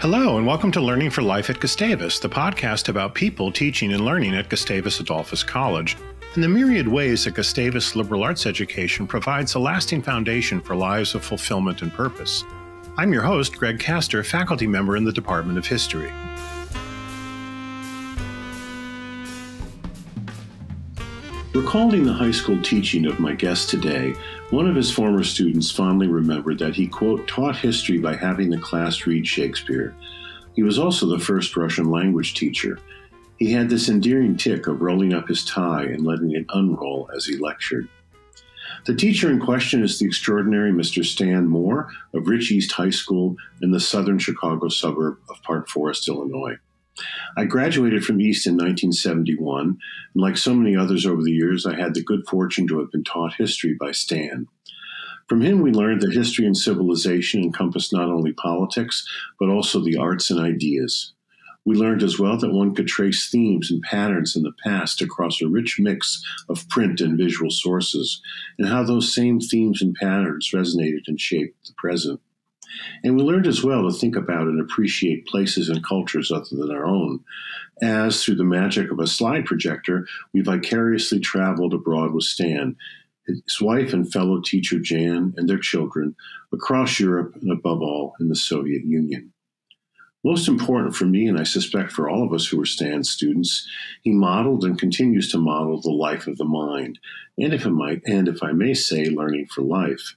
Hello, 0.00 0.38
and 0.38 0.46
welcome 0.46 0.72
to 0.72 0.80
Learning 0.80 1.10
for 1.10 1.20
Life 1.20 1.50
at 1.50 1.60
Gustavus, 1.60 2.20
the 2.20 2.28
podcast 2.30 2.88
about 2.88 3.14
people 3.14 3.52
teaching 3.52 3.92
and 3.92 4.02
learning 4.02 4.34
at 4.34 4.48
Gustavus 4.48 4.98
Adolphus 4.98 5.44
College, 5.44 5.94
and 6.34 6.42
the 6.42 6.48
myriad 6.48 6.88
ways 6.88 7.24
that 7.24 7.34
Gustavus 7.34 7.94
liberal 7.94 8.22
arts 8.22 8.46
education 8.46 9.06
provides 9.06 9.56
a 9.56 9.58
lasting 9.58 10.00
foundation 10.00 10.58
for 10.62 10.74
lives 10.74 11.14
of 11.14 11.22
fulfillment 11.22 11.82
and 11.82 11.92
purpose. 11.92 12.44
I'm 12.96 13.12
your 13.12 13.20
host, 13.20 13.58
Greg 13.58 13.78
Kaster, 13.78 14.24
faculty 14.24 14.66
member 14.66 14.96
in 14.96 15.04
the 15.04 15.12
Department 15.12 15.58
of 15.58 15.66
History. 15.66 16.10
Recalling 21.52 22.04
the 22.04 22.12
high 22.12 22.30
school 22.30 22.62
teaching 22.62 23.06
of 23.06 23.18
my 23.18 23.34
guest 23.34 23.70
today, 23.70 24.14
one 24.50 24.68
of 24.68 24.76
his 24.76 24.92
former 24.92 25.24
students 25.24 25.68
fondly 25.68 26.06
remembered 26.06 26.60
that 26.60 26.76
he, 26.76 26.86
quote, 26.86 27.26
taught 27.26 27.56
history 27.56 27.98
by 27.98 28.14
having 28.14 28.50
the 28.50 28.58
class 28.58 29.04
read 29.04 29.26
Shakespeare. 29.26 29.92
He 30.54 30.62
was 30.62 30.78
also 30.78 31.06
the 31.06 31.18
first 31.18 31.56
Russian 31.56 31.90
language 31.90 32.34
teacher. 32.34 32.78
He 33.36 33.50
had 33.50 33.68
this 33.68 33.88
endearing 33.88 34.36
tick 34.36 34.68
of 34.68 34.80
rolling 34.80 35.12
up 35.12 35.26
his 35.26 35.44
tie 35.44 35.86
and 35.86 36.06
letting 36.06 36.30
it 36.36 36.46
unroll 36.50 37.10
as 37.16 37.26
he 37.26 37.36
lectured. 37.36 37.88
The 38.86 38.94
teacher 38.94 39.28
in 39.28 39.40
question 39.40 39.82
is 39.82 39.98
the 39.98 40.06
extraordinary 40.06 40.70
Mr. 40.70 41.04
Stan 41.04 41.48
Moore 41.48 41.90
of 42.14 42.28
Rich 42.28 42.52
East 42.52 42.70
High 42.70 42.90
School 42.90 43.34
in 43.60 43.72
the 43.72 43.80
southern 43.80 44.20
Chicago 44.20 44.68
suburb 44.68 45.18
of 45.28 45.42
Park 45.42 45.68
Forest, 45.68 46.06
Illinois. 46.06 46.58
I 47.36 47.44
graduated 47.44 48.04
from 48.04 48.20
East 48.20 48.46
in 48.46 48.54
1971, 48.54 49.66
and 49.66 49.78
like 50.14 50.36
so 50.36 50.54
many 50.54 50.76
others 50.76 51.06
over 51.06 51.22
the 51.22 51.32
years, 51.32 51.66
I 51.66 51.74
had 51.74 51.94
the 51.94 52.02
good 52.02 52.26
fortune 52.28 52.66
to 52.68 52.78
have 52.80 52.90
been 52.90 53.04
taught 53.04 53.34
history 53.34 53.74
by 53.78 53.92
Stan. 53.92 54.46
From 55.28 55.42
him, 55.42 55.60
we 55.60 55.70
learned 55.70 56.00
that 56.00 56.12
history 56.12 56.44
and 56.44 56.56
civilization 56.56 57.42
encompass 57.42 57.92
not 57.92 58.08
only 58.08 58.32
politics, 58.32 59.06
but 59.38 59.48
also 59.48 59.80
the 59.80 59.96
arts 59.96 60.30
and 60.30 60.40
ideas. 60.40 61.12
We 61.64 61.76
learned 61.76 62.02
as 62.02 62.18
well 62.18 62.36
that 62.38 62.52
one 62.52 62.74
could 62.74 62.88
trace 62.88 63.28
themes 63.28 63.70
and 63.70 63.82
patterns 63.82 64.34
in 64.34 64.42
the 64.42 64.54
past 64.64 65.02
across 65.02 65.40
a 65.40 65.48
rich 65.48 65.76
mix 65.78 66.20
of 66.48 66.68
print 66.68 67.00
and 67.00 67.18
visual 67.18 67.50
sources, 67.50 68.20
and 68.58 68.68
how 68.68 68.82
those 68.82 69.14
same 69.14 69.40
themes 69.40 69.82
and 69.82 69.94
patterns 69.94 70.50
resonated 70.52 71.06
and 71.06 71.20
shaped 71.20 71.66
the 71.66 71.74
present. 71.76 72.20
And 73.02 73.16
we 73.16 73.22
learned 73.22 73.46
as 73.46 73.62
well 73.62 73.90
to 73.90 73.96
think 73.96 74.16
about 74.16 74.46
and 74.46 74.60
appreciate 74.60 75.26
places 75.26 75.68
and 75.68 75.84
cultures 75.84 76.30
other 76.30 76.48
than 76.50 76.70
our 76.70 76.86
own, 76.86 77.24
as 77.82 78.22
through 78.22 78.36
the 78.36 78.44
magic 78.44 78.90
of 78.90 78.98
a 78.98 79.06
slide 79.06 79.46
projector, 79.46 80.06
we 80.32 80.40
vicariously 80.40 81.20
traveled 81.20 81.72
abroad 81.72 82.12
with 82.12 82.24
Stan, 82.24 82.76
his 83.26 83.60
wife 83.60 83.92
and 83.92 84.10
fellow 84.12 84.40
teacher 84.40 84.78
Jan, 84.78 85.34
and 85.36 85.48
their 85.48 85.58
children 85.58 86.16
across 86.52 87.00
Europe 87.00 87.36
and 87.40 87.50
above 87.50 87.80
all 87.80 88.14
in 88.20 88.28
the 88.28 88.36
Soviet 88.36 88.84
Union. 88.84 89.32
Most 90.22 90.48
important 90.48 90.94
for 90.94 91.06
me, 91.06 91.26
and 91.28 91.38
I 91.38 91.44
suspect 91.44 91.92
for 91.92 92.10
all 92.10 92.22
of 92.22 92.34
us 92.34 92.46
who 92.46 92.58
were 92.58 92.66
Stan's 92.66 93.08
students, 93.08 93.66
he 94.02 94.10
modeled 94.10 94.64
and 94.64 94.78
continues 94.78 95.30
to 95.32 95.38
model 95.38 95.80
the 95.80 95.90
life 95.90 96.26
of 96.26 96.36
the 96.36 96.44
mind, 96.44 96.98
and 97.38 97.54
if 97.54 97.66
I 97.66 97.70
might, 97.70 98.02
and 98.04 98.28
if 98.28 98.42
I 98.42 98.52
may 98.52 98.74
say, 98.74 99.06
learning 99.06 99.46
for 99.46 99.62
life. 99.62 100.14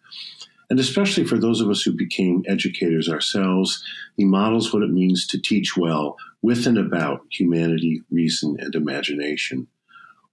And 0.70 0.80
especially 0.80 1.26
for 1.26 1.38
those 1.38 1.62
of 1.62 1.70
us 1.70 1.82
who 1.82 1.92
became 1.92 2.44
educators 2.48 3.10
ourselves, 3.10 3.84
he 4.18 4.26
models 4.26 4.74
what 4.74 4.84
it 4.84 4.92
means 4.92 5.28
to 5.28 5.42
teach 5.42 5.78
well 5.78 6.18
with 6.42 6.66
and 6.68 6.78
about 6.78 7.22
humanity, 7.32 8.02
reason, 8.12 8.58
and 8.60 8.76
imagination. 8.76 9.68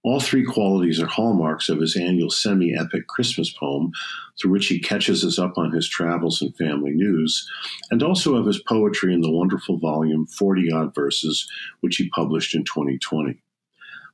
All 0.03 0.19
three 0.19 0.43
qualities 0.43 0.99
are 0.99 1.05
hallmarks 1.05 1.69
of 1.69 1.79
his 1.79 1.95
annual 1.95 2.31
semi 2.31 2.75
epic 2.75 3.05
Christmas 3.07 3.51
poem, 3.51 3.91
through 4.39 4.51
which 4.51 4.65
he 4.65 4.79
catches 4.79 5.23
us 5.23 5.37
up 5.37 5.57
on 5.57 5.71
his 5.71 5.87
travels 5.87 6.41
and 6.41 6.55
family 6.57 6.91
news, 6.91 7.47
and 7.91 8.01
also 8.01 8.35
of 8.35 8.47
his 8.47 8.61
poetry 8.67 9.13
in 9.13 9.21
the 9.21 9.31
wonderful 9.31 9.77
volume 9.77 10.25
40 10.25 10.71
Odd 10.71 10.95
Verses, 10.95 11.47
which 11.81 11.97
he 11.97 12.09
published 12.09 12.55
in 12.55 12.63
2020. 12.63 13.39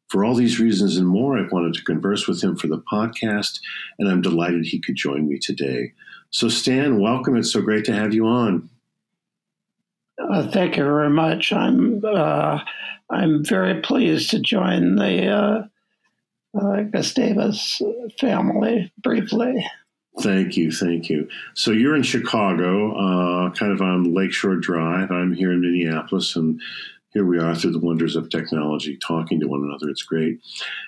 For 0.07 0.23
all 0.23 0.35
these 0.35 0.59
reasons 0.59 0.97
and 0.97 1.07
more, 1.07 1.38
I've 1.38 1.51
wanted 1.51 1.73
to 1.75 1.84
converse 1.84 2.28
with 2.28 2.41
him 2.41 2.56
for 2.56 2.68
the 2.68 2.81
podcast, 2.91 3.59
and 4.00 4.09
I'm 4.09 4.22
delighted 4.22 4.66
he 4.66 4.79
could 4.79 4.95
join 4.95 5.28
me 5.28 5.38
today. 5.38 5.94
So, 6.29 6.47
Stan, 6.47 7.00
welcome. 7.00 7.35
It's 7.35 7.51
so 7.51 7.62
great 7.62 7.84
to 7.85 7.94
have 7.94 8.13
you 8.13 8.25
on. 8.25 8.69
Uh, 10.18 10.47
thank 10.47 10.78
you 10.78 10.84
very 10.84 11.09
much. 11.09 11.53
I'm 11.53 12.01
uh, 12.03 12.59
I'm 13.09 13.45
very 13.45 13.81
pleased 13.81 14.31
to 14.31 14.40
join 14.40 14.95
the 14.95 15.28
uh, 15.28 15.63
uh 16.59 16.81
Gustavus 16.84 17.81
family 18.19 18.91
briefly. 18.97 19.66
Thank 20.19 20.57
you, 20.57 20.72
thank 20.72 21.09
you. 21.09 21.29
So 21.53 21.72
you're 21.72 21.95
in 21.95 22.01
Chicago, 22.01 22.94
uh, 22.94 23.51
kind 23.51 23.72
of 23.72 23.81
on 23.81 24.16
Lakeshore 24.16 24.56
Drive. 24.56 25.12
I'm 25.12 25.34
here 25.34 25.51
in 25.51 25.62
Minneapolis, 25.62 26.35
and 26.35 26.59
here 27.13 27.25
we 27.25 27.40
are 27.40 27.56
through 27.56 27.72
the 27.72 27.79
wonders 27.79 28.16
of 28.16 28.29
technology 28.29 28.97
talking 29.06 29.40
to 29.40 29.47
one 29.47 29.63
another. 29.63 29.90
It's 29.90 30.03
great. 30.03 30.40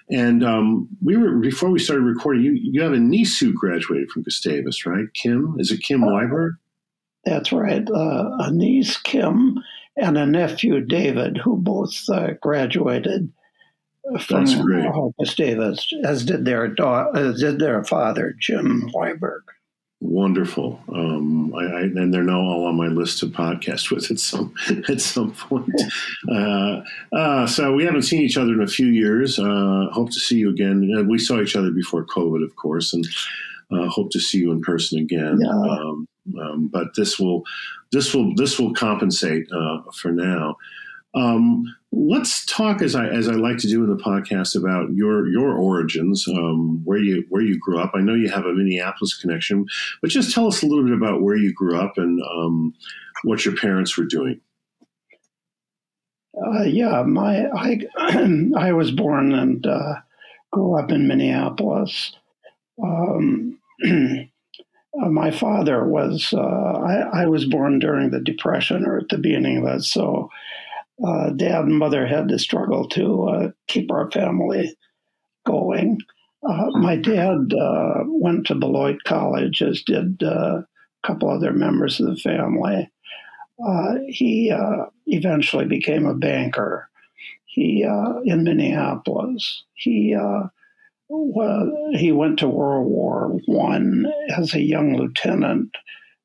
And 0.10 0.44
um, 0.44 0.88
we 1.02 1.18
were 1.18 1.38
before 1.38 1.70
we 1.70 1.80
started 1.80 2.04
recording. 2.04 2.44
You 2.44 2.52
you 2.54 2.82
have 2.82 2.94
a 2.94 3.00
niece 3.00 3.40
who 3.40 3.54
graduated 3.54 4.10
from 4.12 4.24
Gustavus, 4.24 4.86
right? 4.86 5.12
Kim 5.14 5.56
is 5.60 5.72
it 5.72 5.82
Kim 5.82 6.04
uh, 6.04 6.08
Weiberg? 6.08 6.52
That's 7.26 7.52
right. 7.52 7.88
Uh, 7.90 8.30
a 8.40 8.52
niece 8.52 8.98
Kim 8.98 9.60
and 9.98 10.18
a 10.18 10.26
nephew 10.26 10.82
David, 10.82 11.38
who 11.38 11.58
both 11.58 11.94
uh, 12.10 12.32
graduated 12.42 13.32
from 14.20 14.46
Gustavus, 15.20 15.92
as 16.04 16.26
did 16.26 16.46
their 16.46 16.68
daughter, 16.68 17.18
as 17.18 17.42
did 17.42 17.60
their 17.60 17.84
father 17.84 18.36
Jim 18.40 18.90
Weiberg. 18.94 19.42
Wonderful, 20.02 20.80
um, 20.94 21.54
I, 21.54 21.64
I, 21.66 21.82
and 21.82 22.14
they're 22.14 22.24
now 22.24 22.40
all 22.40 22.68
on 22.68 22.78
my 22.78 22.88
list 22.88 23.20
to 23.20 23.26
podcast 23.26 23.92
with 23.92 24.10
at 24.10 24.18
some 24.18 24.54
at 24.88 25.02
some 25.02 25.34
point. 25.34 25.82
Uh, 26.32 26.82
uh, 27.12 27.46
so 27.46 27.74
we 27.74 27.84
haven't 27.84 28.04
seen 28.04 28.22
each 28.22 28.38
other 28.38 28.54
in 28.54 28.62
a 28.62 28.68
few 28.68 28.88
years. 28.88 29.38
Uh, 29.38 29.88
hope 29.92 30.10
to 30.12 30.20
see 30.22 30.38
you 30.38 30.52
again. 30.52 30.90
Uh, 30.98 31.04
we 31.04 31.18
saw 31.18 31.42
each 31.42 31.58
other 31.58 31.72
before 31.72 32.06
COVID, 32.06 32.46
of 32.46 32.56
course, 32.56 32.94
and 32.94 33.06
uh, 33.72 33.90
hope 33.90 34.10
to 34.12 34.22
see 34.22 34.38
you 34.38 34.54
in 34.54 34.62
person 34.62 35.00
again. 35.00 35.38
Yeah. 35.42 35.50
Um, 35.50 36.08
um, 36.40 36.68
but 36.70 36.96
this 36.96 37.20
will 37.20 37.44
this 37.92 38.14
will 38.14 38.34
this 38.36 38.58
will 38.58 38.74
compensate 38.74 39.52
uh, 39.52 39.82
for 39.94 40.14
now. 40.14 40.56
Um, 41.16 41.64
let's 41.92 42.46
talk, 42.46 42.82
as 42.82 42.96
I 42.96 43.08
as 43.08 43.28
I 43.28 43.34
like 43.34 43.58
to 43.60 43.68
do 43.68 43.84
in 43.84 43.90
the 43.90 44.02
podcast, 44.02 44.56
about 44.56 44.94
your 44.94 45.28
your 45.28 45.54
origins, 45.54 46.28
um, 46.28 46.82
where 46.86 47.00
you 47.00 47.26
where 47.30 47.42
you 47.42 47.58
grew 47.60 47.80
up. 47.80 47.92
I 47.96 48.02
know 48.02 48.14
you 48.14 48.30
have 48.30 48.46
a 48.46 48.54
Minneapolis 48.54 49.20
connection, 49.20 49.66
but 50.02 50.12
just 50.12 50.34
tell 50.34 50.48
us 50.48 50.62
a 50.62 50.68
little 50.68 50.84
bit 50.84 50.94
about 50.94 51.22
where 51.22 51.36
you 51.36 51.54
grew 51.54 51.80
up 51.80 51.98
and 51.98 52.22
um, 52.22 52.74
what 53.24 53.44
your 53.44 53.56
parents 53.56 53.98
were 53.98 54.06
doing. 54.06 54.40
Uh, 56.38 56.64
yeah, 56.64 57.04
my 57.04 57.48
I 57.48 57.80
I 58.56 58.72
was 58.74 58.92
born 58.92 59.34
and 59.34 59.66
uh, 59.66 59.96
grew 60.52 60.78
up 60.78 60.92
in 60.92 61.08
Minneapolis. 61.08 62.14
Um, 62.82 63.60
uh, 63.86 65.10
my 65.10 65.32
father 65.32 65.86
was 65.86 66.34
uh, 66.34 66.40
I, 66.40 67.24
I 67.24 67.26
was 67.26 67.46
born 67.46 67.80
during 67.80 68.12
the 68.12 68.22
Depression 68.22 68.86
or 68.86 69.00
at 69.00 69.10
the 69.10 69.18
beginning 69.18 69.58
of 69.58 69.76
it, 69.76 69.84
so 69.84 70.30
uh, 71.06 71.30
dad 71.32 71.66
and 71.66 71.78
mother 71.78 72.06
had 72.06 72.28
to 72.30 72.40
struggle 72.40 72.88
to 72.90 73.24
uh, 73.24 73.52
keep 73.68 73.92
our 73.92 74.10
family 74.12 74.76
going. 75.46 76.00
Uh, 76.48 76.70
my 76.72 76.96
dad 76.96 77.54
uh, 77.54 78.04
went 78.06 78.48
to 78.48 78.56
Beloit 78.56 78.98
College, 79.06 79.62
as 79.62 79.82
did 79.84 80.22
uh, 80.24 80.62
a 80.62 81.08
couple 81.08 81.30
other 81.30 81.52
members 81.52 82.00
of 82.00 82.08
the 82.08 82.16
family. 82.18 82.90
Uh, 83.66 83.96
he 84.08 84.54
eventually 85.08 85.66
became 85.66 86.06
a 86.06 86.14
banker. 86.14 86.90
He 87.46 87.82
in 87.82 88.44
Minneapolis. 88.44 89.64
He 89.74 90.16
he 91.94 92.12
went 92.12 92.40
to 92.40 92.48
World 92.48 92.88
War 92.88 93.40
One 93.48 94.06
as 94.38 94.54
a 94.54 94.62
young 94.62 94.96
lieutenant, 94.96 95.76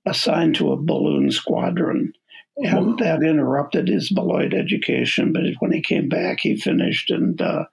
assigned 0.06 0.55
to 0.56 0.71
a 0.71 0.76
balloon 0.76 1.32
squadron 1.32 2.12
and 2.56 2.99
that 2.99 3.23
interrupted 3.23 3.89
his 3.89 4.11
Beloit 4.11 4.55
education. 4.55 5.33
But 5.33 5.43
when 5.59 5.73
he 5.73 5.81
came 5.81 6.09
back, 6.09 6.41
he 6.41 6.56
finished 6.56 7.11
and 7.11 7.41
uh, 7.41 7.65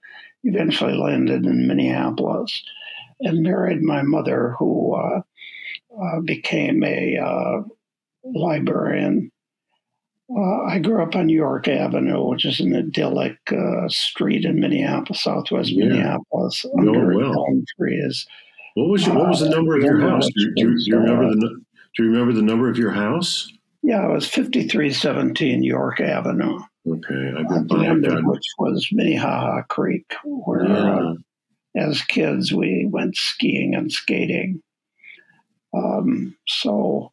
eventually 0.44 0.94
landed 0.94 1.46
in 1.46 1.68
Minneapolis 1.68 2.64
and 3.22 3.44
married 3.44 3.82
my 3.82 4.02
mother, 4.02 4.56
who 4.58 4.96
uh, 4.96 5.22
uh, 6.02 6.22
became 6.22 6.84
a 6.84 7.18
uh, 7.18 7.62
librarian. 8.24 9.32
Uh, 10.36 10.64
I 10.64 10.80
grew 10.80 11.04
up 11.04 11.16
on 11.16 11.30
York 11.30 11.68
Avenue, 11.68 12.26
which 12.26 12.46
is 12.46 12.60
an 12.60 12.76
idyllic 12.76 13.38
uh, 13.52 13.88
street 13.90 14.46
in 14.46 14.60
Minneapolis, 14.60 15.22
Southwest 15.22 15.72
yeah. 15.72 15.86
Minneapolis, 15.86 16.66
under 16.78 17.18
well. 17.18 17.34
palm 17.34 17.66
trees. 17.78 18.26
What 18.76 18.90
was 18.90 19.06
your, 19.06 19.16
what 19.16 19.28
was 19.28 19.42
the 19.42 19.50
number 19.50 19.76
of 19.76 19.84
your 19.84 20.00
house? 20.00 20.28
Do, 20.34 20.54
do, 20.56 20.74
do, 20.74 20.84
you 20.86 20.98
remember 20.98 21.30
the 21.36 21.62
Do 21.96 22.04
you 22.04 22.10
remember 22.10 22.34
the 22.34 22.42
number 22.42 22.70
of 22.70 22.78
your 22.78 22.92
house? 22.92 23.52
Yeah, 23.84 24.06
it 24.06 24.14
was 24.14 24.28
5317 24.28 25.64
York 25.64 26.00
Avenue. 26.00 26.60
Okay, 26.88 27.32
been 27.48 27.68
by 27.68 27.86
it. 27.86 28.26
Which 28.26 28.46
was 28.60 28.88
Minnehaha 28.92 29.64
Creek, 29.64 30.06
where 30.24 30.68
yeah. 30.68 31.00
uh, 31.00 31.14
as 31.76 32.02
kids 32.04 32.52
we 32.52 32.88
went 32.90 33.16
skiing 33.16 33.76
and 33.76 33.92
skating. 33.92 34.62
Um, 35.74 36.36
so 36.48 37.12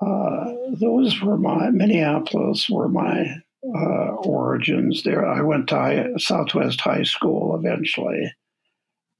uh, 0.00 0.52
those 0.80 1.20
were 1.20 1.36
my 1.36 1.70
Minneapolis 1.70 2.68
were 2.68 2.88
my 2.88 3.36
uh, 3.64 4.14
origins. 4.24 5.02
There, 5.02 5.26
I 5.26 5.42
went 5.42 5.68
to 5.68 5.76
high, 5.76 6.06
Southwest 6.16 6.80
High 6.80 7.04
School 7.04 7.56
eventually, 7.56 8.32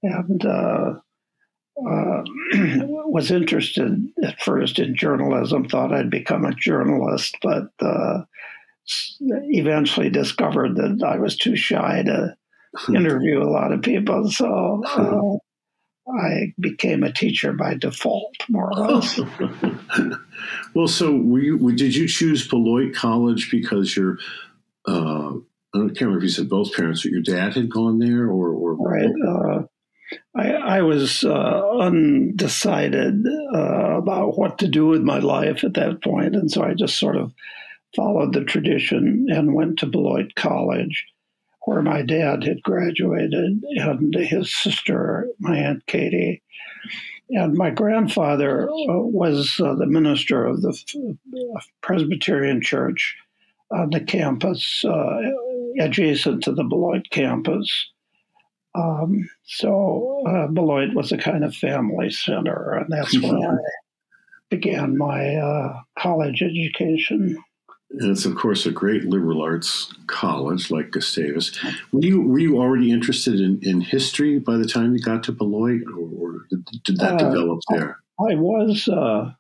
and 0.03 0.45
uh, 1.77 1.91
uh, 1.91 2.23
was 3.07 3.31
interested 3.31 4.09
at 4.23 4.41
first 4.41 4.79
in 4.79 4.95
journalism. 4.95 5.69
Thought 5.69 5.95
I'd 5.95 6.11
become 6.11 6.45
a 6.45 6.55
journalist, 6.55 7.37
but 7.43 7.69
uh, 7.81 8.23
eventually 9.29 10.11
discovered 10.11 10.77
that 10.77 11.03
I 11.05 11.19
was 11.19 11.37
too 11.37 11.57
shy 11.57 12.03
to 12.03 12.37
interview 12.95 13.43
a 13.43 13.51
lot 13.51 13.73
of 13.73 13.83
people. 13.83 14.31
So 14.31 14.83
uh, 14.87 16.13
I 16.13 16.53
became 16.61 17.03
a 17.03 17.13
teacher 17.13 17.53
by 17.53 17.75
default, 17.75 18.35
more 18.49 18.71
or 18.71 18.87
less. 18.87 19.21
well, 20.75 20.89
so 20.89 21.17
were 21.17 21.41
you? 21.41 21.73
Did 21.73 21.95
you 21.95 22.09
choose 22.09 22.47
Beloit 22.47 22.95
College 22.95 23.51
because 23.51 23.97
your 23.97 24.19
uh, 24.87 25.33
I 25.75 25.79
can't 25.79 26.01
remember 26.03 26.19
if 26.19 26.25
you 26.25 26.29
said 26.29 26.49
both 26.49 26.75
parents, 26.75 27.03
but 27.03 27.13
your 27.13 27.23
dad 27.23 27.55
had 27.55 27.71
gone 27.71 27.99
there, 27.99 28.27
or, 28.27 28.49
or 28.51 28.75
right. 28.75 29.09
I, 30.35 30.53
I, 30.53 30.83
was 30.83 31.25
uh, 31.25 31.71
undecided 31.79 33.27
uh, 33.55 33.97
about 33.99 34.39
what 34.39 34.59
to 34.59 34.69
do 34.69 34.87
with 34.87 35.03
my 35.03 35.19
life 35.19 35.65
at 35.65 35.75
that 35.75 36.03
point, 36.03 36.35
and 36.35 36.51
so 36.51 36.63
I 36.63 36.75
just 36.75 36.99
sort 36.99 37.17
of 37.17 37.33
followed 37.95 38.33
the 38.33 38.45
tradition 38.45 39.27
and 39.29 39.55
went 39.55 39.79
to 39.81 39.87
Beloit 39.87 40.35
College 40.35 41.05
where 41.65 41.83
my 41.83 42.03
dad 42.03 42.43
had 42.45 42.63
graduated, 42.63 43.63
and 43.77 44.15
his 44.15 44.55
sister, 44.55 45.29
my 45.39 45.57
Aunt 45.57 45.87
Katie. 45.87 46.43
And 47.31 47.55
my 47.55 47.71
grandfather 47.71 48.69
uh, 48.69 48.99
was 48.99 49.61
uh, 49.63 49.75
the 49.75 49.87
minister 49.87 50.45
of 50.45 50.61
the 50.61 51.17
Presbyterian 51.81 52.61
Church 52.61 53.17
on 53.71 53.91
the 53.91 54.01
campus, 54.01 54.85
uh, 54.85 55.21
adjacent 55.81 56.43
to 56.45 56.53
the 56.53 56.65
Beloit 56.65 57.09
campus. 57.11 57.92
Um, 58.75 59.29
so 59.45 60.23
uh, 60.27 60.47
Beloit 60.47 60.95
was 60.95 61.13
a 61.13 61.19
kind 61.19 61.45
of 61.45 61.55
family 61.55 62.11
center, 62.11 62.73
and 62.73 62.91
that's 62.91 63.21
where 63.21 63.51
I 63.51 63.57
began 64.49 64.97
my 64.97 65.37
uh, 65.37 65.81
college 65.99 66.43
education 66.43 67.37
and 67.99 68.11
it's 68.11 68.25
of 68.25 68.35
course 68.37 68.67
a 68.67 68.71
great 68.71 69.05
liberal 69.05 69.43
arts 69.43 69.93
college 70.07 70.71
like 70.71 70.91
Gustavus. 70.91 71.53
Were 71.93 72.01
you 72.03 72.21
were 72.23 72.39
you 72.39 72.59
already 72.59 72.91
interested 72.91 73.41
in, 73.41 73.59
in 73.63 73.81
history 73.81 74.39
by 74.39 74.57
the 74.57 74.67
time 74.67 74.95
you 74.95 75.03
got 75.03 75.23
to 75.25 75.33
Beloit, 75.33 75.83
or, 75.95 76.09
or 76.19 76.47
did 76.85 76.99
that 76.99 77.15
uh, 77.15 77.31
develop 77.31 77.61
there? 77.69 77.99
I 78.19 78.35
was 78.35 78.89
uh, 78.89 79.33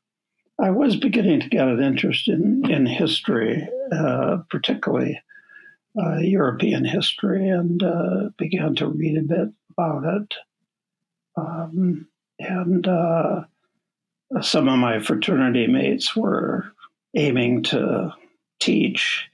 I 0.60 0.70
was 0.70 0.96
beginning 0.96 1.40
to 1.40 1.48
get 1.48 1.68
an 1.68 1.82
interest 1.82 2.28
in 2.28 2.70
in 2.70 2.86
history, 2.86 3.66
uh, 3.92 4.38
particularly 4.50 5.20
uh, 6.00 6.18
European 6.18 6.84
history, 6.84 7.48
and 7.48 7.82
uh, 7.82 8.30
began 8.38 8.74
to 8.76 8.86
read 8.88 9.18
a 9.18 9.22
bit 9.22 9.48
about 9.70 10.04
it. 10.04 10.34
Um, 11.36 12.08
and 12.38 12.86
uh, 12.86 13.42
some 14.40 14.68
of 14.68 14.78
my 14.78 15.00
fraternity 15.00 15.66
mates 15.66 16.16
were 16.16 16.72
aiming 17.14 17.62
to 17.64 18.12
teach. 18.60 19.28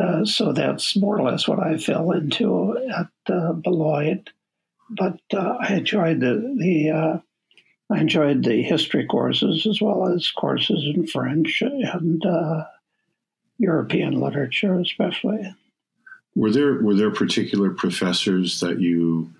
Uh, 0.00 0.24
so 0.24 0.52
that's 0.52 0.96
more 0.96 1.18
or 1.18 1.30
less 1.30 1.48
what 1.48 1.60
I 1.60 1.76
fell 1.76 2.12
into 2.12 2.76
at 2.96 3.32
uh, 3.32 3.52
Beloit. 3.52 4.30
But 4.90 5.20
uh, 5.34 5.56
I 5.60 5.74
enjoyed 5.74 6.20
the, 6.20 6.54
the 6.58 7.22
I 7.90 8.00
enjoyed 8.00 8.44
the 8.44 8.62
history 8.62 9.06
courses 9.06 9.66
as 9.66 9.80
well 9.80 10.08
as 10.08 10.30
courses 10.30 10.84
in 10.94 11.06
French 11.06 11.62
and 11.62 12.22
European 13.58 14.20
literature, 14.20 14.78
especially. 14.80 15.54
Were 16.34 16.50
there 16.50 16.74
were 16.80 16.94
there 16.94 17.10
particular 17.10 17.70
professors 17.70 18.60
that 18.60 18.80
you 18.80 19.32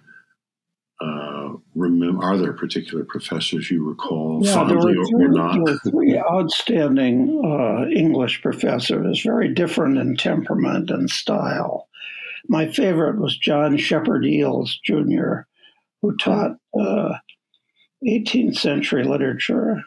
uh, 1.01 1.55
remember? 1.75 2.25
Are 2.25 2.37
there 2.37 2.53
particular 2.53 3.05
professors 3.05 3.71
you 3.71 3.89
recall 3.89 4.41
yeah, 4.43 4.55
fondly 4.55 4.95
there 4.95 5.05
three, 5.05 5.27
or 5.27 5.29
not? 5.29 5.53
There 5.53 5.63
were 5.63 5.91
three 5.91 6.19
outstanding 6.19 7.43
uh, 7.45 7.87
English 7.89 8.43
professors, 8.43 9.23
very 9.23 9.53
different 9.55 9.99
in 9.99 10.17
temperament 10.17 10.91
and 10.91 11.09
style. 11.09 11.89
My 12.49 12.67
favorite 12.67 13.21
was 13.21 13.37
John 13.37 13.77
Shepherd 13.77 14.25
Eales 14.25 14.71
Jr., 14.85 15.47
who 16.03 16.17
taught 16.17 16.57
uh, 16.79 17.15
18th 18.07 18.57
century 18.57 19.05
literature. 19.05 19.83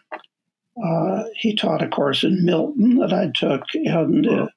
Uh, 0.84 1.24
he 1.36 1.56
taught 1.56 1.84
a 1.84 1.88
course 1.88 2.24
in 2.24 2.46
Milton 2.46 2.98
that 2.98 3.14
I 3.14 3.32
took, 3.36 3.64
and 3.74 4.28
uh, 4.28 4.48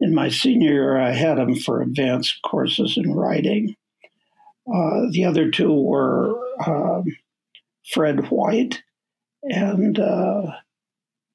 in 0.00 0.14
my 0.14 0.28
senior 0.28 0.72
year, 0.72 1.00
I 1.00 1.12
had 1.12 1.38
him 1.38 1.56
for 1.56 1.82
advanced 1.82 2.40
courses 2.42 2.96
in 2.96 3.12
writing. 3.12 3.74
Uh, 4.72 5.06
the 5.10 5.24
other 5.24 5.50
two 5.50 5.72
were 5.72 6.38
um, 6.66 7.04
Fred 7.92 8.30
White 8.30 8.82
and 9.42 9.98
uh, 9.98 10.52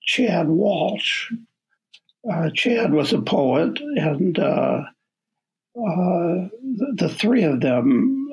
Chad 0.03 0.49
Walsh. 0.49 1.31
Uh, 2.29 2.49
Chad 2.51 2.93
was 2.93 3.13
a 3.13 3.21
poet, 3.21 3.79
and 3.79 4.37
uh, 4.39 4.81
uh, 5.75 6.47
the, 6.61 6.93
the, 6.95 7.09
three 7.09 7.43
of 7.43 7.61
them 7.61 8.27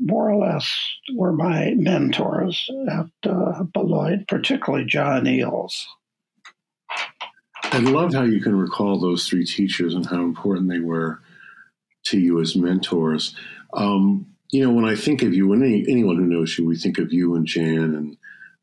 more 0.00 0.30
or 0.30 0.36
less 0.36 0.74
were 1.14 1.32
my 1.32 1.74
mentors 1.76 2.68
at 2.88 3.72
Beloit, 3.72 4.26
particularly 4.28 4.86
John 4.86 5.24
Eales. 5.24 5.84
I 7.64 7.78
love 7.78 8.14
how 8.14 8.22
you 8.22 8.40
can 8.40 8.56
recall 8.56 8.98
those 8.98 9.28
three 9.28 9.44
teachers 9.44 9.94
and 9.94 10.06
how 10.06 10.22
important 10.22 10.68
they 10.68 10.80
were 10.80 11.20
to 12.04 12.18
you 12.18 12.40
as 12.40 12.56
mentors. 12.56 13.36
Um, 13.74 14.26
you 14.50 14.64
know, 14.64 14.72
when 14.72 14.84
I 14.84 14.96
think 14.96 15.22
of 15.22 15.34
you, 15.34 15.52
and 15.52 15.62
any, 15.62 15.84
anyone 15.88 16.16
who 16.16 16.24
knows 16.24 16.58
you, 16.58 16.66
we 16.66 16.76
think 16.76 16.98
of 16.98 17.12
you 17.12 17.36
and 17.36 17.46
Jan 17.46 17.94
and 17.94 18.16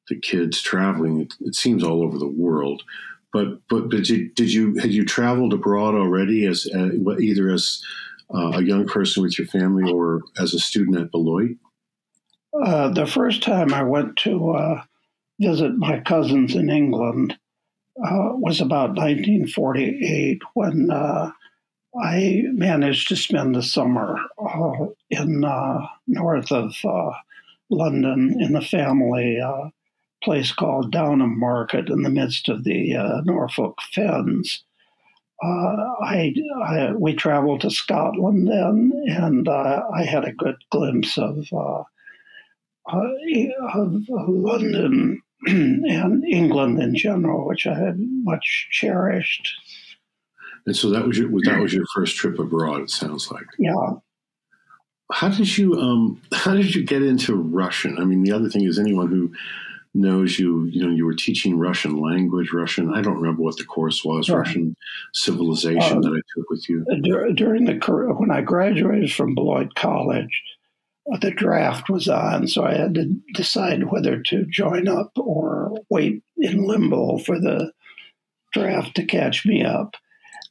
the 0.10 0.20
kids 0.20 0.62
traveling. 0.62 1.22
It, 1.22 1.34
it 1.40 1.56
seems 1.56 1.84
all 1.84 2.04
over 2.04 2.18
the 2.18 2.28
world. 2.28 2.84
But 3.32 3.62
but 3.70 3.90
did 3.90 4.10
you, 4.10 4.30
did 4.30 4.52
you 4.52 4.76
had 4.76 4.92
you 4.92 5.06
traveled 5.06 5.54
abroad 5.54 5.96
already 5.96 6.46
as 6.46 6.68
uh, 6.74 6.90
either 7.20 7.50
as 7.50 7.82
uh, 8.34 8.52
a 8.56 8.64
young 8.64 8.86
person 8.86 9.24
with 9.24 9.38
your 9.38 9.48
family 9.48 9.92
or 9.92 10.22
as 10.40 10.54
a 10.54 10.60
student 10.60 10.98
at 10.98 11.12
Beloit? 11.12 11.58
Uh, 12.54 12.90
the 12.90 13.06
first 13.06 13.44
time 13.44 13.74
I 13.74 13.84
went 13.84 14.18
to 14.18 14.52
uh, 14.52 14.84
visit 15.40 15.78
my 15.78 16.00
cousins 16.00 16.56
in 16.56 16.70
England 16.70 17.38
uh, 18.04 18.34
was 18.34 18.62
about 18.62 18.90
1948 18.90 20.42
when 20.54 20.90
uh, 20.92 21.32
I 22.02 22.44
managed 22.52 23.10
to 23.10 23.16
spend 23.16 23.56
the 23.56 23.64
summer 23.64 24.18
uh, 24.40 24.88
in 25.10 25.42
north 26.08 26.52
of 26.52 26.76
London 27.70 28.38
in 28.40 28.56
a 28.56 28.62
family 28.62 29.40
place 30.24 30.52
called 30.52 30.92
Downham 30.92 31.40
Market 31.40 31.90
in 31.90 32.02
the 32.02 32.10
midst 32.10 32.50
of 32.50 32.64
the 32.64 33.22
Norfolk 33.26 33.80
Fens. 33.94 34.64
Uh, 35.44 35.76
I, 36.02 36.34
I, 36.64 36.94
we 36.98 37.14
traveled 37.14 37.62
to 37.62 37.70
Scotland 37.70 38.48
then, 38.48 38.92
and 39.08 39.48
I 39.48 40.04
had 40.04 40.26
a 40.26 40.34
good 40.34 40.56
glimpse 40.72 41.18
of 41.18 41.46
of 42.90 44.30
London 44.30 45.22
and 45.48 46.24
England 46.26 46.82
in 46.82 46.96
general, 46.96 47.48
which 47.48 47.68
I 47.68 47.78
had 47.78 47.98
much 48.00 48.70
cherished. 48.72 49.48
And 50.66 50.76
so 50.76 50.90
that 50.90 51.06
was 51.06 51.18
your 51.18 51.30
that 51.44 51.60
was 51.62 51.74
your 51.74 51.86
first 51.94 52.16
trip 52.18 52.40
abroad. 52.40 52.82
It 52.82 52.90
sounds 52.90 53.32
like. 53.32 53.46
Yeah. 53.58 53.94
How 55.12 55.30
did 55.30 55.58
you 55.58 55.76
um 55.76 56.22
How 56.34 56.56
did 56.56 56.76
you 56.76 56.84
get 56.84 57.02
into 57.02 57.36
Russian? 57.36 57.98
I 58.00 58.04
mean, 58.04 58.24
the 58.24 58.34
other 58.34 58.50
thing 58.50 58.64
is 58.64 58.80
anyone 58.80 59.08
who 59.08 59.32
knows 59.94 60.38
you, 60.38 60.66
you 60.66 60.84
know, 60.84 60.94
you 60.94 61.06
were 61.06 61.14
teaching 61.14 61.58
Russian 61.58 62.00
language, 62.02 62.52
Russian. 62.54 62.94
I 62.94 63.02
don't 63.02 63.20
remember 63.20 63.42
what 63.42 63.58
the 63.58 63.66
course 63.66 64.04
was, 64.04 64.30
right. 64.30 64.40
Russian 64.40 64.76
civilization 65.14 65.98
uh, 65.98 66.02
that 66.02 66.10
I 66.10 66.22
took 66.36 66.50
with 66.50 66.68
you. 66.70 66.86
During 67.36 67.66
the 67.66 68.14
when 68.18 68.32
I 68.32 68.42
graduated 68.42 69.12
from 69.12 69.36
Beloit 69.36 69.76
College, 69.76 70.42
uh, 71.12 71.18
the 71.18 71.32
draft 71.32 71.90
was 71.90 72.08
on, 72.08 72.48
so 72.48 72.66
I 72.66 72.74
had 72.74 72.96
to 72.96 73.16
decide 73.34 73.92
whether 73.92 74.22
to 74.22 74.46
join 74.46 74.88
up 74.88 75.12
or 75.18 75.72
wait 75.90 76.22
in 76.38 76.66
limbo 76.66 77.18
for 77.20 77.40
the 77.40 77.72
draft 78.54 78.96
to 78.96 79.06
catch 79.06 79.46
me 79.46 79.64
up. 79.64 79.96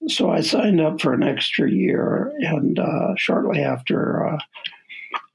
So 0.09 0.31
I 0.31 0.41
signed 0.41 0.81
up 0.81 1.01
for 1.01 1.13
an 1.13 1.23
extra 1.23 1.71
year, 1.71 2.33
and 2.41 2.79
uh, 2.79 3.15
shortly 3.17 3.61
after 3.61 4.27
uh, 4.27 4.39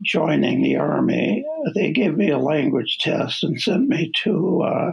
joining 0.01 0.61
the 0.61 0.77
Army, 0.77 1.45
they 1.75 1.91
gave 1.91 2.17
me 2.17 2.29
a 2.29 2.37
language 2.37 2.97
test 2.99 3.43
and 3.43 3.61
sent 3.61 3.87
me 3.87 4.11
to 4.23 4.61
uh, 4.61 4.91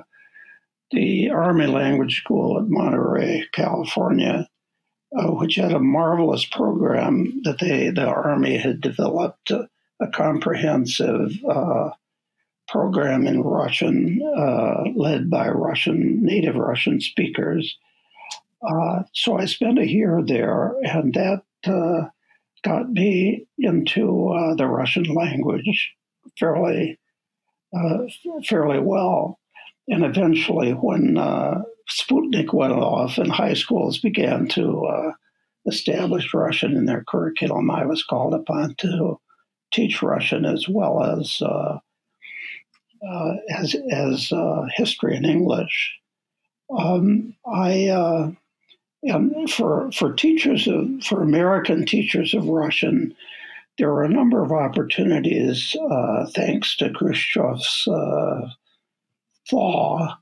the 0.90 1.30
Army 1.30 1.66
Language 1.66 2.20
School 2.20 2.58
at 2.58 2.68
Monterey, 2.68 3.46
California, 3.52 4.48
uh, 5.18 5.28
which 5.32 5.56
had 5.56 5.72
a 5.72 5.80
marvelous 5.80 6.44
program 6.44 7.40
that 7.44 7.58
they 7.60 7.90
the 7.90 8.06
Army 8.06 8.56
had 8.58 8.80
developed 8.80 9.50
a 9.50 10.06
comprehensive 10.12 11.32
uh, 11.48 11.90
program 12.68 13.26
in 13.26 13.42
Russian, 13.42 14.20
uh, 14.36 14.84
led 14.94 15.30
by 15.30 15.48
Russian 15.48 16.22
native 16.22 16.54
Russian 16.54 17.00
speakers. 17.00 17.76
Uh, 18.62 19.02
so 19.12 19.38
I 19.38 19.46
spent 19.46 19.78
a 19.78 19.90
year 19.90 20.20
there, 20.24 20.74
and 20.82 21.14
that 21.14 21.42
uh, 21.66 22.08
got 22.68 22.90
me 22.90 23.46
into 23.58 24.28
uh, 24.28 24.54
the 24.54 24.66
Russian 24.66 25.04
language 25.04 25.92
fairly 26.38 26.98
uh, 27.76 27.98
fairly 28.46 28.78
well. 28.78 29.38
And 29.88 30.04
eventually, 30.04 30.72
when 30.72 31.16
uh, 31.18 31.62
Sputnik 31.90 32.52
went 32.52 32.72
off 32.72 33.18
and 33.18 33.30
high 33.30 33.54
schools 33.54 33.98
began 33.98 34.48
to 34.48 35.14
establish 35.66 36.34
Russian 36.34 36.76
in 36.76 36.86
their 36.86 37.04
curriculum, 37.06 37.70
I 37.70 37.86
was 37.86 38.02
called 38.02 38.34
upon 38.34 38.74
to 38.78 39.20
teach 39.72 40.02
Russian 40.02 40.44
as 40.44 40.68
well 40.68 41.02
as 41.02 41.40
uh, 41.42 41.78
uh, 43.06 43.34
as 43.56 43.76
as 43.92 44.32
uh, 44.32 44.66
history 44.74 45.16
and 45.16 45.26
English. 45.26 45.94
Um, 46.76 47.34
I 47.46 48.34
uh, 49.06 49.16
and 49.16 49.50
for 49.50 49.90
for 49.92 50.12
teachers 50.12 50.66
of 50.66 50.88
for 51.04 51.22
American 51.22 51.86
teachers 51.86 52.34
of 52.34 52.46
Russian, 52.46 53.14
there 53.78 53.92
were 53.92 54.04
a 54.04 54.08
number 54.08 54.42
of 54.42 54.52
opportunities 54.52 55.76
uh, 55.90 56.26
thanks 56.34 56.76
to 56.76 56.90
Khrushchev's 56.90 57.86
uh, 57.88 58.48
thaw 59.50 60.14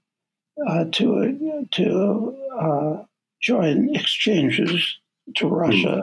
to 0.93 1.67
to 1.73 3.07
join 3.41 3.95
exchanges 3.95 4.99
to 5.37 5.49
Russia. 5.49 6.03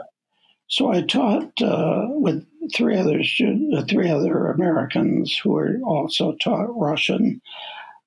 So 0.68 0.90
I 0.90 1.02
taught 1.02 1.62
uh, 1.62 2.06
with 2.08 2.46
three 2.74 2.96
other 2.96 3.20
uh, 3.20 3.84
three 3.88 4.10
other 4.10 4.48
Americans 4.48 5.36
who 5.36 5.50
were 5.50 5.78
also 5.84 6.34
taught 6.42 6.78
Russian. 6.78 7.40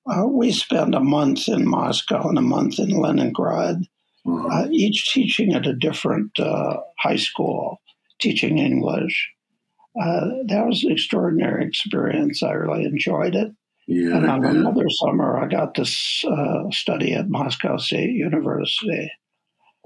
Uh, 0.06 0.26
we 0.26 0.50
spent 0.52 0.94
a 0.94 1.00
month 1.00 1.48
in 1.48 1.68
Moscow 1.68 2.28
and 2.28 2.38
a 2.38 2.42
month 2.42 2.78
in 2.78 2.90
Leningrad. 2.90 3.84
Uh, 4.28 4.68
each 4.70 5.12
teaching 5.12 5.54
at 5.54 5.66
a 5.66 5.74
different 5.74 6.38
uh, 6.38 6.78
high 6.98 7.16
school, 7.16 7.80
teaching 8.20 8.58
English. 8.58 9.30
Uh, 10.00 10.28
that 10.46 10.66
was 10.66 10.84
an 10.84 10.92
extraordinary 10.92 11.64
experience. 11.66 12.42
I 12.42 12.52
really 12.52 12.84
enjoyed 12.84 13.34
it. 13.34 13.52
Yeah, 13.86 14.16
and 14.16 14.30
on 14.30 14.44
another 14.44 14.84
summer, 14.90 15.38
I 15.38 15.48
got 15.48 15.74
to 15.76 15.84
study 15.84 17.14
at 17.14 17.30
Moscow 17.30 17.78
State 17.78 18.10
University. 18.10 19.10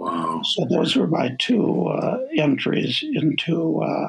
Wow. 0.02 0.42
So 0.42 0.66
those 0.68 0.96
were 0.96 1.06
my 1.06 1.30
two 1.38 1.87
uh, 1.87 2.18
entries 2.37 3.02
into 3.02 3.80
uh, 3.82 4.08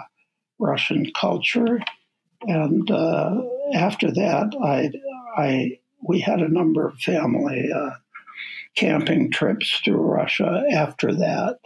Russian 0.59 1.11
culture. 1.19 1.79
And 2.47 2.89
uh, 2.89 3.41
after 3.75 4.11
that, 4.11 4.55
I, 4.63 4.91
I, 5.39 5.79
we 6.07 6.19
had 6.19 6.39
a 6.41 6.51
number 6.51 6.87
of 6.87 6.97
family 6.99 7.69
uh, 7.71 7.91
camping 8.75 9.31
trips 9.31 9.81
to 9.81 9.95
Russia 9.95 10.63
after 10.71 11.13
that. 11.13 11.59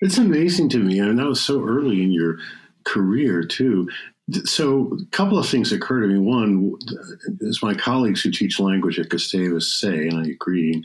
It's 0.00 0.18
amazing 0.18 0.68
to 0.70 0.78
me. 0.78 1.00
I 1.00 1.06
mean, 1.06 1.16
that 1.16 1.26
was 1.26 1.40
so 1.40 1.64
early 1.64 2.02
in 2.02 2.10
your 2.10 2.38
career, 2.84 3.42
too. 3.42 3.88
So, 4.44 4.96
a 5.00 5.06
couple 5.10 5.38
of 5.38 5.48
things 5.48 5.72
occur 5.72 6.00
to 6.00 6.08
me. 6.08 6.18
One, 6.18 6.74
as 7.48 7.62
my 7.62 7.74
colleagues 7.74 8.22
who 8.22 8.30
teach 8.30 8.58
language 8.58 8.98
at 8.98 9.08
Gustavus 9.08 9.72
say, 9.72 10.08
and 10.08 10.18
I 10.18 10.28
agree, 10.28 10.84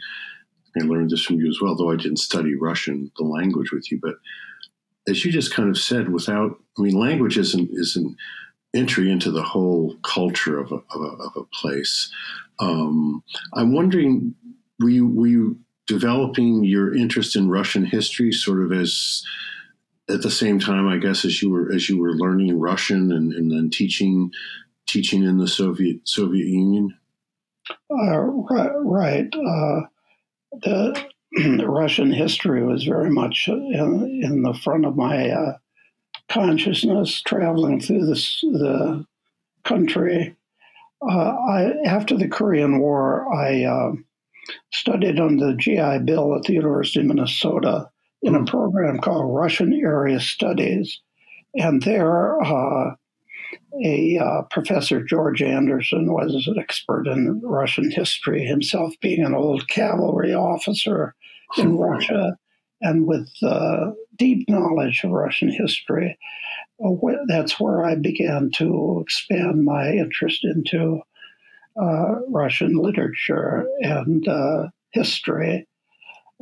I 0.79 0.85
learned 0.85 1.09
this 1.09 1.23
from 1.23 1.37
you 1.37 1.49
as 1.49 1.59
well, 1.61 1.75
though 1.75 1.91
I 1.91 1.95
didn't 1.95 2.17
study 2.17 2.55
Russian, 2.55 3.11
the 3.17 3.23
language 3.23 3.71
with 3.71 3.91
you. 3.91 3.99
But 4.01 4.15
as 5.07 5.25
you 5.25 5.31
just 5.31 5.53
kind 5.53 5.69
of 5.69 5.77
said, 5.77 6.09
without, 6.09 6.57
I 6.77 6.81
mean, 6.81 6.95
language 6.95 7.37
isn't, 7.37 7.69
isn't 7.73 8.15
entry 8.73 9.11
into 9.11 9.31
the 9.31 9.43
whole 9.43 9.97
culture 10.03 10.59
of 10.59 10.71
a, 10.71 10.75
of 10.75 11.01
a, 11.01 11.23
of 11.23 11.31
a 11.35 11.43
place. 11.45 12.11
Um, 12.59 13.23
I'm 13.53 13.73
wondering, 13.73 14.35
were 14.81 14.89
you, 14.89 15.07
were 15.07 15.27
you 15.27 15.59
developing 15.88 16.63
your 16.63 16.95
interest 16.95 17.35
in 17.35 17.50
Russian 17.50 17.85
history 17.85 18.31
sort 18.31 18.63
of 18.63 18.71
as, 18.71 19.23
at 20.09 20.21
the 20.21 20.31
same 20.31 20.59
time, 20.59 20.88
I 20.88 20.97
guess, 20.97 21.25
as 21.25 21.41
you 21.41 21.50
were, 21.50 21.71
as 21.71 21.89
you 21.89 22.00
were 22.00 22.13
learning 22.13 22.59
Russian 22.59 23.11
and, 23.11 23.33
and 23.33 23.51
then 23.51 23.69
teaching, 23.69 24.31
teaching 24.88 25.23
in 25.23 25.38
the 25.38 25.47
Soviet, 25.47 26.07
Soviet 26.07 26.47
Union? 26.47 26.97
Uh, 27.89 28.19
right. 28.19 28.71
right. 28.83 29.35
Uh, 29.35 29.81
the, 30.61 31.05
Russian 31.65 32.11
history 32.11 32.65
was 32.65 32.83
very 32.83 33.09
much 33.09 33.47
in, 33.47 34.21
in 34.21 34.41
the 34.43 34.53
front 34.53 34.85
of 34.85 34.97
my 34.97 35.29
uh, 35.29 35.57
consciousness, 36.29 37.21
traveling 37.21 37.79
through 37.79 38.05
this, 38.05 38.41
the 38.41 39.05
country. 39.63 40.35
Uh, 41.01 41.35
I, 41.50 41.73
after 41.85 42.17
the 42.17 42.27
Korean 42.27 42.79
War, 42.79 43.33
I 43.33 43.63
uh, 43.63 43.91
studied 44.71 45.19
under 45.19 45.48
the 45.48 45.55
GI 45.55 46.00
Bill 46.05 46.36
at 46.36 46.43
the 46.43 46.53
University 46.53 47.00
of 47.00 47.05
Minnesota 47.05 47.89
in 48.21 48.36
a 48.36 48.39
hmm. 48.39 48.45
program 48.45 49.00
called 49.00 49.36
Russian 49.36 49.74
Area 49.74 50.19
Studies. 50.19 51.00
And 51.55 51.81
there, 51.83 52.41
uh, 52.41 52.95
a 53.83 54.17
uh, 54.17 54.41
professor 54.43 55.03
George 55.03 55.41
Anderson 55.41 56.12
was 56.12 56.48
an 56.48 56.60
expert 56.60 57.07
in 57.07 57.41
Russian 57.43 57.89
history, 57.91 58.45
himself 58.45 58.93
being 59.01 59.24
an 59.24 59.33
old 59.33 59.67
cavalry 59.69 60.33
officer 60.33 61.15
in 61.57 61.77
Russia, 61.77 62.38
and 62.81 63.07
with 63.07 63.29
uh, 63.43 63.91
deep 64.17 64.48
knowledge 64.50 65.01
of 65.03 65.12
Russian 65.12 65.51
history. 65.51 66.17
Uh, 66.83 66.91
that's 67.27 67.60
where 67.60 67.86
I 67.86 67.95
began 67.95 68.51
to 68.55 69.00
expand 69.01 69.63
my 69.63 69.91
interest 69.91 70.43
into 70.43 71.01
Russian 71.75 72.75
literature 72.75 73.65
and 73.81 74.27
uh, 74.27 74.67
history. 74.91 75.67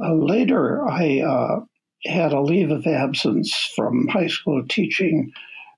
Uh, 0.01 0.13
later, 0.13 0.87
I 0.87 1.61
had 2.05 2.31
a 2.31 2.41
leave 2.41 2.71
of 2.71 2.87
absence 2.87 3.71
from 3.75 4.07
high 4.07 4.27
school 4.27 4.63
teaching 4.67 5.31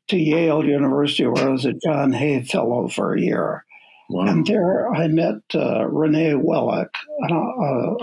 to 0.08 0.17
Yale 0.17 0.65
University, 0.65 1.25
where 1.25 1.48
I 1.48 1.51
was 1.51 1.65
a 1.65 1.74
John 1.74 2.12
Hay 2.12 2.43
Fellow 2.43 2.88
for 2.88 3.13
a 3.13 3.22
year. 3.22 3.65
Wow. 4.10 4.25
And 4.27 4.46
there 4.46 4.93
I 4.93 5.08
met 5.08 5.36
uh, 5.55 5.88
Renee 5.88 6.34
Wellek, 6.34 6.89
a, 7.29 7.34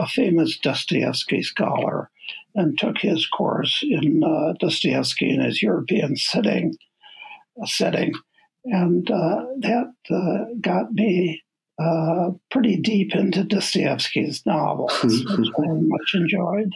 a, 0.03 0.07
famous 0.07 0.59
Dostoevsky 0.59 1.43
scholar, 1.43 2.11
and 2.55 2.79
took 2.79 2.97
his 2.97 3.27
course 3.27 3.83
in 3.83 4.25
uh, 4.25 4.55
Dostoevsky 4.59 5.31
in 5.31 5.41
his 5.43 5.61
European 5.61 6.17
setting. 6.17 6.77
setting. 7.67 8.15
And 8.65 9.11
uh, 9.11 9.45
that 9.61 9.93
uh, 10.11 10.55
got 10.61 10.93
me 10.93 11.43
uh, 11.79 12.31
pretty 12.51 12.77
deep 12.77 13.15
into 13.15 13.45
Dostoevsky's 13.45 14.45
novels, 14.45 14.93
which 15.03 15.49
I 15.59 15.67
much 15.67 16.15
enjoyed. 16.15 16.73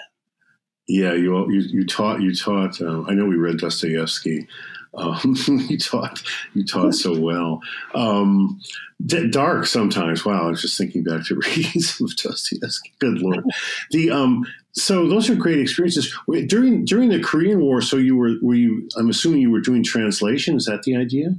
Yeah, 0.89 1.13
you 1.13 1.51
you, 1.51 1.61
you 1.61 1.87
taught 1.87 2.21
you 2.21 2.35
taught. 2.35 2.81
Uh, 2.81 3.03
I 3.03 3.15
know 3.15 3.27
we 3.27 3.37
read 3.37 3.59
Dostoevsky 3.59 4.49
um, 4.95 5.19
you 5.47 5.79
taught 5.79 6.23
you 6.55 6.65
taught 6.65 6.95
so 6.95 7.19
well. 7.19 7.61
Um, 7.95 8.61
d- 9.05 9.31
dark 9.31 9.67
sometimes. 9.67 10.25
Wow, 10.25 10.47
I 10.47 10.51
was 10.51 10.63
just 10.63 10.77
thinking 10.77 11.03
back 11.03 11.25
to 11.27 11.35
reading 11.57 11.81
some 11.81 12.07
of 12.07 12.17
Dostoevsky. 12.17 12.93
Good 12.99 13.19
lord. 13.19 13.45
The 13.91 14.11
um, 14.11 14.47
so 14.73 15.09
those 15.09 15.31
are 15.31 15.35
great 15.35 15.59
experiences 15.59 16.15
during 16.47 16.85
during 16.85 17.09
the 17.09 17.23
Korean 17.23 17.61
War. 17.61 17.81
So 17.81 17.97
you 17.97 18.17
were 18.17 18.33
were 18.43 18.55
you? 18.55 18.89
I'm 18.99 19.11
assuming 19.11 19.41
you 19.41 19.51
were 19.51 19.61
doing 19.61 19.83
translation. 19.83 20.57
Is 20.57 20.67
that 20.67 20.83
the 20.83 20.97
idea? 20.97 21.35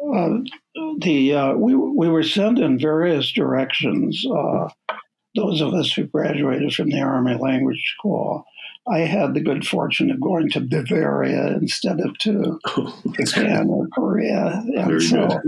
Uh, 0.00 0.38
the 1.00 1.34
uh, 1.34 1.54
we 1.54 1.74
we 1.74 2.08
were 2.08 2.22
sent 2.22 2.58
in 2.58 2.78
various 2.78 3.32
directions. 3.32 4.24
Uh, 4.26 4.68
those 5.34 5.60
of 5.60 5.74
us 5.74 5.92
who 5.92 6.04
graduated 6.04 6.72
from 6.74 6.90
the 6.90 7.00
Army 7.00 7.34
Language 7.34 7.94
School 7.98 8.44
I 8.90 9.00
had 9.00 9.34
the 9.34 9.40
good 9.40 9.66
fortune 9.66 10.10
of 10.10 10.20
going 10.20 10.50
to 10.50 10.60
Bavaria 10.60 11.48
instead 11.48 12.00
of 12.00 12.16
to 12.18 12.58
oh, 12.66 13.02
Japan 13.18 13.68
or 13.68 13.86
Korea. 13.88 14.62
And 14.74 14.86
Very 14.86 15.00
so 15.00 15.40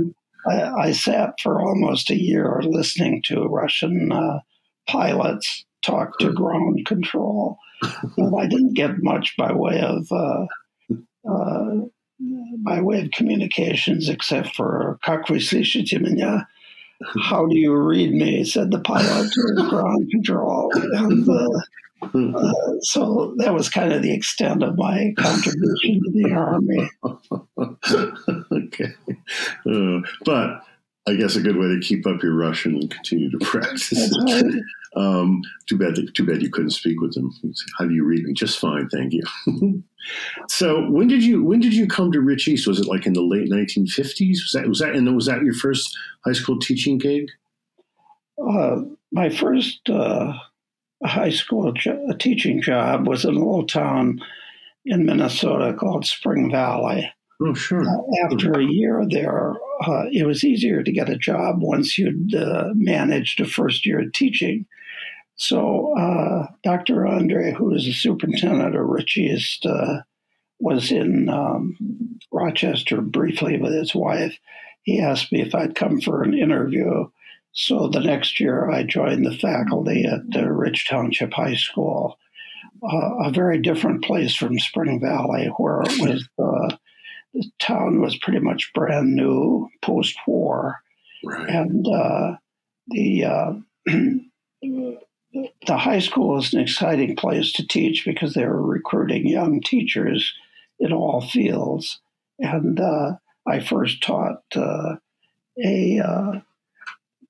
I, 0.49 0.63
I, 0.63 0.93
sat 0.93 1.41
for 1.41 1.61
almost 1.61 2.11
a 2.11 2.21
year 2.21 2.61
listening 2.63 3.23
to 3.27 3.45
Russian 3.45 4.13
uh, 4.13 4.41
pilots 4.87 5.65
talk 5.83 6.19
to 6.19 6.33
ground 6.33 6.85
control. 6.87 7.59
but 8.17 8.35
I 8.37 8.47
didn't 8.47 8.75
get 8.75 9.03
much 9.03 9.35
by 9.39 9.53
way 9.53 9.81
of 9.81 10.07
uh, 10.13 10.47
uh, 11.29 11.87
by 12.64 12.82
way 12.82 13.02
of 13.02 13.12
communications 13.12 14.10
except 14.10 14.56
for 14.56 15.00
"Как 15.04 15.30
вы 15.30 15.40
слышите 15.40 16.00
меня?" 16.00 16.48
How 17.22 17.46
do 17.46 17.58
you 17.58 17.76
read 17.76 18.14
me? 18.14 18.44
said 18.46 18.72
the 18.72 18.80
pilot 18.80 19.30
to 19.32 19.70
ground 19.70 20.10
control. 20.10 20.72
And 20.74 21.28
uh, 21.28 21.60
uh, 22.02 22.54
so 22.82 23.34
that 23.38 23.54
was 23.54 23.70
kind 23.70 23.92
of 23.92 24.02
the 24.02 24.14
extent 24.14 24.64
of 24.64 24.78
my 24.78 25.14
contribution 25.18 26.02
to 26.04 26.12
the 26.14 26.32
army. 26.32 26.90
okay, 28.52 28.94
uh, 29.66 30.08
but 30.24 30.62
I 31.08 31.16
guess 31.16 31.36
a 31.36 31.42
good 31.42 31.58
way 31.58 31.68
to 31.68 31.80
keep 31.82 32.08
up 32.08 32.24
your 32.24 32.36
Russian 32.36 32.76
and 32.76 32.90
continue 32.90 33.30
to 33.32 33.46
practice. 33.46 34.14
Right. 34.26 34.46
Um, 34.97 35.43
too 35.69 35.79
bad. 35.79 35.97
Too 36.15 36.27
bad 36.27 36.43
you 36.43 36.51
couldn't 36.51 36.71
speak 36.71 37.01
with 37.01 37.15
them. 37.15 37.31
How 37.79 37.87
do 37.87 37.95
you 37.95 38.05
read 38.05 38.25
me? 38.25 38.33
Just 38.33 38.59
fine, 38.59 38.89
thank 38.89 39.13
you. 39.13 39.23
So 40.49 40.89
when 40.91 41.09
did 41.09 41.23
you 41.23 41.45
when 41.45 41.61
did 41.61 41.75
you 41.75 41.87
come 41.87 42.11
to 42.13 42.21
Rich 42.21 42.49
East? 42.49 42.67
Was 42.67 42.81
it 42.81 42.87
like 42.87 43.07
in 43.07 43.13
the 43.13 43.23
late 43.23 43.51
1950s? 43.51 44.39
Was 44.43 44.53
that 44.55 44.69
was 44.69 44.79
that 44.79 44.95
and 44.95 45.15
was 45.15 45.27
that 45.27 45.43
your 45.43 45.55
first 45.55 45.97
high 46.25 46.33
school 46.33 46.59
teaching 46.59 46.99
gig? 46.99 47.29
Uh, 48.43 48.81
my 49.13 49.29
first 49.29 49.89
uh, 49.91 50.33
high 51.05 51.31
school 51.31 51.73
jo- 51.73 52.07
teaching 52.19 52.63
job 52.63 53.07
was 53.07 53.25
in 53.25 53.35
a 53.35 53.39
little 53.39 53.67
town 53.67 54.21
in 54.87 55.05
Minnesota 55.05 55.75
called 55.75 56.07
Spring 56.07 56.51
Valley. 56.51 57.13
Oh, 57.43 57.55
sure. 57.55 57.83
Uh, 57.83 58.27
after 58.27 58.53
a 58.53 58.65
year 58.65 59.05
there, 59.09 59.53
uh, 59.83 60.05
it 60.13 60.27
was 60.27 60.45
easier 60.45 60.83
to 60.83 60.93
get 60.93 61.09
a 61.09 61.17
job 61.17 61.57
once 61.61 61.97
you'd 61.99 62.35
uh, 62.35 62.69
managed 62.75 63.41
a 63.41 63.47
first 63.47 63.87
year 63.87 64.01
of 64.01 64.13
teaching. 64.13 64.67
So 65.41 65.97
uh, 65.97 66.49
Dr. 66.63 67.07
Andre, 67.07 67.55
who 67.55 67.75
is 67.75 67.87
the 67.87 67.93
superintendent 67.93 68.77
of 68.77 68.87
Rich 68.87 69.17
East, 69.17 69.65
uh, 69.65 70.03
was 70.59 70.93
in 70.93 71.31
um, 71.31 72.19
Rochester 72.31 73.01
briefly 73.01 73.57
with 73.59 73.73
his 73.73 73.95
wife. 73.95 74.37
He 74.83 75.01
asked 75.01 75.33
me 75.33 75.41
if 75.41 75.55
I'd 75.55 75.75
come 75.75 75.99
for 75.99 76.23
an 76.23 76.35
interview. 76.35 77.09
So 77.53 77.89
the 77.89 78.01
next 78.01 78.39
year, 78.39 78.71
I 78.71 78.83
joined 78.83 79.25
the 79.25 79.35
faculty 79.35 80.05
at 80.05 80.31
the 80.31 80.53
Rich 80.53 80.87
Township 80.91 81.33
High 81.33 81.57
School, 81.57 82.19
uh, 82.83 83.25
a 83.25 83.31
very 83.31 83.63
different 83.63 84.05
place 84.05 84.37
from 84.37 84.59
Spring 84.59 85.01
Valley, 85.01 85.47
where 85.57 85.81
it 85.81 86.01
was 86.03 86.29
uh, 86.39 86.77
the 87.33 87.51
town 87.59 88.03
was 88.03 88.19
pretty 88.19 88.41
much 88.41 88.73
brand 88.75 89.15
new 89.15 89.71
post 89.81 90.17
war, 90.27 90.81
right. 91.25 91.49
and 91.49 91.87
uh, 91.89 92.33
the 92.89 93.25
uh, 93.25 93.53
the 95.33 95.77
high 95.77 96.01
school 96.01 96.39
is 96.39 96.53
an 96.53 96.61
exciting 96.61 97.17
place 97.17 97.53
to 97.53 97.67
teach 97.67 98.05
because 98.05 98.35
they 98.35 98.45
were 98.45 98.63
recruiting 98.63 99.27
young 99.27 99.61
teachers 99.61 100.35
in 100.79 100.93
all 100.93 101.21
fields. 101.21 102.01
And 102.39 102.81
uh, 102.81 103.13
I 103.47 103.61
first 103.61 104.03
taught 104.03 104.43
uh, 104.57 104.97
a 105.63 106.01
uh, 106.01 106.41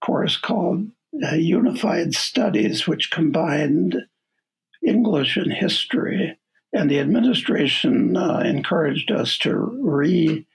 course 0.01 0.37
called 0.37 0.89
uh, 1.23 1.35
Unified 1.35 2.15
Studies, 2.15 2.87
which 2.87 3.11
combined 3.11 3.97
English 4.87 5.37
and 5.37 5.53
history. 5.53 6.39
And 6.73 6.91
the 6.91 7.01
administration 7.01 8.17
uh, 8.17 8.43
encouraged 8.45 9.11
us 9.11 9.37
to 9.39 9.53
reform 9.53 10.47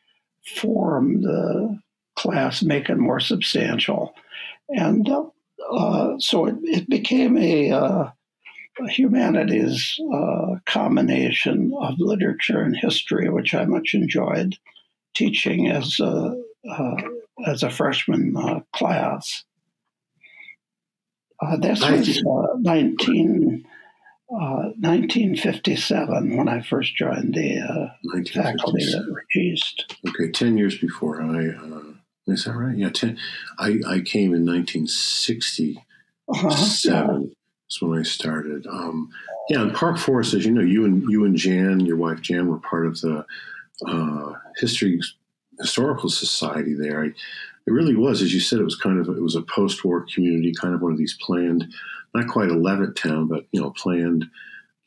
the 1.22 1.78
class, 2.16 2.64
make 2.64 2.90
it 2.90 2.98
more 2.98 3.20
substantial. 3.20 4.16
And 4.70 5.08
uh, 5.72 6.16
so 6.20 6.46
it, 6.46 6.56
it, 6.64 6.90
became 6.90 7.38
a, 7.38 7.72
uh, 7.72 8.10
a 8.80 8.90
humanities 8.90 10.00
uh, 10.14 10.56
combination 10.66 11.74
of 11.80 11.96
literature 11.98 12.62
and 12.62 12.76
history, 12.76 13.30
which 13.30 13.54
I 13.54 13.66
much 13.66 13.94
enjoyed 13.94 14.58
teaching 15.16 15.70
as 15.70 16.00
a, 16.00 16.42
uh, 16.70 16.96
as 17.48 17.64
a 17.64 17.70
freshman 17.70 18.36
uh, 18.38 18.60
class. 18.74 19.44
this 21.60 21.82
was 21.82 22.24
19, 22.60 23.66
1957 24.28 26.38
when 26.38 26.48
I 26.48 26.62
first 26.62 26.96
joined 26.96 27.34
the 27.34 27.92
faculty 28.32 28.84
at 28.84 29.36
East. 29.36 29.96
Okay, 30.08 30.32
10 30.32 30.58
years 30.58 30.78
before 30.78 31.22
I 31.22 31.95
is 32.28 32.46
that 32.46 32.56
right? 32.56 32.78
Yeah, 32.78 32.90
ten, 32.90 33.18
I 33.60 33.80
I 33.88 34.00
came 34.02 34.34
in 34.34 34.46
1967. 34.46 35.84
Uh-huh. 36.28 37.22
That's 37.68 37.82
when 37.82 38.00
I 38.00 38.04
started. 38.04 38.68
Um, 38.68 39.10
yeah, 39.50 39.62
in 39.62 39.72
Park 39.72 39.98
Forest, 39.98 40.34
as 40.34 40.46
you 40.46 40.52
know, 40.52 40.62
you 40.62 40.86
and 40.86 41.04
you 41.10 41.26
and 41.26 41.36
Jan, 41.36 41.80
your 41.82 41.98
wife 41.98 42.22
Jan, 42.22 42.48
were 42.48 42.60
part 42.60 42.86
of 42.86 43.00
the 43.02 43.26
uh, 43.88 44.34
history 44.58 45.00
historical 45.60 46.10
society 46.10 46.74
there. 46.74 47.04
I, 47.04 47.08
it 47.08 47.72
really 47.72 47.96
was, 47.96 48.22
as 48.22 48.34
you 48.34 48.40
said, 48.40 48.60
it 48.60 48.64
was 48.66 48.76
kind 48.76 49.00
of 49.00 49.08
it 49.10 49.22
was 49.22 49.36
a 49.36 49.42
post-war 49.42 50.06
community, 50.14 50.54
kind 50.54 50.74
of 50.74 50.82
one 50.82 50.92
of 50.92 50.98
these 50.98 51.18
planned, 51.22 51.66
not 52.14 52.28
quite 52.28 52.50
a 52.50 52.56
Levittown, 52.56 53.28
but 53.28 53.46
you 53.52 53.62
know, 53.62 53.72
planned 53.72 54.26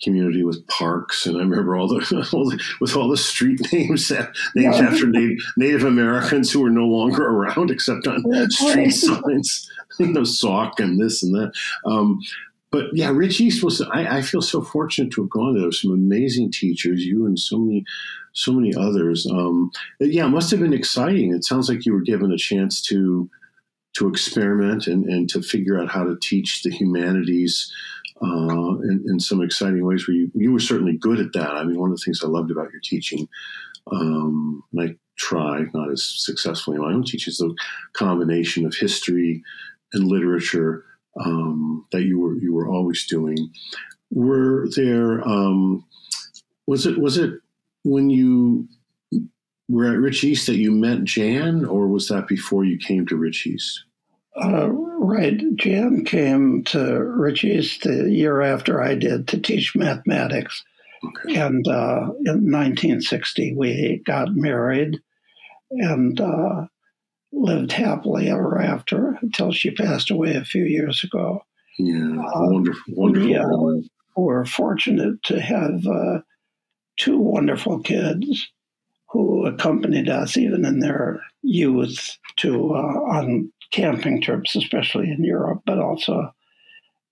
community 0.02 0.44
with 0.44 0.66
parks, 0.68 1.26
and 1.26 1.36
I 1.36 1.40
remember 1.40 1.76
all 1.76 1.88
the, 1.88 2.28
all 2.32 2.48
the 2.48 2.60
with 2.80 2.96
all 2.96 3.08
the 3.08 3.16
street 3.16 3.60
names 3.72 4.10
named 4.10 4.28
yeah. 4.54 4.88
after 4.88 5.06
Native, 5.06 5.38
Native, 5.56 5.84
Americans 5.84 6.50
who 6.50 6.60
were 6.60 6.70
no 6.70 6.86
longer 6.86 7.26
around 7.28 7.70
except 7.70 8.06
on 8.06 8.22
street 8.50 8.90
signs, 8.90 9.70
you 9.98 10.06
know, 10.06 10.24
Sauk 10.24 10.80
and 10.80 11.00
this 11.00 11.22
and 11.22 11.34
that. 11.34 11.52
Um, 11.84 12.20
but 12.70 12.94
yeah, 12.94 13.10
Rich 13.10 13.40
East 13.40 13.64
was. 13.64 13.80
I, 13.80 14.18
I, 14.18 14.22
feel 14.22 14.42
so 14.42 14.60
fortunate 14.60 15.10
to 15.12 15.22
have 15.22 15.30
gone 15.30 15.54
there. 15.54 15.62
There 15.62 15.72
some 15.72 15.92
amazing 15.92 16.52
teachers, 16.52 17.04
you 17.04 17.24
and 17.24 17.38
so 17.38 17.58
many, 17.58 17.84
so 18.34 18.52
many 18.52 18.74
others. 18.74 19.26
Um, 19.26 19.70
yeah, 20.00 20.26
it 20.26 20.30
must 20.30 20.50
have 20.50 20.60
been 20.60 20.74
exciting. 20.74 21.32
It 21.32 21.44
sounds 21.44 21.70
like 21.70 21.86
you 21.86 21.94
were 21.94 22.02
given 22.02 22.30
a 22.30 22.36
chance 22.36 22.82
to 22.82 23.30
to 23.94 24.08
experiment 24.08 24.86
and, 24.86 25.04
and 25.06 25.28
to 25.30 25.42
figure 25.42 25.80
out 25.80 25.88
how 25.88 26.04
to 26.04 26.16
teach 26.20 26.62
the 26.62 26.70
humanities 26.70 27.72
uh, 28.22 28.78
in, 28.82 29.04
in, 29.06 29.20
some 29.20 29.42
exciting 29.42 29.84
ways 29.84 30.06
where 30.06 30.16
you, 30.16 30.30
you 30.34 30.52
were 30.52 30.58
certainly 30.58 30.96
good 30.96 31.20
at 31.20 31.32
that. 31.34 31.50
I 31.50 31.64
mean, 31.64 31.78
one 31.78 31.90
of 31.90 31.96
the 31.96 32.02
things 32.02 32.22
I 32.22 32.26
loved 32.26 32.50
about 32.50 32.72
your 32.72 32.80
teaching, 32.82 33.28
um, 33.92 34.62
and 34.72 34.90
I 34.90 34.96
try, 35.16 35.66
not 35.72 35.90
as 35.90 36.04
successfully 36.04 36.76
in 36.76 36.82
my 36.82 36.92
own 36.92 37.04
teaching, 37.04 37.30
is 37.30 37.38
the 37.38 37.54
combination 37.92 38.66
of 38.66 38.74
history 38.74 39.42
and 39.92 40.04
literature 40.04 40.84
um, 41.20 41.86
that 41.92 42.02
you 42.02 42.18
were 42.18 42.34
you 42.36 42.52
were 42.52 42.68
always 42.68 43.06
doing. 43.06 43.52
Were 44.10 44.68
there 44.74 45.26
um, 45.26 45.84
was 46.66 46.86
it 46.86 46.98
was 46.98 47.18
it 47.18 47.34
when 47.84 48.10
you 48.10 48.68
were 49.68 49.92
at 49.92 49.98
Rich 49.98 50.24
East 50.24 50.46
that 50.46 50.56
you 50.56 50.72
met 50.72 51.04
Jan, 51.04 51.64
or 51.64 51.88
was 51.88 52.08
that 52.08 52.26
before 52.26 52.64
you 52.64 52.78
came 52.78 53.06
to 53.06 53.16
Rich 53.16 53.46
East? 53.46 53.84
Uh, 54.40 54.68
right. 54.70 55.40
Jan 55.56 56.04
came 56.04 56.64
to 56.64 57.02
Rich 57.02 57.44
East 57.44 57.82
the 57.82 58.10
year 58.10 58.40
after 58.42 58.82
I 58.82 58.94
did 58.94 59.28
to 59.28 59.40
teach 59.40 59.74
mathematics. 59.74 60.62
Okay. 61.04 61.38
And 61.38 61.66
uh, 61.68 62.10
in 62.24 62.50
1960, 62.50 63.54
we 63.56 64.02
got 64.04 64.34
married 64.34 64.98
and 65.70 66.20
uh, 66.20 66.66
lived 67.32 67.72
happily 67.72 68.28
ever 68.28 68.60
after 68.60 69.18
until 69.22 69.52
she 69.52 69.70
passed 69.70 70.10
away 70.10 70.34
a 70.34 70.44
few 70.44 70.64
years 70.64 71.04
ago. 71.04 71.42
Yeah, 71.78 72.18
uh, 72.18 72.50
wonderful, 72.50 72.94
wonderful. 72.94 73.28
We, 73.28 73.36
uh, 73.36 73.82
we're 74.16 74.44
fortunate 74.44 75.22
to 75.24 75.40
have 75.40 75.86
uh, 75.86 76.20
two 76.96 77.18
wonderful 77.18 77.80
kids 77.80 78.48
who 79.10 79.46
accompanied 79.46 80.08
us 80.08 80.36
even 80.36 80.64
in 80.64 80.80
their 80.80 81.20
youth 81.42 82.18
to 82.38 82.74
on 82.74 83.50
camping 83.70 84.20
trips, 84.20 84.56
especially 84.56 85.10
in 85.10 85.24
Europe, 85.24 85.62
but 85.66 85.78
also 85.78 86.32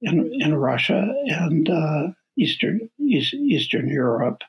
in 0.02 0.30
in 0.40 0.54
Russia 0.54 1.12
and 1.26 1.68
uh, 1.68 2.08
Eastern 2.38 2.88
East, 2.98 3.34
Eastern 3.34 3.88
Europe. 3.88 4.42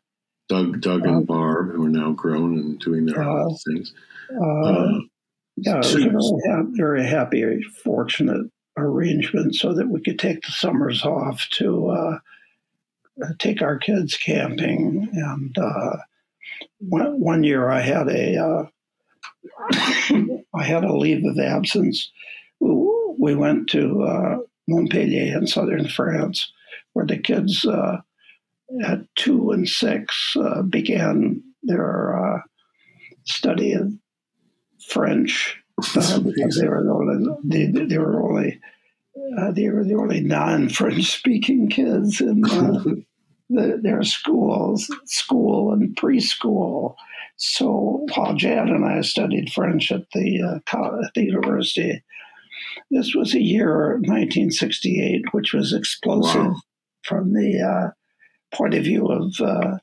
Doug, 0.49 0.79
Doug, 0.79 1.05
and 1.05 1.17
um, 1.17 1.23
Barb, 1.25 1.73
who 1.73 1.85
are 1.85 1.89
now 1.89 2.11
grown 2.11 2.57
and 2.57 2.79
doing 2.79 3.05
their 3.05 3.21
uh, 3.21 3.43
own 3.43 3.57
things. 3.67 3.93
Uh, 4.33 4.61
uh 4.63 4.99
yeah, 5.57 5.81
so, 5.81 5.97
it 5.97 6.13
was 6.13 6.31
a 6.31 6.47
very, 6.47 6.65
very 6.77 7.05
happy, 7.05 7.61
fortunate 7.83 8.49
arrangement 8.77 9.55
so 9.55 9.73
that 9.73 9.89
we 9.89 9.99
could 10.01 10.19
take 10.19 10.41
the 10.41 10.51
summers 10.51 11.03
off 11.03 11.47
to 11.53 11.89
uh, 11.89 12.19
take 13.39 13.61
our 13.61 13.77
kids 13.77 14.15
camping. 14.15 15.09
And 15.11 15.57
uh, 15.57 15.97
one, 16.79 17.19
one 17.19 17.43
year 17.43 17.69
I 17.69 17.81
had 17.81 18.07
a 18.07 18.69
I 20.53 20.63
had 20.63 20.83
a 20.83 20.95
leave 20.95 21.25
of 21.25 21.39
absence. 21.39 22.11
We 22.59 23.35
went 23.35 23.69
to 23.69 24.03
uh, 24.03 24.37
Montpellier 24.67 25.37
in 25.37 25.47
southern 25.47 25.87
France, 25.87 26.51
where 26.93 27.05
the 27.05 27.17
kids 27.17 27.65
uh, 27.65 27.97
at 28.83 28.99
two 29.15 29.51
and 29.51 29.67
six 29.67 30.35
uh, 30.39 30.61
began 30.63 31.43
their 31.63 32.17
uh, 32.17 32.41
study 33.25 33.73
of 33.73 33.93
French 34.87 35.57
uh, 35.77 36.19
because 36.19 36.59
they 36.59 36.67
were 36.67 36.83
the 36.83 36.91
only, 36.91 37.37
they, 37.43 37.85
they 37.85 37.97
were 37.97 38.21
only 38.21 38.59
uh, 39.37 39.51
they 39.51 39.69
were 39.69 39.83
the 39.83 39.95
only 39.95 40.21
non-French 40.21 41.03
speaking 41.03 41.69
kids 41.69 42.21
in 42.21 42.43
the, 43.49 43.79
their 43.81 44.03
schools, 44.03 44.89
school 45.05 45.71
and 45.71 45.95
preschool. 45.95 46.95
So 47.37 48.05
Paul 48.09 48.35
Jad 48.35 48.67
and 48.67 48.85
I 48.85 49.01
studied 49.01 49.51
French 49.53 49.91
at 49.91 50.09
the, 50.13 50.41
uh, 50.41 51.03
at 51.05 51.13
the 51.13 51.23
university, 51.23 52.03
this 52.91 53.13
was 53.13 53.33
a 53.33 53.41
year 53.41 53.95
1968, 53.97 55.25
which 55.31 55.53
was 55.53 55.73
explosive 55.73 56.45
wow. 56.45 56.61
from 57.03 57.33
the 57.33 57.61
uh, 57.61 58.55
point 58.55 58.73
of 58.73 58.83
view 58.83 59.07
of 59.07 59.39
uh, 59.41 59.77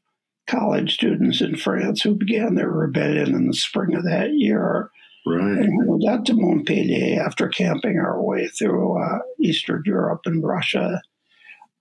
college 0.46 0.94
students 0.94 1.40
in 1.40 1.56
France 1.56 2.02
who 2.02 2.14
began 2.14 2.54
their 2.54 2.70
rebellion 2.70 3.34
in 3.34 3.46
the 3.46 3.54
spring 3.54 3.94
of 3.94 4.04
that 4.04 4.34
year. 4.34 4.90
Right. 5.26 5.58
And 5.58 5.88
we 5.88 6.06
got 6.06 6.26
to 6.26 6.34
Montpellier 6.34 7.22
after 7.22 7.48
camping 7.48 7.98
our 7.98 8.22
way 8.22 8.46
through 8.48 9.02
uh, 9.02 9.20
Eastern 9.40 9.82
Europe 9.86 10.22
and 10.26 10.42
Russia, 10.42 11.00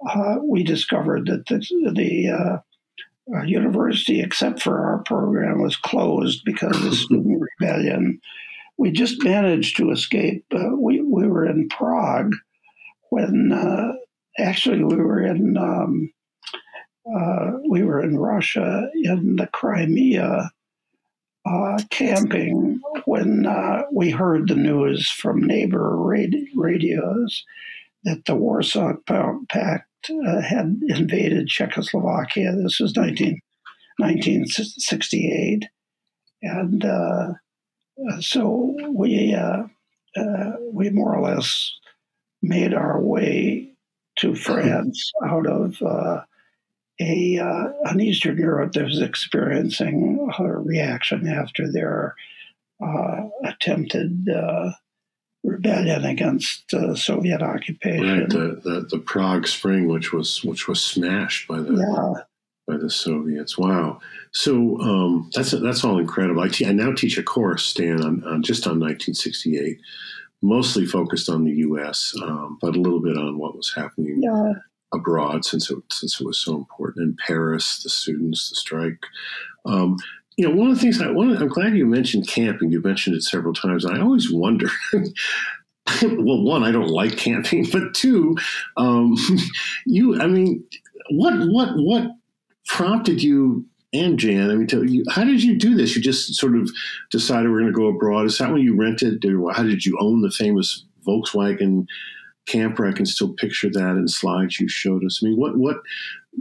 uh, 0.07 0.37
we 0.43 0.63
discovered 0.63 1.27
that 1.27 1.45
the, 1.47 1.91
the 1.93 2.29
uh, 2.29 2.57
uh, 3.35 3.43
university, 3.43 4.21
except 4.21 4.61
for 4.61 4.85
our 4.85 5.03
program, 5.03 5.61
was 5.61 5.75
closed 5.75 6.43
because 6.45 6.75
of 6.75 6.83
the 6.83 6.95
student 6.95 7.41
rebellion. 7.59 8.19
We 8.77 8.91
just 8.91 9.23
managed 9.23 9.77
to 9.77 9.91
escape. 9.91 10.45
Uh, 10.53 10.75
we, 10.77 11.01
we 11.01 11.27
were 11.27 11.45
in 11.45 11.69
Prague 11.69 12.33
when 13.09 13.51
uh, 13.51 13.93
actually 14.37 14.83
we 14.83 14.95
were 14.95 15.23
in 15.23 15.57
um, 15.57 16.11
uh, 17.05 17.51
we 17.69 17.83
were 17.83 18.01
in 18.01 18.17
Russia 18.17 18.89
in 18.95 19.35
the 19.35 19.47
Crimea 19.47 20.49
uh, 21.45 21.77
camping 21.89 22.79
when 23.05 23.45
uh, 23.45 23.83
we 23.91 24.09
heard 24.09 24.47
the 24.47 24.55
news 24.55 25.09
from 25.09 25.45
neighbor 25.45 25.97
radios 26.55 27.43
that 28.05 28.23
the 28.25 28.35
Warsaw 28.35 28.93
Pact 29.05 29.85
uh, 30.09 30.41
had 30.41 30.79
invaded 30.87 31.47
Czechoslovakia. 31.47 32.53
This 32.55 32.79
was 32.79 32.95
19, 32.95 33.39
1968. 33.97 35.65
And 36.41 36.83
uh, 36.83 37.33
so 38.19 38.75
we, 38.89 39.33
uh, 39.33 39.63
uh, 40.17 40.51
we 40.71 40.89
more 40.89 41.15
or 41.15 41.21
less 41.21 41.71
made 42.41 42.73
our 42.73 43.01
way 43.01 43.69
to 44.17 44.35
France 44.35 45.11
out 45.25 45.47
of 45.47 45.81
uh, 45.81 46.21
a 47.01 47.37
an 47.85 47.99
Eastern 47.99 48.37
Europe 48.37 48.73
that 48.73 48.85
was 48.85 49.01
experiencing 49.01 50.29
a 50.37 50.43
reaction 50.43 51.27
after 51.27 51.71
their 51.71 52.15
attempted 53.43 54.27
rebellion 55.43 56.05
against 56.05 56.73
uh, 56.73 56.95
Soviet 56.95 57.41
occupation. 57.41 58.19
Right, 58.19 58.29
the, 58.29 58.61
the, 58.63 58.87
the 58.89 58.99
Prague 58.99 59.47
Spring, 59.47 59.87
which 59.87 60.13
was 60.13 60.43
which 60.43 60.67
was 60.67 60.81
smashed 60.81 61.47
by 61.47 61.59
the 61.59 61.73
yeah. 61.73 62.23
by 62.67 62.77
the 62.77 62.89
Soviets. 62.89 63.57
Wow. 63.57 63.99
So 64.31 64.79
um, 64.79 65.29
that's 65.35 65.51
that's 65.51 65.83
all 65.83 65.99
incredible. 65.99 66.41
I, 66.41 66.47
te- 66.47 66.65
I 66.65 66.71
now 66.71 66.93
teach 66.93 67.17
a 67.17 67.23
course, 67.23 67.65
Stan, 67.65 68.01
on, 68.01 68.23
on, 68.23 68.43
just 68.43 68.65
on 68.65 68.79
1968, 68.79 69.79
mostly 70.41 70.85
focused 70.85 71.29
on 71.29 71.43
the 71.43 71.51
U.S., 71.51 72.13
um, 72.21 72.57
but 72.61 72.75
a 72.75 72.81
little 72.81 73.01
bit 73.01 73.17
on 73.17 73.37
what 73.37 73.55
was 73.55 73.73
happening 73.75 74.21
yeah 74.21 74.53
abroad 74.93 75.43
since 75.43 75.69
it 75.69 75.77
since 75.91 76.21
it 76.21 76.25
was 76.25 76.39
so 76.39 76.55
important 76.55 77.03
in 77.03 77.17
Paris, 77.25 77.81
the 77.83 77.89
students, 77.89 78.49
the 78.49 78.55
strike. 78.55 79.05
Um, 79.65 79.97
you 80.37 80.47
know, 80.47 80.55
one 80.55 80.69
of 80.69 80.75
the 80.75 80.81
things 80.81 81.01
I 81.01 81.11
want 81.11 81.41
I'm 81.41 81.47
glad 81.47 81.75
you 81.75 81.85
mentioned 81.85 82.27
camping. 82.27 82.71
You 82.71 82.81
mentioned 82.81 83.15
it 83.15 83.23
several 83.23 83.53
times. 83.53 83.85
I 83.85 83.99
always 83.99 84.31
wonder. 84.31 84.67
well, 86.01 86.43
one, 86.43 86.63
I 86.63 86.71
don't 86.71 86.89
like 86.89 87.17
camping, 87.17 87.67
but 87.71 87.93
two, 87.93 88.35
um, 88.77 89.15
you. 89.85 90.19
I 90.21 90.27
mean, 90.27 90.63
what 91.11 91.33
what 91.49 91.69
what 91.75 92.11
prompted 92.65 93.21
you 93.21 93.65
and 93.93 94.17
Jan? 94.17 94.49
I 94.49 94.55
mean, 94.55 94.67
to, 94.67 94.83
you, 94.83 95.03
how 95.09 95.23
did 95.23 95.43
you 95.43 95.57
do 95.57 95.75
this? 95.75 95.95
You 95.95 96.01
just 96.01 96.33
sort 96.35 96.55
of 96.55 96.69
decided 97.11 97.49
we're 97.49 97.59
going 97.59 97.71
to 97.71 97.77
go 97.77 97.87
abroad. 97.87 98.25
Is 98.25 98.37
that 98.39 98.51
when 98.51 98.61
you 98.61 98.75
rented? 98.75 99.23
Or 99.25 99.51
how 99.53 99.63
did 99.63 99.85
you 99.85 99.97
own 99.99 100.21
the 100.21 100.31
famous 100.31 100.85
Volkswagen 101.05 101.85
camper. 102.45 102.85
I 102.85 102.93
can 102.93 103.05
still 103.05 103.33
picture 103.33 103.69
that 103.69 103.95
in 103.95 104.07
slides 104.07 104.59
you 104.59 104.67
showed 104.67 105.03
us. 105.05 105.21
I 105.21 105.27
mean, 105.27 105.37
what 105.37 105.57
what 105.57 105.77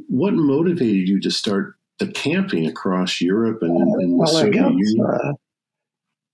what 0.08 0.34
motivated 0.34 1.08
you 1.08 1.20
to 1.20 1.30
start 1.30 1.74
the 1.98 2.08
camping 2.08 2.66
across 2.66 3.20
Europe 3.20 3.62
and, 3.62 4.20
the 4.20 4.26
Soviet 4.26 4.46
I 4.46 4.50
guess, 4.50 4.72
Union? 4.72 5.06
Uh, 5.06 5.32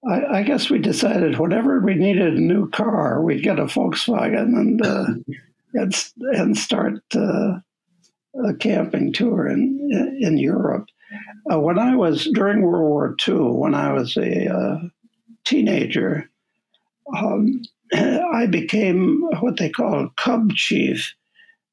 I, 0.08 0.38
I, 0.38 0.42
guess 0.42 0.70
we 0.70 0.78
decided 0.78 1.38
whenever 1.38 1.80
we 1.80 1.94
needed 1.94 2.34
a 2.34 2.40
new 2.40 2.70
car, 2.70 3.22
we'd 3.22 3.42
get 3.42 3.58
a 3.58 3.64
Volkswagen 3.64 4.56
and 4.56 4.86
uh, 4.86 5.06
and, 5.74 5.94
and 6.32 6.56
start 6.56 7.02
uh, 7.14 7.58
a 8.46 8.54
camping 8.58 9.12
tour 9.12 9.48
in 9.48 10.16
in 10.20 10.38
Europe. 10.38 10.86
Uh, 11.50 11.58
when 11.58 11.78
I 11.78 11.96
was 11.96 12.28
during 12.34 12.62
World 12.62 12.88
War 12.88 13.16
II, 13.26 13.52
when 13.56 13.74
I 13.74 13.92
was 13.92 14.16
a 14.16 14.54
uh, 14.54 14.78
teenager, 15.44 16.30
um, 17.16 17.62
I 17.94 18.46
became 18.46 19.22
what 19.40 19.56
they 19.56 19.70
call 19.70 20.10
Cub 20.16 20.52
Chief 20.54 21.14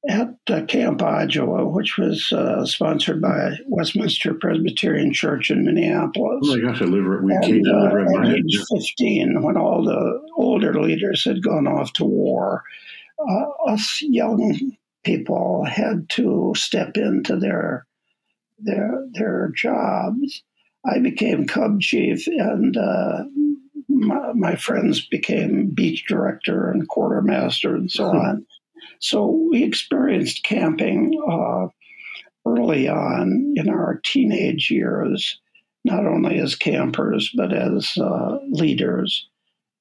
at 0.08 0.36
uh, 0.50 0.62
Camp 0.66 1.00
Ajawah, 1.00 1.72
which 1.72 1.98
was 1.98 2.32
uh, 2.32 2.66
sponsored 2.66 3.22
by 3.22 3.56
Westminster 3.68 4.34
Presbyterian 4.34 5.14
Church 5.14 5.50
in 5.50 5.66
Minneapolis. 5.66 6.42
Oh 6.44 6.56
my 6.56 6.62
gosh, 6.62 6.82
I 6.82 6.86
live. 6.86 7.24
We 7.24 7.34
and, 7.34 7.44
came 7.44 7.64
to 7.64 7.72
live 7.72 7.94
right 7.94 8.28
uh, 8.28 8.30
at 8.30 8.36
age 8.38 8.60
fifteen, 8.72 9.42
when 9.42 9.58
all 9.58 9.84
the 9.84 10.22
older 10.38 10.80
leaders 10.80 11.24
had 11.24 11.44
gone 11.44 11.68
off 11.68 11.94
to 11.94 12.06
war, 12.06 12.64
uh, 13.20 13.72
us 13.72 14.00
young 14.02 14.76
people 15.04 15.64
had 15.66 16.10
to 16.10 16.54
step 16.56 16.98
into 16.98 17.38
their 17.38 17.86
their 18.60 19.06
their 19.14 19.52
jobs. 19.56 20.44
I 20.86 21.00
became 21.00 21.48
Cub 21.48 21.82
Chief, 21.82 22.28
and 22.28 22.78
uh, 22.78 23.24
my, 23.90 24.34
my, 24.34 24.56
friends 24.56 25.04
became 25.04 25.72
beach 25.74 26.06
director 26.08 26.70
and 26.70 26.88
quartermaster 26.88 27.76
and 27.76 27.90
so 27.90 28.06
on. 28.10 28.46
So 29.00 29.48
we 29.52 29.64
experienced 29.64 30.44
camping 30.44 31.20
uh, 31.30 31.68
early 32.46 32.88
on 32.88 33.54
in 33.56 33.70
our 33.70 34.00
teenage 34.04 34.70
years, 34.70 35.40
not 35.84 36.06
only 36.06 36.40
as 36.40 36.56
campers, 36.56 37.32
but 37.36 37.54
as 37.54 37.98
uh, 37.98 38.38
leaders. 38.50 39.28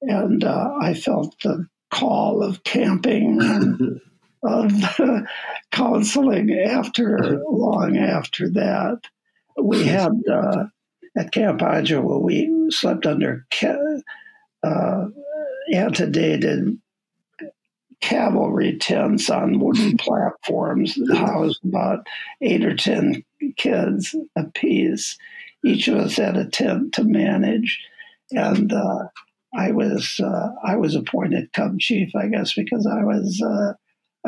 And 0.01 0.43
uh, 0.43 0.71
I 0.81 0.93
felt 0.93 1.35
the 1.41 1.67
call 1.91 2.43
of 2.43 2.63
camping 2.63 3.39
and 3.41 4.01
of 4.43 4.71
counseling 5.71 6.51
after 6.51 7.41
long 7.49 7.97
after 7.97 8.49
that. 8.51 8.99
We 9.57 9.85
had 9.85 10.11
uh, 10.31 10.65
at 11.17 11.31
Camp 11.31 11.61
Ajawah, 11.61 12.21
we 12.21 12.67
slept 12.69 13.05
under 13.05 13.45
ca- 13.53 14.01
uh, 14.63 15.05
antedated 15.73 16.77
cavalry 18.01 18.77
tents 18.77 19.29
on 19.29 19.59
wooden 19.59 19.97
platforms 19.99 20.95
that 20.95 21.17
housed 21.17 21.63
about 21.65 22.07
eight 22.41 22.63
or 22.63 22.75
ten 22.75 23.23
kids 23.57 24.15
apiece. 24.35 25.17
Each 25.63 25.87
of 25.87 25.95
us 25.95 26.17
had 26.17 26.37
a 26.37 26.45
tent 26.45 26.93
to 26.93 27.03
manage, 27.03 27.79
and 28.31 28.71
uh, 28.71 29.05
I 29.55 29.71
was 29.71 30.19
uh, 30.23 30.49
I 30.63 30.75
was 30.75 30.95
appointed 30.95 31.53
cub 31.53 31.79
chief, 31.79 32.15
I 32.15 32.27
guess, 32.27 32.53
because 32.53 32.85
I 32.85 33.03
was 33.03 33.41
uh, 33.41 33.73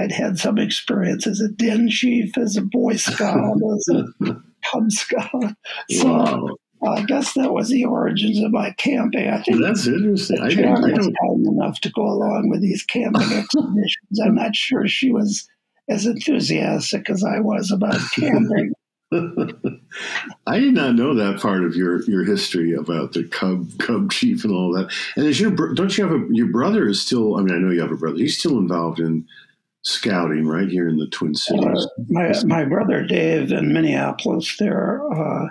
I'd 0.01 0.11
had 0.11 0.37
some 0.37 0.57
experience 0.57 1.27
as 1.27 1.41
a 1.41 1.49
den 1.49 1.89
chief, 1.89 2.37
as 2.37 2.55
a 2.55 2.61
boy 2.61 2.95
scout, 2.95 3.57
as 3.75 3.87
a 3.89 4.05
cub 4.71 4.91
scout. 4.91 5.55
So 5.89 6.07
wow. 6.07 6.49
I 6.85 7.03
guess 7.03 7.33
that 7.33 7.53
was 7.53 7.69
the 7.69 7.85
origins 7.85 8.39
of 8.43 8.51
my 8.51 8.71
camping. 8.77 9.29
I 9.29 9.41
think 9.41 9.61
that's 9.61 9.87
interesting. 9.87 10.39
I, 10.39 10.49
Jan 10.49 10.81
was 10.81 11.11
kind 11.21 11.47
enough 11.47 11.79
to 11.81 11.91
go 11.91 12.03
along 12.03 12.49
with 12.49 12.61
these 12.61 12.83
camping 12.83 13.21
expeditions. 13.33 14.19
I'm 14.23 14.35
not 14.35 14.55
sure 14.55 14.87
she 14.87 15.11
was 15.11 15.47
as 15.89 16.05
enthusiastic 16.05 17.09
as 17.09 17.23
I 17.23 17.39
was 17.39 17.71
about 17.71 17.99
camping. 18.13 18.73
I 20.47 20.59
did 20.59 20.73
not 20.73 20.95
know 20.95 21.13
that 21.13 21.39
part 21.39 21.63
of 21.63 21.75
your, 21.75 22.01
your 22.03 22.25
history 22.25 22.73
about 22.73 23.13
the 23.13 23.23
cub 23.23 23.69
cub 23.79 24.11
chief 24.11 24.43
and 24.43 24.53
all 24.53 24.73
that. 24.73 24.91
And 25.15 25.25
is 25.25 25.39
your 25.39 25.51
don't 25.73 25.97
you 25.97 26.05
have 26.05 26.13
a 26.13 26.25
your 26.31 26.47
brother 26.47 26.87
is 26.89 27.01
still? 27.01 27.37
I 27.37 27.41
mean, 27.41 27.55
I 27.55 27.57
know 27.57 27.71
you 27.71 27.81
have 27.81 27.91
a 27.91 27.95
brother. 27.95 28.17
He's 28.17 28.37
still 28.37 28.57
involved 28.57 28.99
in 28.99 29.25
scouting 29.83 30.45
right 30.45 30.67
here 30.67 30.89
in 30.89 30.97
the 30.97 31.07
Twin 31.07 31.35
Cities. 31.35 31.63
Uh, 31.63 32.03
my 32.09 32.33
my 32.43 32.65
brother 32.65 33.03
Dave 33.03 33.51
in 33.53 33.71
Minneapolis. 33.71 34.57
There, 34.57 35.01
uh, 35.13 35.47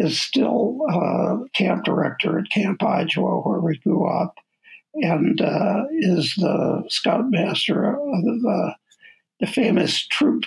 is 0.00 0.20
still 0.20 0.78
uh, 0.90 1.36
camp 1.52 1.84
director 1.84 2.38
at 2.38 2.50
Camp 2.50 2.80
Ajawah, 2.80 3.46
where 3.46 3.60
we 3.60 3.78
grew 3.78 4.08
up, 4.08 4.34
and 4.94 5.40
uh, 5.40 5.84
is 5.98 6.34
the 6.36 6.82
scoutmaster 6.88 7.90
of 7.90 8.24
the, 8.24 8.74
the 9.40 9.46
famous 9.46 10.06
Troop 10.06 10.44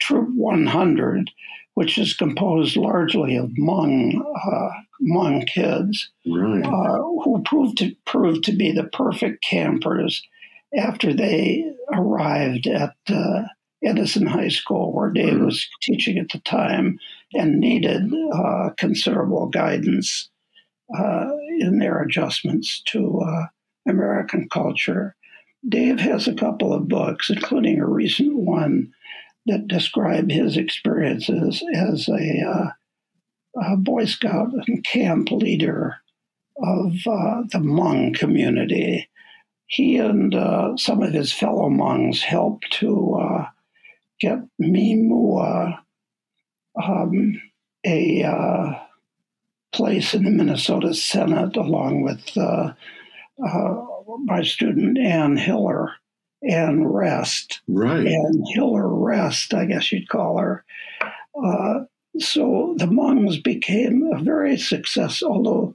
Troop 0.00 0.28
100, 0.34 1.30
which 1.74 1.98
is 1.98 2.14
composed 2.14 2.76
largely 2.76 3.36
of 3.36 3.50
Hmong 3.50 4.20
uh, 4.20 4.70
Hmong 5.02 5.46
kids 5.46 6.10
right. 6.26 6.64
uh, 6.64 6.98
who 7.22 7.42
proved 7.44 7.78
to 7.78 7.94
proved 8.06 8.44
to 8.44 8.52
be 8.52 8.72
the 8.72 8.84
perfect 8.84 9.44
campers 9.44 10.26
after 10.76 11.12
they 11.12 11.70
arrived 11.92 12.66
at 12.66 12.94
uh, 13.08 13.42
Edison 13.84 14.26
High 14.26 14.48
School, 14.48 14.92
where 14.92 15.10
Dave 15.10 15.34
mm-hmm. 15.34 15.46
was 15.46 15.66
teaching 15.82 16.18
at 16.18 16.30
the 16.30 16.40
time, 16.40 16.98
and 17.32 17.60
needed 17.60 18.12
uh, 18.32 18.70
considerable 18.78 19.46
guidance 19.46 20.30
uh, 20.96 21.30
in 21.58 21.78
their 21.78 22.00
adjustments 22.00 22.82
to 22.86 23.20
uh, 23.20 23.46
American 23.88 24.48
culture. 24.48 25.16
Dave 25.68 26.00
has 26.00 26.28
a 26.28 26.34
couple 26.34 26.72
of 26.72 26.88
books, 26.88 27.30
including 27.30 27.80
a 27.80 27.86
recent 27.86 28.36
one 28.36 28.92
that 29.46 29.68
describe 29.68 30.30
his 30.30 30.56
experiences 30.56 31.62
as 31.74 32.08
a, 32.08 32.42
uh, 32.46 32.70
a 33.62 33.76
Boy 33.76 34.04
Scout 34.04 34.48
and 34.66 34.84
camp 34.84 35.30
leader 35.30 35.96
of 36.58 36.92
uh, 37.06 37.42
the 37.50 37.58
Hmong 37.58 38.14
community. 38.14 39.08
He 39.66 39.96
and 39.96 40.34
uh, 40.34 40.76
some 40.76 41.02
of 41.02 41.12
his 41.12 41.32
fellow 41.32 41.68
Hmongs 41.68 42.20
helped 42.20 42.70
to 42.74 43.16
get 44.24 44.38
Mee 44.58 44.96
Moua 44.96 45.78
um, 46.82 47.40
a 47.86 48.22
uh, 48.22 48.74
place 49.72 50.14
in 50.14 50.24
the 50.24 50.30
Minnesota 50.30 50.94
Senate 50.94 51.56
along 51.56 52.02
with 52.02 52.36
uh, 52.36 52.72
uh, 53.46 53.74
my 54.24 54.42
student 54.42 54.98
Ann 54.98 55.36
Hiller, 55.36 55.92
and 56.42 56.94
Rest. 56.94 57.60
Right. 57.68 58.06
Ann 58.06 58.44
Hiller 58.54 58.88
Rest, 58.88 59.54
I 59.54 59.64
guess 59.66 59.90
you'd 59.90 60.08
call 60.08 60.38
her. 60.38 60.64
Uh, 61.42 61.80
so 62.18 62.74
the 62.78 62.86
Hmongs 62.86 63.42
became 63.42 64.08
a 64.12 64.22
very 64.22 64.56
successful, 64.56 65.32
although 65.32 65.74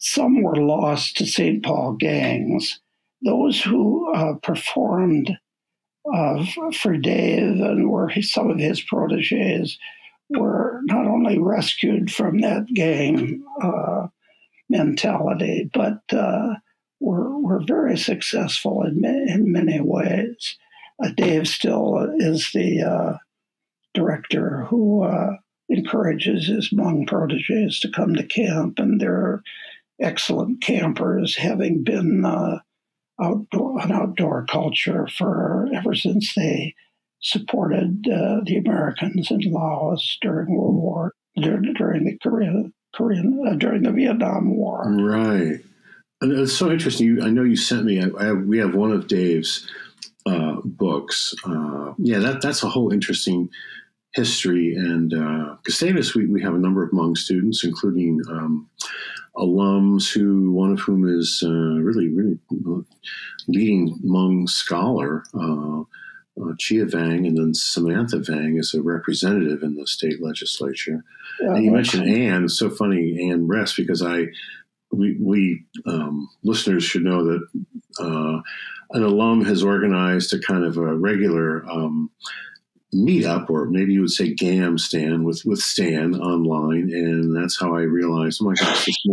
some 0.00 0.42
were 0.42 0.56
lost 0.56 1.16
to 1.16 1.26
St. 1.26 1.62
Paul 1.64 1.94
gangs. 1.94 2.80
Those 3.24 3.60
who 3.60 4.12
uh, 4.12 4.34
performed 4.42 5.36
uh, 6.14 6.44
for 6.72 6.96
Dave 6.96 7.60
and 7.60 7.90
were 7.90 8.10
some 8.22 8.50
of 8.50 8.58
his 8.58 8.80
proteges 8.80 9.78
were 10.30 10.80
not 10.84 11.06
only 11.06 11.38
rescued 11.38 12.10
from 12.12 12.40
that 12.40 12.66
gang 12.74 13.42
uh, 13.62 14.08
mentality, 14.68 15.70
but 15.72 16.00
uh, 16.12 16.54
were, 17.00 17.38
were 17.38 17.62
very 17.66 17.96
successful 17.96 18.82
in, 18.82 19.04
in 19.04 19.50
many 19.50 19.80
ways. 19.80 20.56
Uh, 21.02 21.10
Dave 21.16 21.46
still 21.48 22.10
is 22.18 22.50
the 22.52 22.82
uh, 22.82 23.16
director 23.94 24.66
who 24.68 25.02
uh, 25.02 25.36
encourages 25.68 26.46
his 26.48 26.70
Hmong 26.70 27.06
proteges 27.06 27.80
to 27.80 27.90
come 27.90 28.14
to 28.14 28.26
camp, 28.26 28.78
and 28.78 29.00
they're 29.00 29.42
excellent 30.00 30.60
campers, 30.60 31.36
having 31.36 31.84
been 31.84 32.24
outdoor, 33.20 33.80
an 33.80 33.92
outdoor 33.92 34.46
culture 34.46 35.06
for 35.06 35.68
ever 35.74 35.94
since 35.94 36.34
they 36.34 36.74
supported 37.20 38.06
uh, 38.08 38.40
the 38.44 38.56
Americans 38.56 39.30
in 39.30 39.40
Laos 39.50 40.18
during 40.20 40.54
World 40.54 40.76
War 40.76 41.14
during, 41.36 41.72
during 41.74 42.04
the 42.04 42.18
Korean 42.22 42.72
Korean 42.94 43.44
uh, 43.46 43.54
during 43.54 43.82
the 43.82 43.92
Vietnam 43.92 44.56
War. 44.56 44.84
Right, 44.88 45.60
and 46.20 46.32
it's 46.32 46.52
so 46.52 46.70
interesting. 46.70 47.22
I 47.22 47.30
know 47.30 47.42
you 47.42 47.56
sent 47.56 47.84
me. 47.84 48.02
I, 48.02 48.08
I 48.18 48.24
have, 48.26 48.42
we 48.44 48.58
have 48.58 48.74
one 48.74 48.92
of 48.92 49.08
Dave's 49.08 49.68
uh, 50.26 50.56
books. 50.64 51.34
Uh, 51.44 51.94
yeah, 51.98 52.18
that 52.18 52.40
that's 52.40 52.62
a 52.62 52.68
whole 52.68 52.92
interesting 52.92 53.50
history. 54.14 54.74
And 54.74 55.12
uh, 55.12 55.56
Gustavus, 55.64 56.14
we, 56.14 56.26
we 56.26 56.42
have 56.42 56.54
a 56.54 56.58
number 56.58 56.82
of 56.82 56.90
Hmong 56.90 57.16
students, 57.16 57.64
including 57.64 58.20
um, 58.30 58.68
alums 59.36 60.12
who, 60.12 60.50
one 60.52 60.72
of 60.72 60.80
whom 60.80 61.06
is 61.08 61.42
uh, 61.44 61.50
really, 61.50 62.08
really 62.08 62.38
leading 63.46 63.98
Hmong 64.04 64.48
scholar, 64.48 65.24
uh, 65.34 65.82
uh, 66.40 66.54
Chia 66.58 66.86
Vang, 66.86 67.26
and 67.26 67.36
then 67.36 67.52
Samantha 67.54 68.18
Vang 68.18 68.58
is 68.58 68.74
a 68.74 68.82
representative 68.82 69.62
in 69.62 69.74
the 69.74 69.86
state 69.86 70.22
legislature. 70.22 71.04
Yeah, 71.40 71.54
and 71.54 71.64
you 71.64 71.70
mentioned 71.70 72.08
Ann. 72.08 72.44
It's 72.44 72.58
so 72.58 72.70
funny, 72.70 73.30
Ann 73.30 73.46
Rest, 73.46 73.76
because 73.76 74.02
I, 74.02 74.26
we, 74.92 75.16
we 75.20 75.64
um, 75.86 76.28
listeners 76.44 76.84
should 76.84 77.02
know 77.02 77.24
that 77.24 77.46
uh, 78.00 78.40
an 78.92 79.02
alum 79.02 79.44
has 79.44 79.62
organized 79.62 80.32
a 80.32 80.38
kind 80.38 80.64
of 80.64 80.76
a 80.76 80.96
regular 80.96 81.68
um, 81.68 82.10
meetup, 82.94 83.50
or 83.50 83.66
maybe 83.66 83.92
you 83.92 84.00
would 84.00 84.10
say 84.10 84.32
GAM 84.34 84.78
Stan 84.78 85.24
with 85.24 85.44
with 85.44 85.58
Stan 85.58 86.14
online, 86.14 86.90
and 86.90 87.36
that's 87.36 87.58
how 87.58 87.74
I 87.74 87.82
realized, 87.82 88.40
oh 88.42 88.46
my 88.46 88.54
gosh, 88.54 88.86
this 88.86 89.06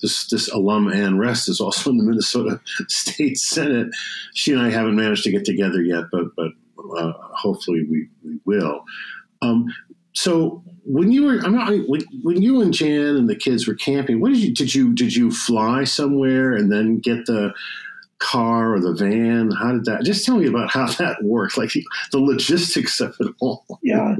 this, 0.00 0.26
this 0.28 0.48
alum 0.48 0.88
Ann 0.88 1.18
Rest 1.18 1.48
is 1.48 1.60
also 1.60 1.90
in 1.90 1.98
the 1.98 2.04
Minnesota 2.04 2.60
State 2.88 3.38
Senate. 3.38 3.88
She 4.34 4.52
and 4.52 4.62
I 4.62 4.70
haven't 4.70 4.96
managed 4.96 5.24
to 5.24 5.30
get 5.30 5.44
together 5.44 5.82
yet, 5.82 6.04
but 6.10 6.34
but 6.36 6.52
uh, 6.98 7.12
hopefully 7.16 7.86
we 7.90 8.08
we 8.24 8.38
will. 8.44 8.84
Um, 9.42 9.66
so 10.14 10.64
when 10.84 11.12
you 11.12 11.24
were, 11.26 11.38
I'm 11.44 11.54
not 11.54 11.70
when, 11.86 12.00
when 12.22 12.40
you 12.40 12.62
and 12.62 12.72
Jan 12.72 13.16
and 13.16 13.28
the 13.28 13.36
kids 13.36 13.68
were 13.68 13.74
camping. 13.74 14.20
What 14.20 14.30
did 14.30 14.38
you 14.38 14.54
did 14.54 14.74
you 14.74 14.94
did 14.94 15.14
you 15.14 15.30
fly 15.30 15.84
somewhere 15.84 16.54
and 16.54 16.72
then 16.72 16.98
get 16.98 17.26
the 17.26 17.52
car 18.18 18.74
or 18.74 18.80
the 18.80 18.92
van? 18.92 19.50
How 19.50 19.72
did 19.72 19.84
that? 19.86 20.04
Just 20.04 20.24
tell 20.24 20.36
me 20.36 20.46
about 20.46 20.70
how 20.70 20.86
that 20.92 21.22
worked, 21.22 21.56
like 21.56 21.72
the 22.12 22.18
logistics 22.18 23.00
of 23.00 23.14
it 23.20 23.34
all. 23.40 23.64
yeah, 23.82 24.16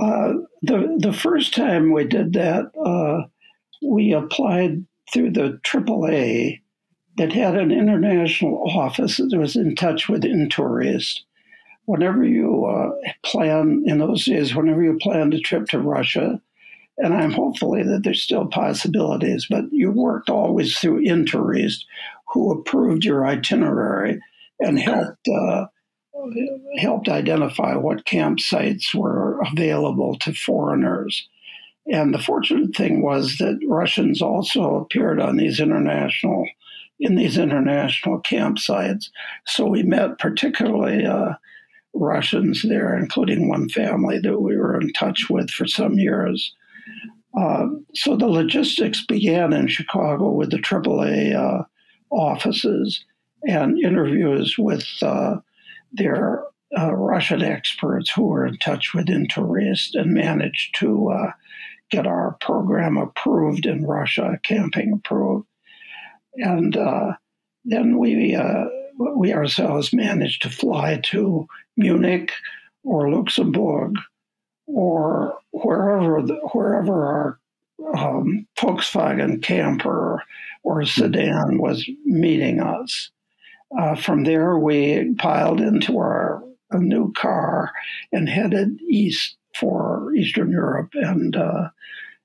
uh, 0.00 0.34
the 0.62 0.96
the 0.98 1.12
first 1.12 1.54
time 1.54 1.92
we 1.92 2.04
did 2.04 2.32
that, 2.34 2.70
uh, 2.84 3.26
we 3.82 4.12
applied 4.12 4.84
through 5.12 5.30
the 5.30 5.58
AAA 5.64 6.60
that 7.16 7.32
had 7.32 7.56
an 7.56 7.72
international 7.72 8.64
office 8.70 9.16
that 9.16 9.36
was 9.36 9.56
in 9.56 9.74
touch 9.74 10.08
with 10.08 10.24
Intourist. 10.24 11.24
Whenever 11.86 12.22
you 12.22 12.66
uh, 12.66 12.90
plan 13.22 13.82
in 13.86 13.98
those 13.98 14.26
days, 14.26 14.54
whenever 14.54 14.82
you 14.82 14.98
planned 15.00 15.32
a 15.32 15.40
trip 15.40 15.66
to 15.68 15.78
Russia, 15.78 16.40
and 16.98 17.14
I'm 17.14 17.32
hopefully 17.32 17.82
that 17.82 18.02
there's 18.02 18.22
still 18.22 18.46
possibilities, 18.46 19.46
but 19.48 19.64
you 19.72 19.90
worked 19.90 20.28
always 20.28 20.76
through 20.76 20.98
Intourist, 20.98 21.86
who 22.30 22.52
approved 22.52 23.04
your 23.04 23.26
itinerary 23.26 24.20
and 24.60 24.78
helped 24.78 25.28
uh, 25.28 25.66
helped 26.76 27.08
identify 27.08 27.74
what 27.74 28.04
campsites 28.04 28.94
were 28.94 29.40
available 29.52 30.16
to 30.18 30.32
foreigners. 30.34 31.28
And 31.90 32.12
the 32.12 32.18
fortunate 32.18 32.76
thing 32.76 33.02
was 33.02 33.38
that 33.38 33.58
Russians 33.66 34.20
also 34.20 34.76
appeared 34.76 35.20
on 35.20 35.36
these 35.36 35.60
international 35.60 36.46
in 37.00 37.14
these 37.14 37.38
international 37.38 38.20
campsites. 38.22 39.08
So 39.46 39.66
we 39.66 39.84
met 39.84 40.18
particularly 40.18 41.06
uh, 41.06 41.34
Russians 41.94 42.62
there, 42.62 42.96
including 42.96 43.48
one 43.48 43.68
family 43.68 44.18
that 44.18 44.40
we 44.40 44.56
were 44.56 44.80
in 44.80 44.92
touch 44.92 45.30
with 45.30 45.48
for 45.50 45.66
some 45.66 45.94
years. 45.94 46.52
Uh, 47.38 47.66
so 47.94 48.16
the 48.16 48.26
logistics 48.26 49.06
began 49.06 49.52
in 49.52 49.68
Chicago 49.68 50.30
with 50.30 50.50
the 50.50 50.58
AAA 50.58 51.64
offices 52.10 53.04
and 53.46 53.78
interviews 53.78 54.56
with 54.58 54.86
uh, 55.02 55.36
their 55.92 56.44
uh, 56.76 56.94
Russian 56.94 57.42
experts 57.42 58.10
who 58.10 58.26
were 58.26 58.46
in 58.46 58.58
touch 58.58 58.92
with 58.94 59.08
Intourist 59.08 59.94
and 59.94 60.12
managed 60.12 60.78
to 60.80 61.10
uh, 61.10 61.32
get 61.90 62.06
our 62.06 62.36
program 62.40 62.96
approved 62.96 63.64
in 63.64 63.86
Russia, 63.86 64.38
camping 64.42 64.92
approved. 64.92 65.46
And 66.34 66.76
uh, 66.76 67.12
then 67.64 67.98
we, 67.98 68.34
uh, 68.34 68.64
we 69.16 69.32
ourselves 69.32 69.92
managed 69.92 70.42
to 70.42 70.50
fly 70.50 71.00
to 71.04 71.46
Munich 71.76 72.32
or 72.84 73.10
Luxembourg 73.10 73.94
or 74.66 75.38
wherever, 75.50 76.20
the, 76.22 76.34
wherever 76.52 77.06
our 77.06 77.37
um, 77.96 78.46
Volkswagen 78.58 79.42
camper 79.42 80.22
or 80.62 80.84
sedan 80.84 81.58
was 81.58 81.88
meeting 82.04 82.60
us. 82.60 83.10
Uh, 83.78 83.94
from 83.94 84.24
there, 84.24 84.58
we 84.58 85.14
piled 85.18 85.60
into 85.60 85.98
our 85.98 86.42
new 86.74 87.12
car 87.12 87.70
and 88.12 88.28
headed 88.28 88.80
east 88.88 89.36
for 89.54 90.12
Eastern 90.14 90.50
Europe 90.50 90.90
and, 90.94 91.36
uh, 91.36 91.68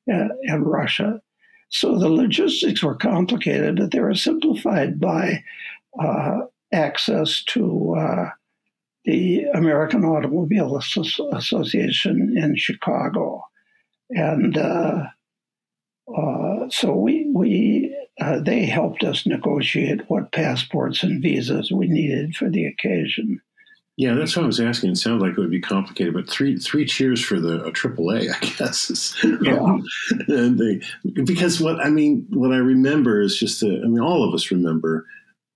and 0.07 0.65
Russia. 0.65 1.21
So 1.69 1.97
the 1.97 2.09
logistics 2.09 2.83
were 2.83 2.95
complicated, 2.95 3.77
but 3.77 3.91
they 3.91 3.99
were 3.99 4.13
simplified 4.15 4.99
by 4.99 5.43
uh, 5.99 6.41
access 6.71 7.43
to 7.45 7.95
uh, 7.97 8.29
the 9.05 9.43
American 9.53 10.05
Automobile 10.05 10.77
Association 10.77 12.37
in 12.37 12.55
Chicago. 12.55 13.43
And 14.11 14.57
uh, 14.57 15.03
uh, 16.07 16.69
so 16.69 16.93
we, 16.95 17.29
we 17.33 17.95
uh, 18.21 18.39
they 18.39 18.65
helped 18.65 19.03
us 19.03 19.25
negotiate 19.25 20.01
what 20.07 20.31
passports 20.31 21.03
and 21.03 21.21
visas 21.21 21.71
we 21.71 21.87
needed 21.87 22.35
for 22.35 22.49
the 22.49 22.65
occasion. 22.65 23.41
Yeah, 23.95 24.15
that's 24.15 24.35
what 24.35 24.43
I 24.43 24.47
was 24.47 24.59
asking. 24.59 24.91
It 24.91 24.97
sounded 24.97 25.23
like 25.23 25.37
it 25.37 25.41
would 25.41 25.51
be 25.51 25.61
complicated, 25.61 26.15
but 26.15 26.29
three 26.29 26.57
three 26.57 26.85
cheers 26.85 27.23
for 27.23 27.39
the 27.39 27.59
AAA, 27.59 28.33
I 28.41 28.45
guess. 28.57 28.89
Is, 28.89 29.15
yeah. 29.41 29.77
They, 30.27 30.81
because 31.23 31.61
what 31.61 31.79
I 31.79 31.89
mean, 31.89 32.25
what 32.29 32.51
I 32.51 32.57
remember 32.57 33.21
is 33.21 33.37
just 33.37 33.61
the. 33.61 33.81
I 33.83 33.87
mean, 33.87 33.99
all 33.99 34.27
of 34.27 34.33
us 34.33 34.49
remember 34.49 35.05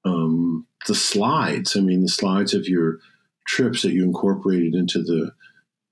um, 0.05 0.67
the 0.87 0.93
slides. 0.95 1.75
I 1.75 1.79
mean, 1.79 2.01
the 2.01 2.09
slides 2.09 2.53
of 2.53 2.67
your 2.67 2.99
trips 3.47 3.81
that 3.81 3.93
you 3.93 4.03
incorporated 4.03 4.75
into 4.75 5.01
the 5.01 5.31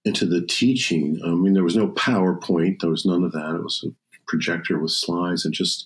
into 0.04 0.28
the 0.28 0.46
teaching. 0.46 1.20
I 1.26 1.30
mean, 1.30 1.54
there 1.54 1.63
was 1.63 1.76
no 1.76 1.88
PowerPoint. 1.89 2.80
There 2.80 2.91
was 2.91 3.06
none 3.06 3.24
of 3.24 3.32
that. 3.32 3.56
It 3.56 3.63
was 3.63 3.84
projector 4.27 4.79
with 4.79 4.91
slides 4.91 5.45
and 5.45 5.53
just 5.53 5.85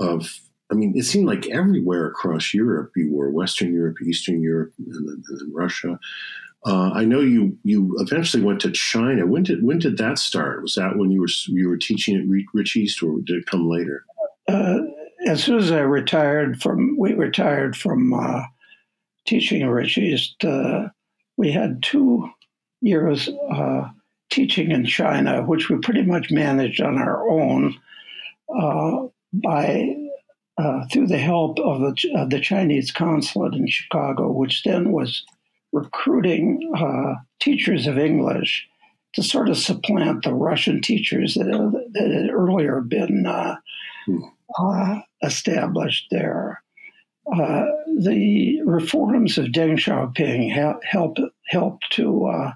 of 0.00 0.40
I 0.70 0.74
mean, 0.74 0.92
it 0.96 1.04
seemed 1.04 1.26
like 1.26 1.48
everywhere 1.48 2.06
across 2.06 2.52
Europe 2.52 2.92
you 2.94 3.14
were 3.14 3.30
Western 3.30 3.72
Europe, 3.72 3.96
Eastern 4.02 4.42
Europe, 4.42 4.72
and 4.78 4.92
then, 4.92 5.22
and 5.28 5.40
then 5.40 5.52
Russia. 5.52 5.98
Uh, 6.66 6.90
I 6.92 7.04
know 7.04 7.20
you 7.20 7.56
you 7.62 7.94
eventually 7.98 8.42
went 8.42 8.60
to 8.60 8.70
China. 8.70 9.26
When 9.26 9.44
did 9.44 9.62
when 9.62 9.78
did 9.78 9.96
that 9.98 10.18
start? 10.18 10.62
Was 10.62 10.74
that 10.74 10.96
when 10.96 11.10
you 11.10 11.20
were 11.20 11.28
you 11.46 11.68
were 11.68 11.76
teaching 11.76 12.16
at 12.16 12.44
Rich 12.52 12.76
East, 12.76 13.02
or 13.02 13.18
did 13.24 13.36
it 13.36 13.46
come 13.46 13.68
later? 13.68 14.04
Uh, 14.48 14.80
as 15.26 15.42
soon 15.42 15.58
as 15.58 15.70
I 15.70 15.80
retired 15.80 16.60
from, 16.60 16.96
we 16.98 17.12
retired 17.14 17.76
from 17.76 18.12
uh, 18.12 18.42
teaching 19.26 19.62
at 19.62 19.70
Rich 19.70 19.98
East. 19.98 20.44
Uh, 20.44 20.88
we 21.36 21.52
had 21.52 21.82
two 21.82 22.28
years 22.80 23.28
uh, 23.50 23.88
teaching 24.30 24.70
in 24.70 24.84
China, 24.84 25.42
which 25.42 25.68
we 25.68 25.78
pretty 25.78 26.02
much 26.02 26.30
managed 26.30 26.80
on 26.80 26.98
our 26.98 27.28
own 27.28 27.78
uh, 28.48 29.06
by 29.32 29.94
uh, 30.58 30.84
through 30.92 31.06
the 31.06 31.18
help 31.18 31.58
of 31.60 31.80
the, 31.80 32.10
of 32.16 32.30
the, 32.30 32.40
Chinese 32.40 32.90
consulate 32.90 33.54
in 33.54 33.68
Chicago, 33.68 34.28
which 34.30 34.64
then 34.64 34.90
was 34.90 35.24
recruiting 35.72 36.72
uh, 36.76 37.14
teachers 37.38 37.86
of 37.86 37.96
English 37.96 38.66
to 39.14 39.22
sort 39.22 39.48
of 39.48 39.56
supplant 39.56 40.24
the 40.24 40.34
Russian 40.34 40.80
teachers 40.80 41.34
that, 41.34 41.46
that 41.92 42.10
had 42.10 42.30
earlier 42.30 42.80
been 42.80 43.26
uh, 43.26 43.56
hmm. 44.06 44.20
Uh, 44.58 45.00
established 45.22 46.06
there. 46.10 46.62
Uh, 47.30 47.66
the 47.98 48.62
reforms 48.64 49.36
of 49.36 49.46
Deng 49.46 49.74
Xiaoping 49.74 50.50
helped 50.82 51.20
helped 51.48 51.84
to 51.90 52.52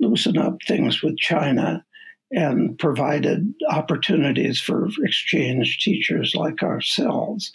loosen 0.00 0.38
up 0.38 0.58
things 0.66 1.02
with 1.02 1.16
China 1.18 1.84
and 2.32 2.78
provided 2.78 3.54
opportunities 3.70 4.60
for 4.60 4.88
exchange 5.02 5.78
teachers 5.78 6.34
like 6.34 6.62
ourselves. 6.62 7.52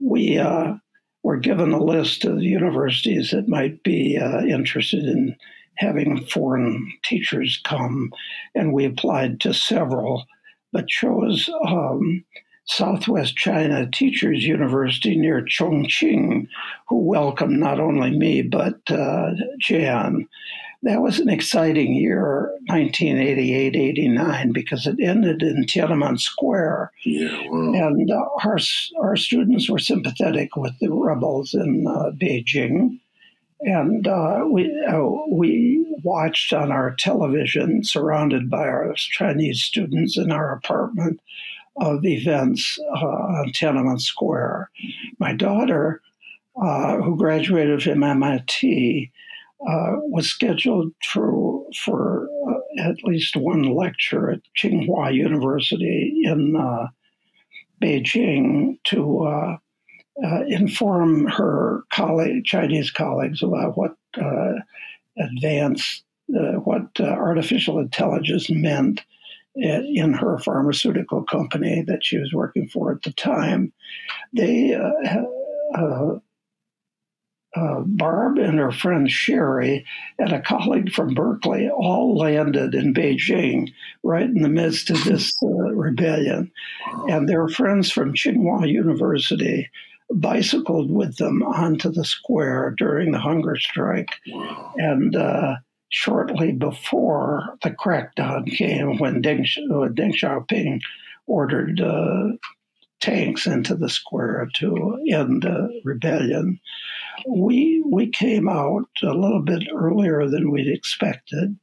We 0.00 0.38
uh, 0.38 0.74
were 1.22 1.36
given 1.36 1.72
a 1.72 1.82
list 1.82 2.24
of 2.24 2.42
universities 2.42 3.30
that 3.30 3.48
might 3.48 3.82
be 3.82 4.18
uh, 4.18 4.42
interested 4.42 5.04
in 5.04 5.36
having 5.76 6.24
foreign 6.26 6.92
teachers 7.04 7.60
come, 7.64 8.10
and 8.54 8.72
we 8.72 8.84
applied 8.84 9.40
to 9.40 9.52
several, 9.52 10.24
but 10.72 10.88
chose 10.88 11.50
um, 11.66 12.24
Southwest 12.66 13.36
China 13.36 13.88
Teachers 13.90 14.44
University 14.44 15.16
near 15.16 15.42
Chongqing, 15.42 16.48
who 16.88 17.00
welcomed 17.00 17.60
not 17.60 17.80
only 17.80 18.10
me 18.16 18.42
but 18.42 18.80
uh, 18.90 19.32
Jan 19.60 20.26
that 20.82 21.00
was 21.00 21.18
an 21.18 21.28
exciting 21.28 21.94
year, 21.94 22.50
1988 22.66 23.76
89, 23.76 24.52
because 24.52 24.86
it 24.86 24.96
ended 25.02 25.42
in 25.42 25.64
Tiananmen 25.64 26.20
Square. 26.20 26.92
Yeah, 27.04 27.48
wow. 27.48 27.72
And 27.88 28.10
uh, 28.10 28.24
our, 28.44 28.58
our 29.00 29.16
students 29.16 29.68
were 29.68 29.78
sympathetic 29.78 30.56
with 30.56 30.78
the 30.80 30.92
rebels 30.92 31.54
in 31.54 31.86
uh, 31.88 32.10
Beijing. 32.10 33.00
And 33.60 34.06
uh, 34.06 34.44
we, 34.50 34.70
uh, 34.86 35.00
we 35.30 35.84
watched 36.04 36.52
on 36.52 36.70
our 36.70 36.94
television, 36.94 37.82
surrounded 37.82 38.50
by 38.50 38.68
our 38.68 38.92
Chinese 38.94 39.62
students 39.62 40.18
in 40.18 40.30
our 40.30 40.52
apartment, 40.52 41.20
of 41.78 42.04
events 42.04 42.78
uh, 42.94 43.06
on 43.06 43.52
Tiananmen 43.52 44.00
Square. 44.00 44.70
My 45.18 45.34
daughter, 45.34 46.00
uh, 46.60 46.96
who 46.96 47.16
graduated 47.16 47.82
from 47.82 48.02
MIT, 48.02 49.12
uh, 49.60 49.96
was 50.08 50.28
scheduled 50.28 50.92
for 51.12 51.62
for 51.84 52.28
uh, 52.48 52.88
at 52.88 53.02
least 53.04 53.36
one 53.36 53.62
lecture 53.62 54.30
at 54.30 54.40
Tsinghua 54.58 55.14
University 55.14 56.22
in 56.24 56.56
uh, 56.56 56.88
Beijing 57.82 58.78
to 58.84 59.24
uh, 59.24 59.56
uh, 60.24 60.44
inform 60.46 61.26
her 61.26 61.82
colleague, 61.92 62.44
Chinese 62.44 62.90
colleagues 62.90 63.42
about 63.42 63.76
what 63.76 63.96
uh, 64.20 64.52
advanced, 65.18 66.04
what 66.28 66.88
artificial 67.00 67.78
intelligence 67.78 68.50
meant 68.50 69.02
in 69.54 70.12
her 70.12 70.38
pharmaceutical 70.38 71.22
company 71.24 71.82
that 71.86 72.04
she 72.04 72.18
was 72.18 72.32
working 72.32 72.68
for 72.68 72.92
at 72.92 73.02
the 73.02 73.12
time. 73.12 73.72
They 74.34 74.74
uh, 74.74 76.18
Barb 77.86 78.38
and 78.38 78.58
her 78.58 78.72
friend 78.72 79.10
Sherry 79.10 79.84
and 80.18 80.32
a 80.32 80.42
colleague 80.42 80.92
from 80.92 81.14
Berkeley 81.14 81.68
all 81.70 82.16
landed 82.16 82.74
in 82.74 82.94
Beijing 82.94 83.72
right 84.02 84.28
in 84.28 84.42
the 84.42 84.48
midst 84.48 84.90
of 84.90 85.02
this 85.04 85.34
uh, 85.42 85.46
rebellion. 85.48 86.50
And 87.08 87.28
their 87.28 87.48
friends 87.48 87.90
from 87.90 88.14
Tsinghua 88.14 88.70
University 88.70 89.70
bicycled 90.10 90.90
with 90.90 91.16
them 91.16 91.42
onto 91.42 91.90
the 91.90 92.04
square 92.04 92.74
during 92.76 93.12
the 93.12 93.18
hunger 93.18 93.56
strike. 93.56 94.10
And 94.76 95.16
uh, 95.16 95.56
shortly 95.88 96.52
before 96.52 97.56
the 97.62 97.70
crackdown 97.70 98.46
came, 98.46 98.98
when 98.98 99.22
Deng, 99.22 99.46
Deng 99.70 100.14
Xiaoping 100.14 100.80
ordered 101.26 101.80
uh, 101.80 102.36
tanks 103.00 103.46
into 103.46 103.74
the 103.74 103.88
square 103.88 104.48
to 104.54 104.98
end 105.10 105.42
the 105.42 105.80
rebellion. 105.84 106.60
We 107.28 107.82
we 107.86 108.08
came 108.08 108.48
out 108.48 108.88
a 109.02 109.14
little 109.14 109.42
bit 109.42 109.64
earlier 109.74 110.28
than 110.28 110.50
we'd 110.50 110.68
expected, 110.68 111.56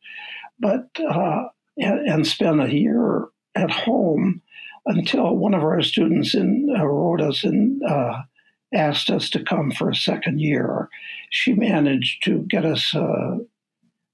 but 0.59 0.87
uh, 0.99 1.43
and, 1.77 2.07
and 2.07 2.27
spent 2.27 2.61
a 2.61 2.73
year 2.73 3.27
at 3.55 3.71
home 3.71 4.41
until 4.85 5.35
one 5.35 5.53
of 5.53 5.63
our 5.63 5.81
students 5.81 6.33
in 6.33 6.73
uh, 6.77 6.85
wrote 6.85 7.21
us 7.21 7.43
and 7.43 7.81
uh, 7.83 8.21
asked 8.73 9.09
us 9.09 9.29
to 9.31 9.43
come 9.43 9.71
for 9.71 9.89
a 9.89 9.95
second 9.95 10.39
year. 10.39 10.89
She 11.29 11.53
managed 11.53 12.23
to 12.23 12.39
get 12.49 12.65
us 12.65 12.95
uh, 12.95 13.37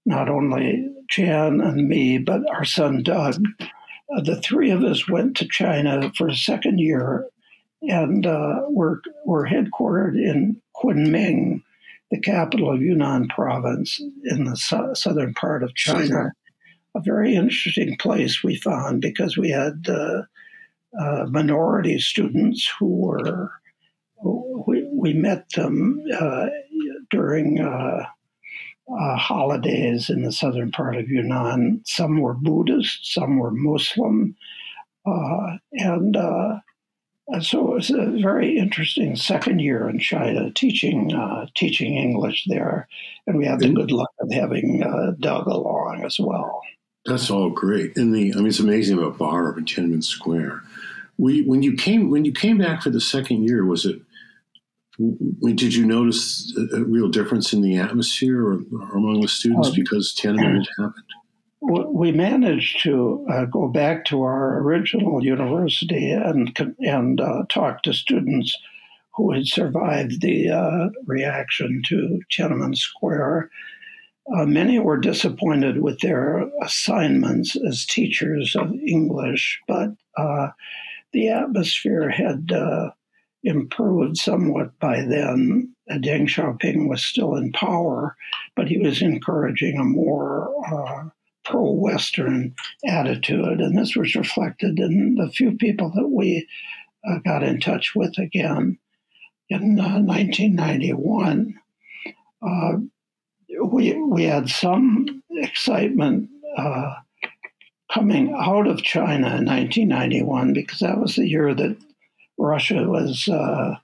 not 0.05 0.29
only 0.29 0.87
Jan 1.09 1.61
and 1.61 1.87
me, 1.87 2.17
but 2.17 2.41
our 2.49 2.65
son 2.65 3.03
Doug 3.03 3.43
uh, 4.15 4.21
the 4.21 4.41
three 4.41 4.71
of 4.71 4.83
us 4.83 5.07
went 5.07 5.37
to 5.37 5.47
China 5.47 6.11
for 6.17 6.27
a 6.27 6.35
second 6.35 6.79
year, 6.79 7.27
and 7.83 8.25
uh, 8.25 8.61
we're, 8.69 8.97
we're 9.25 9.47
headquartered 9.47 10.15
in 10.15 10.59
Kunming, 10.81 11.61
the 12.11 12.19
capital 12.19 12.73
of 12.73 12.81
Yunnan 12.81 13.27
province 13.27 13.99
in 14.25 14.45
the 14.45 14.55
su- 14.55 14.95
southern 14.95 15.33
part 15.33 15.63
of 15.63 15.75
China. 15.75 16.31
A 16.95 17.01
very 17.01 17.35
interesting 17.35 17.95
place 17.97 18.43
we 18.43 18.55
found 18.55 19.01
because 19.01 19.37
we 19.37 19.49
had 19.49 19.85
uh, 19.87 20.23
uh, 20.99 21.25
minority 21.29 21.99
students 21.99 22.67
who 22.79 22.87
were, 22.87 23.51
we, 24.23 24.89
we 24.91 25.13
met 25.13 25.49
them 25.51 26.03
uh, 26.19 26.47
during 27.11 27.59
uh, 27.59 28.05
uh, 28.91 29.15
holidays 29.17 30.09
in 30.09 30.23
the 30.23 30.31
southern 30.31 30.71
part 30.71 30.95
of 30.95 31.07
Yunnan. 31.07 31.81
Some 31.85 32.19
were 32.21 32.33
Buddhist, 32.33 33.13
some 33.13 33.37
were 33.37 33.51
Muslim, 33.51 34.35
uh, 35.05 35.57
and 37.31 37.41
uh, 37.41 37.43
so 37.43 37.71
it 37.71 37.75
was 37.75 37.89
a 37.91 38.05
very 38.21 38.57
interesting 38.57 39.15
second 39.15 39.59
year 39.59 39.87
in 39.87 39.99
China 39.99 40.51
teaching 40.51 41.13
uh, 41.13 41.45
teaching 41.55 41.95
English 41.95 42.45
there, 42.47 42.87
and 43.27 43.37
we 43.37 43.45
had 43.45 43.59
the 43.59 43.69
good 43.69 43.91
luck 43.91 44.09
of 44.19 44.31
having 44.31 44.83
uh, 44.83 45.11
Doug 45.19 45.45
along 45.45 46.03
as 46.03 46.19
well. 46.19 46.61
That's 47.05 47.29
all 47.29 47.51
great, 47.51 47.95
and 47.97 48.13
the 48.13 48.33
I 48.33 48.37
mean 48.37 48.47
it's 48.47 48.59
amazing 48.59 48.97
about 48.97 49.17
Barb 49.17 49.57
and 49.57 49.67
Tiananmen 49.67 50.03
Square. 50.03 50.63
We, 51.17 51.43
when 51.43 51.61
you 51.61 51.75
came 51.75 52.09
when 52.09 52.25
you 52.25 52.31
came 52.31 52.57
back 52.57 52.81
for 52.81 52.89
the 52.89 53.01
second 53.01 53.43
year, 53.43 53.63
was 53.63 53.85
it 53.85 54.01
did 54.97 55.73
you 55.75 55.85
notice 55.85 56.53
a, 56.73 56.83
real 56.83 57.09
difference 57.09 57.53
in 57.53 57.61
the 57.61 57.77
atmosphere 57.77 58.41
or, 58.41 58.59
or 58.73 58.97
among 58.97 59.21
the 59.21 59.27
students 59.27 59.69
uh, 59.69 59.73
because 59.75 60.13
Tiananmen 60.13 60.57
had 60.57 60.67
happened? 60.77 61.05
We 61.61 62.13
managed 62.13 62.83
to 62.83 63.25
uh, 63.29 63.45
go 63.45 63.67
back 63.67 64.05
to 64.05 64.21
our 64.21 64.59
original 64.59 65.23
university 65.23 66.09
and 66.11 66.57
and 66.79 67.19
uh, 67.19 67.43
talk 67.49 67.83
to 67.83 67.93
students 67.93 68.55
who 69.15 69.31
had 69.33 69.45
survived 69.45 70.21
the 70.21 70.49
uh, 70.49 70.89
reaction 71.05 71.81
to 71.87 72.21
Tiananmen 72.31 72.77
Square. 72.77 73.51
Uh, 74.33 74.45
many 74.45 74.79
were 74.79 74.97
disappointed 74.97 75.81
with 75.81 75.99
their 75.99 76.49
assignments 76.63 77.57
as 77.67 77.85
teachers 77.85 78.55
of 78.55 78.71
English, 78.73 79.59
but 79.67 79.89
uh, 80.15 80.49
the 81.11 81.27
atmosphere 81.27 82.09
had 82.09 82.49
improved 83.43 84.17
somewhat 84.17 84.77
by 84.79 85.01
then. 85.01 85.73
Deng 85.89 86.27
Xiaoping 86.29 86.87
was 86.87 87.03
still 87.03 87.35
in 87.35 87.51
power, 87.51 88.15
but 88.55 88.67
he 88.69 88.77
was 88.77 89.01
encouraging 89.01 89.77
a 89.77 89.83
more 89.83 90.53
uh, 90.71 91.09
pro 91.49 91.71
Western 91.71 92.55
attitude. 92.87 93.59
And 93.59 93.77
this 93.77 93.95
was 93.95 94.15
reflected 94.15 94.79
in 94.79 95.15
the 95.15 95.31
few 95.31 95.57
people 95.57 95.91
that 95.95 96.07
we 96.07 96.47
uh, 97.09 97.19
got 97.19 97.43
in 97.43 97.59
touch 97.59 97.93
with 97.95 98.17
again 98.17 98.77
in 99.49 99.79
uh, 99.79 99.99
1991. 99.99 101.55
Uh, 102.41 102.73
we, 103.65 103.93
we 103.93 104.23
had 104.23 104.49
some 104.49 105.23
excitement 105.31 106.29
uh, 106.57 106.93
coming 107.91 108.33
out 108.37 108.67
of 108.67 108.83
China 108.83 109.35
in 109.35 109.45
1991 109.45 110.53
because 110.53 110.79
that 110.79 110.99
was 110.99 111.15
the 111.15 111.27
year 111.27 111.53
that 111.55 111.75
Russia 112.37 112.83
was 112.83 113.27
uh, 113.27 113.75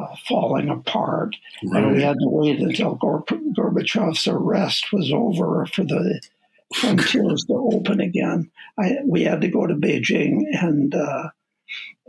uh, 0.00 0.16
falling 0.28 0.68
apart. 0.68 1.34
Right. 1.64 1.82
And 1.82 1.94
we 1.96 2.02
had 2.02 2.18
to 2.20 2.28
wait 2.28 2.60
until 2.60 2.94
Gor- 2.94 3.24
Gorbachev's 3.24 4.28
arrest 4.28 4.92
was 4.92 5.12
over 5.12 5.66
for 5.66 5.82
the 5.82 6.20
frontiers 6.72 7.44
to 7.44 7.70
open 7.72 8.00
again. 8.00 8.50
I, 8.78 8.96
we 9.06 9.24
had 9.24 9.40
to 9.42 9.48
go 9.48 9.66
to 9.66 9.74
Beijing 9.74 10.42
and 10.52 10.94
uh, 10.94 11.28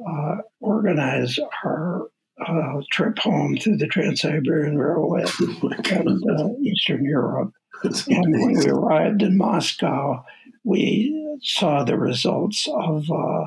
uh 0.08 0.36
organize 0.60 1.39
our 1.64 2.08
uh, 2.45 2.82
trip 2.91 3.18
home 3.20 3.58
through 3.58 3.78
the 3.78 3.88
Trans 3.88 4.22
Siberian 4.22 4.78
Railway 4.78 5.24
oh 5.41 5.72
and 5.89 6.24
uh, 6.39 6.49
Eastern 6.62 7.06
Europe. 7.06 7.51
and 7.84 7.93
when 8.08 8.58
we 8.58 8.68
arrived 8.68 9.22
in 9.22 9.38
Moscow, 9.38 10.24
we 10.64 11.38
saw 11.41 11.84
the 11.84 11.97
results 11.97 12.68
of 12.68 13.10
uh, 13.10 13.45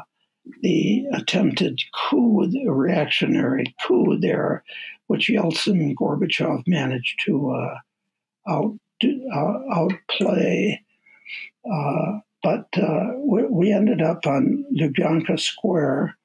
the 0.63 1.05
attempted 1.13 1.81
coup, 1.95 2.47
the 2.51 2.69
reactionary 2.69 3.75
coup 3.87 4.19
there, 4.21 4.65
which 5.09 5.29
Yeltsin 5.29 5.81
and 5.81 5.97
Gorbachev 5.97 6.63
managed 6.67 7.21
to 7.27 7.51
uh, 7.51 7.79
out, 8.49 8.79
uh, 9.05 9.59
outplay. 9.73 10.81
Uh, 11.65 12.19
but 12.43 12.69
uh, 12.77 13.11
we, 13.19 13.45
we, 13.47 13.73
ended 13.73 14.01
up 14.01 14.27
on 14.27 14.65
Lubyanka 14.79 15.39
Square, 15.39 16.17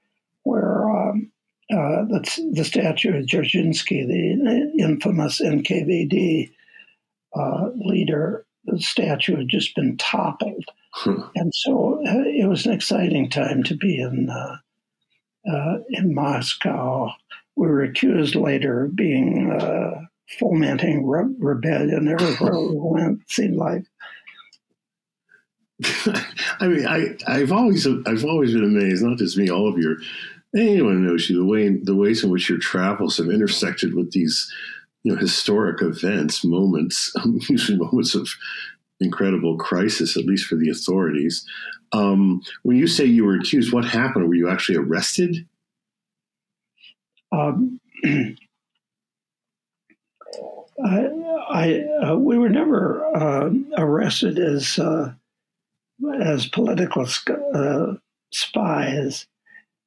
where 0.44 0.90
um, 0.90 1.32
uh, 1.72 2.06
that's 2.10 2.40
the 2.54 2.64
statue 2.64 3.18
of 3.18 3.26
Dzerzhinsky, 3.26 4.06
the 4.08 4.72
infamous 4.80 5.42
NKVD 5.42 6.52
uh, 7.36 7.70
leader. 7.76 8.46
The 8.66 8.80
statue 8.80 9.38
had 9.38 9.50
just 9.50 9.76
been 9.76 9.98
toppled. 9.98 10.66
Hmm. 10.92 11.22
And 11.36 11.54
so 11.54 12.00
uh, 12.08 12.24
it 12.26 12.48
was 12.48 12.66
an 12.66 12.74
exciting 12.74 13.30
time 13.30 13.64
to 13.64 13.76
be 13.76 14.00
in 14.00 14.30
uh, 14.30 14.58
uh, 15.52 15.78
in 15.90 16.14
Moscow. 16.14 17.12
We 17.56 17.68
were 17.68 17.84
accused 17.84 18.36
later 18.36 18.86
of 18.86 18.96
being 18.96 19.52
uh, 19.52 20.02
fomenting 20.40 21.06
re- 21.06 21.36
rebellion 21.40 22.08
everywhere 22.08 22.60
we 22.60 22.76
went. 22.76 23.22
It 23.22 23.32
seemed 23.32 23.58
like. 23.58 23.84
I 26.60 26.68
mean, 26.68 26.86
I 26.86 27.18
I've 27.28 27.52
always 27.52 27.88
I've 27.88 28.26
always 28.26 28.54
been 28.54 28.64
amazed. 28.64 29.04
Not 29.04 29.18
just 29.18 29.38
me, 29.38 29.50
all 29.50 29.68
of 29.68 29.78
your 29.78 29.98
anyone 30.56 31.06
knows 31.06 31.30
you 31.30 31.38
the 31.38 31.46
way 31.46 31.70
the 31.70 31.96
ways 31.96 32.24
in 32.24 32.30
which 32.30 32.50
your 32.50 32.60
travels 32.60 33.18
have 33.18 33.30
intersected 33.30 33.96
with 33.96 34.12
these 34.12 34.52
you 35.04 35.12
know 35.12 35.18
historic 35.18 35.82
events, 35.82 36.44
moments, 36.44 37.14
usually 37.50 37.78
moments 37.78 38.16
of 38.16 38.30
incredible 39.00 39.58
crisis, 39.58 40.16
at 40.16 40.26
least 40.26 40.46
for 40.46 40.56
the 40.56 40.70
authorities. 40.70 41.46
Um, 41.92 42.42
when 42.64 42.78
you 42.78 42.88
say 42.88 43.06
you 43.06 43.26
were 43.26 43.36
accused, 43.36 43.74
what 43.74 43.86
happened? 43.86 44.28
Were 44.28 44.36
you 44.36 44.50
actually 44.50 44.78
arrested? 44.78 45.48
Um, 47.32 47.80
I, 50.84 51.08
I 51.50 51.84
uh, 52.04 52.16
we 52.16 52.38
were 52.38 52.50
never 52.50 53.06
uh, 53.16 53.50
arrested 53.78 54.40
as 54.40 54.80
uh, 54.80 55.14
as 56.22 56.48
political 56.48 57.08
uh, 57.54 57.94
spies. 58.32 59.28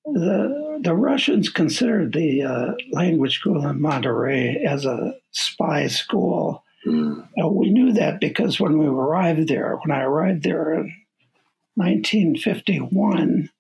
The 0.04 0.78
the 0.82 0.94
Russians 0.94 1.48
considered 1.48 2.12
the 2.12 2.42
uh, 2.42 2.72
language 2.92 3.38
school 3.38 3.66
in 3.66 3.80
Monterey 3.80 4.62
as 4.64 4.84
a 4.84 5.14
spy 5.32 5.88
school, 5.88 6.64
Mm. 6.86 7.26
Uh, 7.42 7.48
we 7.48 7.70
knew 7.70 7.92
that 7.92 8.20
because 8.20 8.61
when 8.61 8.78
we 8.78 8.86
arrived 8.86 9.48
there, 9.48 9.76
when 9.84 9.96
I 9.96 10.02
arrived 10.02 10.44
there 10.44 10.74
in 10.74 10.94
1951 11.74 13.50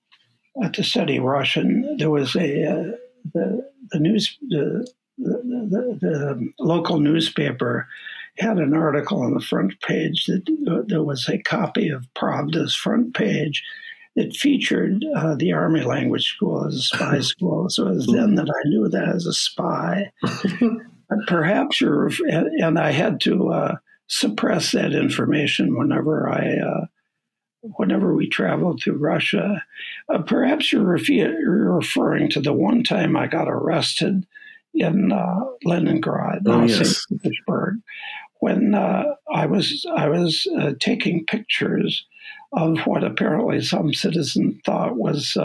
uh, 0.62 0.68
to 0.70 0.82
study 0.84 1.18
Russian, 1.18 1.96
there 1.98 2.10
was 2.10 2.36
a 2.36 2.64
uh, 2.64 2.92
the 3.34 3.68
the 3.90 3.98
news 3.98 4.38
the, 4.48 4.86
the, 5.18 5.32
the, 5.70 5.98
the, 6.00 6.52
local 6.60 7.00
newspaper 7.00 7.88
had 8.38 8.58
an 8.58 8.74
article 8.74 9.22
on 9.22 9.34
the 9.34 9.40
front 9.40 9.80
page 9.80 10.26
that 10.26 10.42
uh, 10.70 10.82
there 10.86 11.02
was 11.02 11.28
a 11.28 11.38
copy 11.38 11.88
of 11.88 12.06
Pravda's 12.14 12.74
front 12.74 13.14
page 13.14 13.62
that 14.14 14.34
featured 14.34 15.04
uh, 15.14 15.34
the 15.34 15.52
Army 15.52 15.82
Language 15.82 16.26
School 16.34 16.66
as 16.66 16.74
a 16.74 16.80
spy 16.80 17.20
school. 17.20 17.68
So 17.68 17.86
it 17.86 17.96
was 17.96 18.06
then 18.06 18.34
that 18.36 18.48
I 18.48 18.68
knew 18.68 18.88
that 18.88 19.08
as 19.08 19.26
a 19.26 19.32
spy. 19.32 20.10
perhaps 21.26 21.80
you're, 21.80 22.10
and 22.28 22.78
I 22.78 22.90
had 22.90 23.20
to 23.22 23.50
uh, 23.50 23.76
suppress 24.08 24.72
that 24.72 24.92
information 24.92 25.76
whenever 25.76 26.28
I, 26.28 26.56
uh, 26.56 26.86
whenever 27.76 28.14
we 28.14 28.28
traveled 28.28 28.80
to 28.82 28.92
Russia. 28.92 29.62
Uh, 30.08 30.18
perhaps 30.22 30.72
you're, 30.72 30.84
referring 30.84 32.30
to 32.30 32.40
the 32.40 32.52
one 32.52 32.82
time 32.82 33.16
I 33.16 33.26
got 33.26 33.48
arrested 33.48 34.26
in 34.74 35.12
uh, 35.12 35.40
Leningrad, 35.64 36.42
oh, 36.46 36.64
yes. 36.64 37.04
St. 37.08 37.22
Petersburg, 37.22 37.76
when 38.40 38.74
uh, 38.74 39.04
I 39.32 39.46
was 39.46 39.86
I 39.94 40.08
was 40.08 40.46
uh, 40.58 40.72
taking 40.78 41.26
pictures 41.26 42.06
of 42.52 42.78
what 42.86 43.04
apparently 43.04 43.60
some 43.60 43.92
citizen 43.92 44.60
thought 44.64 44.96
was 44.96 45.36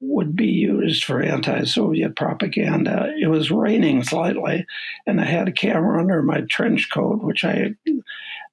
would 0.00 0.36
be 0.36 0.46
used 0.46 1.04
for 1.04 1.20
anti 1.22 1.64
Soviet 1.64 2.16
propaganda. 2.16 3.12
It 3.20 3.26
was 3.26 3.50
raining 3.50 4.04
slightly, 4.04 4.66
and 5.06 5.20
I 5.20 5.24
had 5.24 5.48
a 5.48 5.52
camera 5.52 6.00
under 6.00 6.22
my 6.22 6.42
trench 6.42 6.88
coat, 6.92 7.22
which 7.22 7.44
I 7.44 7.74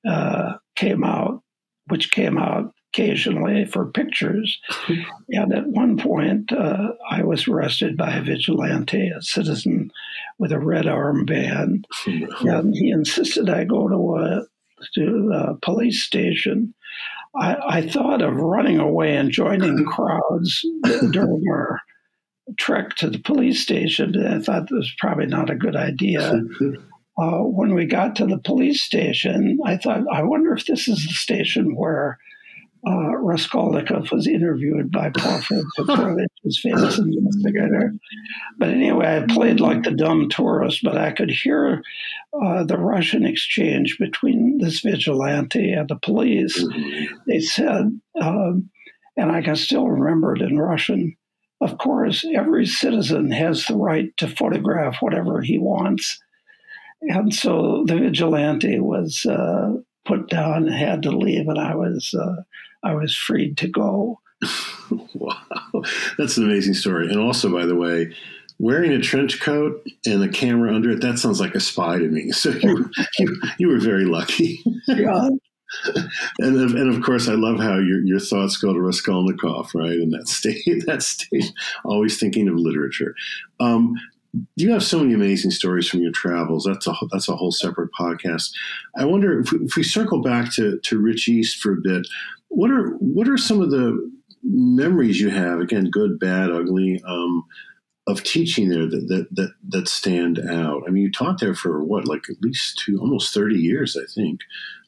uh, 0.07 0.53
came 0.75 1.03
out, 1.03 1.43
which 1.87 2.11
came 2.11 2.37
out 2.37 2.73
occasionally 2.95 3.65
for 3.65 3.91
pictures. 3.91 4.59
and 5.29 5.53
at 5.53 5.67
one 5.67 5.97
point, 5.97 6.51
uh, 6.51 6.89
I 7.09 7.23
was 7.23 7.47
arrested 7.47 7.97
by 7.97 8.15
a 8.15 8.23
vigilante, 8.23 9.09
a 9.09 9.21
citizen 9.21 9.91
with 10.39 10.51
a 10.51 10.59
red 10.59 10.85
armband, 10.85 11.85
and 12.05 12.73
he 12.73 12.89
insisted 12.89 13.49
I 13.49 13.65
go 13.65 13.87
to 13.87 14.15
a, 14.15 14.45
to 14.95 15.31
a 15.33 15.55
police 15.57 16.03
station 16.03 16.73
I, 17.35 17.57
I 17.67 17.81
thought 17.87 18.21
of 18.21 18.35
running 18.35 18.79
away 18.79 19.15
and 19.15 19.31
joining 19.31 19.85
crowds 19.91 20.65
during 21.11 21.43
our 21.49 21.81
trek 22.57 22.95
to 22.97 23.09
the 23.09 23.19
police 23.19 23.61
station. 23.61 24.25
I 24.25 24.39
thought 24.39 24.63
this 24.63 24.77
was 24.77 24.95
probably 24.99 25.25
not 25.25 25.49
a 25.49 25.55
good 25.55 25.75
idea. 25.75 26.41
Uh, 27.17 27.43
when 27.43 27.73
we 27.73 27.85
got 27.85 28.13
to 28.13 28.25
the 28.25 28.37
police 28.39 28.83
station, 28.83 29.57
I 29.65 29.77
thought, 29.77 30.01
I 30.11 30.21
wonder 30.21 30.53
if 30.53 30.65
this 30.65 30.89
is 30.89 31.07
the 31.07 31.13
station 31.13 31.73
where 31.77 32.19
uh, 32.87 33.17
Raskolnikov 33.17 34.11
was 34.11 34.27
interviewed 34.27 34.91
by 34.91 35.09
Porfiry 35.09 35.63
Petrovich, 35.75 36.31
his 36.43 36.59
famous 36.59 36.97
investigator. 36.97 37.93
But 38.59 38.69
anyway, 38.69 39.17
I 39.17 39.33
played 39.33 39.59
like 39.59 39.83
the 39.83 39.91
dumb 39.91 40.29
tourist, 40.29 40.81
but 40.83 40.97
I 40.97 41.11
could 41.11 41.31
hear 41.31 41.81
uh, 42.33 42.63
the 42.63 42.77
Russian 42.77 43.25
exchange 43.25 43.97
between 43.99 44.59
this 44.59 44.81
vigilante 44.81 45.71
and 45.71 45.89
the 45.89 45.95
police. 45.95 46.63
They 47.27 47.39
said, 47.39 47.99
um, 48.21 48.69
and 49.17 49.31
I 49.31 49.41
can 49.41 49.55
still 49.55 49.87
remember 49.87 50.35
it 50.35 50.41
in 50.41 50.59
Russian. 50.59 51.15
Of 51.61 51.77
course, 51.77 52.25
every 52.35 52.65
citizen 52.65 53.31
has 53.31 53.65
the 53.65 53.75
right 53.75 54.15
to 54.17 54.27
photograph 54.27 54.97
whatever 55.01 55.41
he 55.41 55.57
wants. 55.57 56.19
And 57.01 57.33
so 57.33 57.83
the 57.87 57.95
vigilante 57.95 58.79
was 58.79 59.25
uh, 59.25 59.73
put 60.05 60.29
down 60.29 60.67
and 60.67 60.75
had 60.75 61.03
to 61.03 61.11
leave, 61.11 61.47
and 61.47 61.59
I 61.59 61.75
was 61.75 62.13
uh, 62.13 62.43
I 62.83 62.93
was 62.93 63.15
freed 63.15 63.57
to 63.57 63.67
go. 63.67 64.19
wow, 65.13 65.83
that's 66.17 66.37
an 66.37 66.45
amazing 66.45 66.73
story. 66.73 67.07
And 67.07 67.19
also, 67.19 67.51
by 67.51 67.65
the 67.65 67.75
way, 67.75 68.13
wearing 68.59 68.91
a 68.91 69.01
trench 69.01 69.41
coat 69.41 69.85
and 70.05 70.23
a 70.23 70.29
camera 70.29 70.73
under 70.73 70.91
it, 70.91 71.01
that 71.01 71.19
sounds 71.19 71.39
like 71.39 71.55
a 71.55 71.59
spy 71.59 71.97
to 71.97 72.07
me. 72.07 72.31
So 72.33 72.49
you, 72.51 72.89
you, 73.19 73.41
you 73.59 73.67
were 73.67 73.79
very 73.79 74.05
lucky. 74.05 74.61
Yeah. 74.87 75.29
and, 76.39 76.61
of, 76.61 76.75
and 76.75 76.93
of 76.93 77.01
course, 77.03 77.27
I 77.27 77.33
love 77.33 77.59
how 77.59 77.75
your, 77.75 78.03
your 78.05 78.19
thoughts 78.19 78.57
go 78.57 78.73
to 78.73 78.79
Raskolnikov, 78.79 79.71
right? 79.73 79.97
In 79.97 80.11
that 80.11 80.27
state, 80.27 80.63
that 80.85 81.01
state, 81.01 81.51
always 81.83 82.19
thinking 82.19 82.47
of 82.47 82.55
literature. 82.55 83.15
Um, 83.59 83.95
you 84.55 84.71
have 84.71 84.83
so 84.83 84.99
many 84.99 85.13
amazing 85.13 85.51
stories 85.51 85.87
from 85.87 86.01
your 86.01 86.11
travels. 86.11 86.65
That's 86.65 86.87
a 86.87 86.93
that's 87.11 87.29
a 87.29 87.35
whole 87.35 87.51
separate 87.51 87.91
podcast. 87.99 88.51
I 88.97 89.05
wonder 89.05 89.39
if 89.39 89.51
we, 89.51 89.59
if 89.65 89.75
we 89.75 89.83
circle 89.83 90.21
back 90.21 90.53
to 90.55 90.79
to 90.79 90.99
Rich 90.99 91.27
East 91.27 91.61
for 91.61 91.73
a 91.73 91.81
bit. 91.81 92.07
What 92.49 92.71
are 92.71 92.91
what 92.99 93.27
are 93.27 93.37
some 93.37 93.61
of 93.61 93.71
the 93.71 94.11
memories 94.43 95.19
you 95.19 95.29
have? 95.29 95.59
Again, 95.59 95.89
good, 95.89 96.19
bad, 96.19 96.51
ugly, 96.51 97.01
um, 97.07 97.43
of 98.07 98.23
teaching 98.23 98.69
there 98.69 98.87
that, 98.87 99.07
that 99.07 99.27
that 99.31 99.51
that 99.69 99.87
stand 99.87 100.39
out. 100.39 100.83
I 100.87 100.91
mean, 100.91 101.03
you 101.03 101.11
taught 101.11 101.39
there 101.39 101.55
for 101.55 101.83
what, 101.83 102.07
like 102.07 102.29
at 102.29 102.41
least 102.41 102.79
two, 102.79 102.99
almost 102.99 103.33
thirty 103.33 103.59
years, 103.59 103.97
I 103.97 104.05
think. 104.13 104.41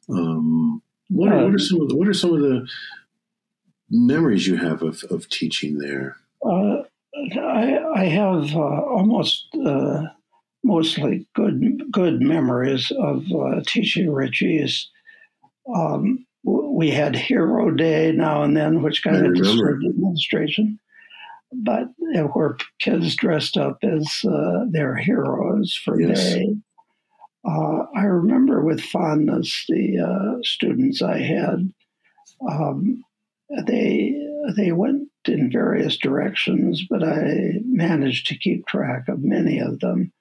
Um, 0.09 0.81
what, 1.09 1.31
what 1.31 1.53
are 1.53 1.59
some 1.59 1.81
of 1.81 1.89
the, 1.89 1.95
what 1.95 2.07
are 2.07 2.13
some 2.13 2.33
of 2.33 2.41
the 2.41 2.67
memories 3.89 4.47
you 4.47 4.57
have 4.57 4.81
of, 4.83 5.03
of 5.09 5.27
teaching 5.29 5.79
there? 5.79 6.17
Uh, 6.45 6.83
I, 7.41 7.79
I, 7.95 8.05
have 8.05 8.55
uh, 8.55 8.59
almost 8.59 9.47
uh, 9.65 10.03
mostly 10.63 11.27
good 11.35 11.83
good 11.91 12.21
memories 12.21 12.91
of 12.99 13.23
uh, 13.31 13.61
teaching 13.65 14.11
Rich 14.11 14.41
East. 14.41 14.89
Um, 15.73 16.25
we 16.43 16.91
had 16.91 17.15
Hero 17.15 17.71
Day 17.71 18.11
now 18.11 18.43
and 18.43 18.55
then, 18.55 18.81
which 18.81 19.03
kind 19.03 19.25
of 19.25 19.35
disturbed 19.35 19.83
the 19.83 19.89
administration. 19.89 20.79
But 21.51 21.87
where 22.33 22.57
kids 22.79 23.15
dressed 23.15 23.57
up 23.57 23.77
as 23.83 24.21
uh, 24.25 24.65
their 24.69 24.95
heroes 24.95 25.73
for 25.83 25.99
yes. 25.99 26.33
day. 26.33 26.55
Uh, 27.47 27.85
I 27.95 28.03
remember 28.03 28.61
with 28.61 28.81
fondness 28.81 29.65
the 29.69 29.99
uh, 29.99 30.39
students 30.43 31.01
I 31.01 31.19
had. 31.19 31.71
Um, 32.49 33.03
they 33.65 34.13
they 34.55 34.73
went 34.73 35.09
in 35.27 35.51
various 35.51 35.97
directions, 35.97 36.85
but 36.89 37.03
I 37.03 37.59
managed 37.65 38.27
to 38.27 38.37
keep 38.37 38.65
track 38.65 39.07
of 39.07 39.23
many 39.23 39.59
of 39.59 39.79
them. 39.79 40.11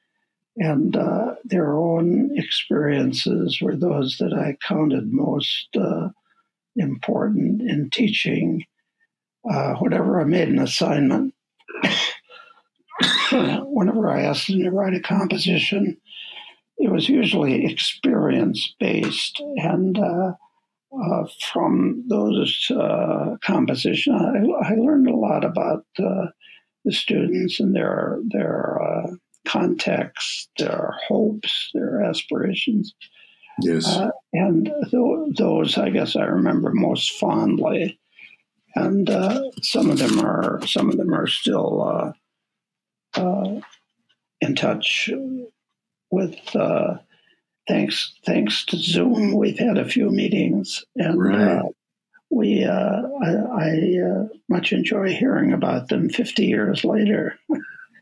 And 0.57 0.97
uh, 0.97 1.35
their 1.45 1.77
own 1.77 2.31
experiences 2.35 3.61
were 3.61 3.77
those 3.77 4.17
that 4.19 4.33
I 4.33 4.57
counted 4.67 5.13
most 5.13 5.69
uh, 5.77 6.09
important 6.77 7.63
in 7.63 7.91
teaching. 7.91 8.65
Uh, 9.49 9.75
whenever 9.75 10.21
I 10.21 10.25
made 10.25 10.49
an 10.49 10.59
assignment, 10.59 11.35
whenever 13.33 14.09
I 14.09 14.23
asked 14.23 14.49
them 14.49 14.63
to 14.63 14.71
write 14.71 14.95
a 14.95 15.01
composition, 15.01 15.99
it 16.79 16.91
was 16.91 17.09
usually 17.09 17.67
experience 17.67 18.75
based. 18.81 19.41
And 19.57 19.99
uh, 20.93 21.27
from 21.51 22.05
those 22.09 22.71
uh, 22.71 23.37
compositions, 23.43 24.21
I, 24.21 24.73
I, 24.73 24.75
learned 24.75 25.09
a 25.09 25.17
lot 25.17 25.45
about 25.45 25.85
uh, 25.99 26.27
the 26.85 26.93
students 26.93 27.61
and 27.61 27.75
their, 27.75 28.19
their 28.29 28.81
uh, 28.81 29.11
context, 29.47 30.49
their 30.59 30.95
hopes, 31.09 31.71
their 31.75 32.03
aspirations. 32.03 32.95
Yes. 33.63 33.87
Uh, 33.87 34.11
and 34.33 34.67
th- 34.91 35.37
those, 35.37 35.79
I 35.79 35.91
guess, 35.91 36.15
I 36.15 36.25
remember 36.25 36.71
most 36.73 37.13
fondly. 37.13 37.99
And 38.75 39.09
uh, 39.09 39.43
some 39.63 39.91
of 39.91 39.99
them 39.99 40.21
are 40.21 40.61
some 40.67 40.91
of 40.91 40.99
them 40.99 41.15
are 41.15 41.27
still 41.27 41.83
uh, 41.83 43.19
uh 43.19 43.61
in 44.43 44.55
touch 44.55 45.11
with. 46.11 46.37
Uh, 47.69 47.73
thanks 47.73 48.15
thanks 48.25 48.65
to 48.67 48.77
Zoom, 48.77 49.37
we've 49.37 49.59
had 49.59 49.79
a 49.79 49.89
few 49.89 50.11
meetings, 50.11 50.85
and 50.97 51.15
uh, 51.15 51.17
right. 51.17 51.63
we 52.31 52.65
I, 52.65 53.27
I 53.27 54.29
much 54.49 54.73
enjoy 54.73 55.15
hearing 55.15 55.53
about 55.53 55.89
them 55.89 56.09
fifty 56.09 56.47
years 56.47 56.85
later. 56.85 57.39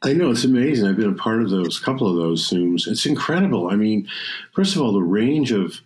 I 0.02 0.12
know 0.12 0.30
it's 0.30 0.44
amazing. 0.44 0.86
I've 0.86 0.96
been 0.96 1.12
a 1.12 1.14
part 1.14 1.42
of 1.42 1.50
those 1.50 1.78
couple 1.78 2.08
of 2.08 2.16
those 2.16 2.48
Zooms. 2.48 2.86
It's 2.86 3.06
incredible. 3.06 3.70
I 3.70 3.76
mean, 3.76 4.06
first 4.52 4.76
of 4.76 4.82
all, 4.82 4.92
the 4.92 5.02
range 5.02 5.50
of 5.50 5.80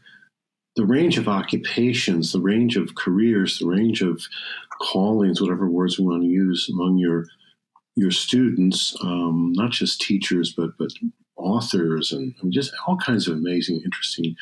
the 0.74 0.84
range 0.84 1.18
of 1.18 1.28
occupations, 1.28 2.32
the 2.32 2.40
range 2.40 2.76
of 2.76 2.94
careers, 2.94 3.58
the 3.58 3.66
range 3.66 4.02
of 4.02 4.22
callings, 4.80 5.40
whatever 5.40 5.68
words 5.68 5.98
we 5.98 6.04
want 6.04 6.22
to 6.22 6.28
use 6.28 6.68
among 6.68 6.98
your 6.98 7.26
your 7.96 8.10
students, 8.12 8.96
um, 9.02 9.52
not 9.56 9.70
just 9.70 10.00
teachers, 10.00 10.52
but 10.52 10.70
but 10.78 10.90
authors 11.38 12.12
and 12.12 12.34
I 12.38 12.42
mean, 12.42 12.52
just 12.52 12.72
all 12.86 12.96
kinds 12.96 13.28
of 13.28 13.36
amazing, 13.36 13.82
interesting 13.84 14.36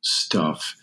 stuff 0.00 0.76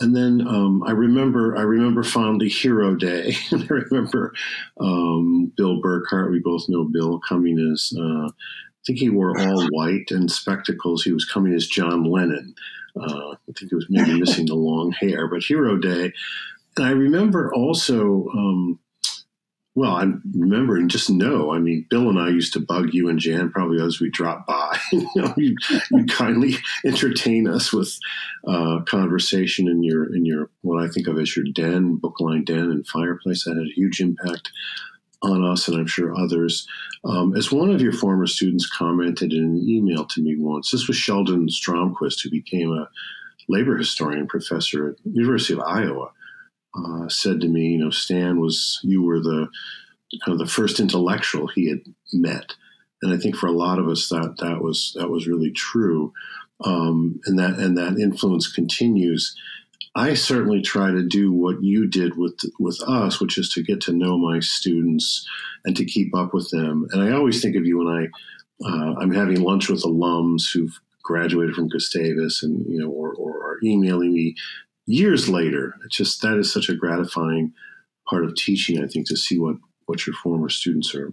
and 0.00 0.14
then 0.14 0.46
um, 0.46 0.82
I 0.84 0.92
remember 0.92 1.56
I 1.56 1.62
remember 1.62 2.02
fondly 2.02 2.48
Hero 2.48 2.94
Day, 2.94 3.36
and 3.50 3.62
I 3.62 3.74
remember 3.74 4.32
um, 4.80 5.52
Bill 5.56 5.80
Burkhart. 5.82 6.30
We 6.30 6.38
both 6.38 6.68
know 6.68 6.84
Bill 6.84 7.20
coming 7.20 7.58
as 7.72 7.92
uh, 7.96 8.28
I 8.28 8.82
think 8.86 8.98
he 8.98 9.10
wore 9.10 9.38
all 9.38 9.66
white 9.70 10.10
and 10.10 10.30
spectacles. 10.30 11.02
He 11.02 11.12
was 11.12 11.24
coming 11.24 11.54
as 11.54 11.66
John 11.66 12.04
Lennon. 12.04 12.54
Uh, 12.98 13.32
I 13.32 13.52
think 13.56 13.70
he 13.70 13.74
was 13.74 13.86
maybe 13.88 14.18
missing 14.18 14.46
the 14.46 14.54
long 14.54 14.92
hair, 14.92 15.28
but 15.28 15.42
Hero 15.42 15.76
Day. 15.76 16.12
And 16.76 16.86
I 16.86 16.90
remember 16.90 17.52
also 17.52 18.28
um, 18.34 18.78
well, 19.78 19.92
I 19.94 20.12
remember 20.34 20.76
and 20.76 20.90
just 20.90 21.08
know. 21.08 21.52
I 21.52 21.60
mean, 21.60 21.86
Bill 21.88 22.08
and 22.08 22.18
I 22.18 22.30
used 22.30 22.52
to 22.54 22.60
bug 22.60 22.92
you 22.92 23.08
and 23.08 23.20
Jan 23.20 23.48
probably 23.50 23.80
as 23.80 24.00
we 24.00 24.10
dropped 24.10 24.48
by. 24.48 24.76
you 24.92 25.08
know, 25.14 25.32
you 25.36 25.54
kindly 26.08 26.56
entertain 26.84 27.46
us 27.46 27.72
with 27.72 27.96
uh, 28.44 28.80
conversation 28.88 29.68
in 29.68 29.84
your 29.84 30.12
in 30.12 30.24
your 30.24 30.50
what 30.62 30.82
I 30.82 30.88
think 30.88 31.06
of 31.06 31.16
as 31.16 31.36
your 31.36 31.44
den, 31.54 31.94
bookline 31.94 32.42
den, 32.44 32.58
and 32.58 32.88
fireplace. 32.88 33.44
That 33.44 33.56
had 33.56 33.66
a 33.68 33.74
huge 33.74 34.00
impact 34.00 34.50
on 35.22 35.44
us, 35.44 35.68
and 35.68 35.76
I'm 35.78 35.86
sure 35.86 36.12
others. 36.18 36.66
Um, 37.04 37.36
as 37.36 37.52
one 37.52 37.70
of 37.70 37.80
your 37.80 37.92
former 37.92 38.26
students 38.26 38.68
commented 38.68 39.32
in 39.32 39.44
an 39.44 39.68
email 39.68 40.06
to 40.06 40.20
me 40.20 40.34
once, 40.36 40.72
this 40.72 40.88
was 40.88 40.96
Shelton 40.96 41.46
Stromquist, 41.46 42.20
who 42.24 42.30
became 42.30 42.72
a 42.72 42.88
labor 43.48 43.76
historian 43.76 44.26
professor 44.26 44.90
at 44.90 44.96
University 45.04 45.54
of 45.54 45.60
Iowa 45.60 46.10
uh, 46.86 47.08
said 47.08 47.40
to 47.40 47.48
me, 47.48 47.68
you 47.68 47.78
know, 47.78 47.90
Stan 47.90 48.40
was 48.40 48.80
you 48.82 49.02
were 49.02 49.20
the 49.20 49.48
kind 50.24 50.32
of 50.32 50.38
the 50.38 50.52
first 50.52 50.80
intellectual 50.80 51.46
he 51.48 51.68
had 51.68 51.80
met, 52.12 52.54
and 53.02 53.12
I 53.12 53.16
think 53.16 53.36
for 53.36 53.46
a 53.46 53.52
lot 53.52 53.78
of 53.78 53.88
us 53.88 54.08
that 54.08 54.36
that 54.38 54.62
was 54.62 54.94
that 54.98 55.08
was 55.08 55.26
really 55.26 55.50
true, 55.50 56.12
um, 56.64 57.20
and 57.26 57.38
that 57.38 57.58
and 57.58 57.76
that 57.76 57.98
influence 57.98 58.50
continues. 58.50 59.36
I 59.94 60.14
certainly 60.14 60.60
try 60.62 60.92
to 60.92 61.02
do 61.02 61.32
what 61.32 61.62
you 61.62 61.86
did 61.86 62.16
with 62.16 62.38
with 62.58 62.80
us, 62.86 63.20
which 63.20 63.38
is 63.38 63.48
to 63.50 63.62
get 63.62 63.80
to 63.82 63.92
know 63.92 64.16
my 64.18 64.40
students 64.40 65.26
and 65.64 65.76
to 65.76 65.84
keep 65.84 66.14
up 66.14 66.32
with 66.32 66.50
them. 66.50 66.86
And 66.92 67.02
I 67.02 67.12
always 67.12 67.42
think 67.42 67.56
of 67.56 67.66
you 67.66 67.78
when 67.78 67.88
I 67.88 68.08
uh, 68.64 68.94
I'm 69.00 69.12
having 69.12 69.40
lunch 69.40 69.68
with 69.68 69.82
alums 69.82 70.52
who've 70.52 70.78
graduated 71.02 71.54
from 71.54 71.68
Gustavus, 71.68 72.42
and 72.42 72.66
you 72.66 72.80
know, 72.80 72.90
or, 72.90 73.14
or 73.14 73.38
are 73.38 73.58
emailing 73.62 74.12
me 74.12 74.34
years 74.88 75.28
later. 75.28 75.74
It's 75.84 75.96
just 75.96 76.22
that 76.22 76.38
is 76.38 76.52
such 76.52 76.68
a 76.68 76.74
gratifying 76.74 77.52
part 78.08 78.24
of 78.24 78.34
teaching, 78.34 78.82
I 78.82 78.86
think, 78.88 79.06
to 79.08 79.16
see 79.16 79.38
what 79.38 79.56
what 79.86 80.06
your 80.06 80.14
former 80.14 80.48
students 80.48 80.94
are 80.94 81.12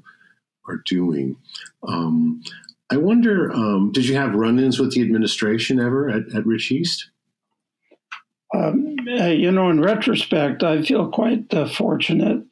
are 0.67 0.81
doing. 0.85 1.35
Um, 1.87 2.41
I 2.89 2.97
wonder, 2.97 3.51
um, 3.51 3.91
did 3.91 4.07
you 4.07 4.15
have 4.15 4.35
run-ins 4.35 4.79
with 4.79 4.93
the 4.93 5.01
administration 5.01 5.79
ever 5.79 6.09
at, 6.09 6.33
at 6.35 6.45
Rich 6.45 6.71
East? 6.71 7.09
Um, 8.55 8.95
uh, 9.19 9.25
you 9.25 9.51
know, 9.51 9.69
in 9.69 9.81
retrospect, 9.81 10.63
I 10.63 10.81
feel 10.83 11.09
quite 11.09 11.51
uh, 11.53 11.67
fortunate 11.67 12.43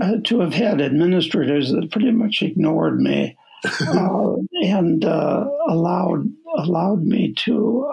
uh, 0.00 0.16
to 0.24 0.40
have 0.40 0.54
had 0.54 0.80
administrators 0.80 1.72
that 1.72 1.90
pretty 1.90 2.12
much 2.12 2.42
ignored 2.42 3.00
me 3.00 3.36
uh, 3.80 4.34
and 4.62 5.04
uh, 5.04 5.46
allowed 5.68 6.32
allowed 6.56 7.02
me 7.02 7.34
to 7.34 7.86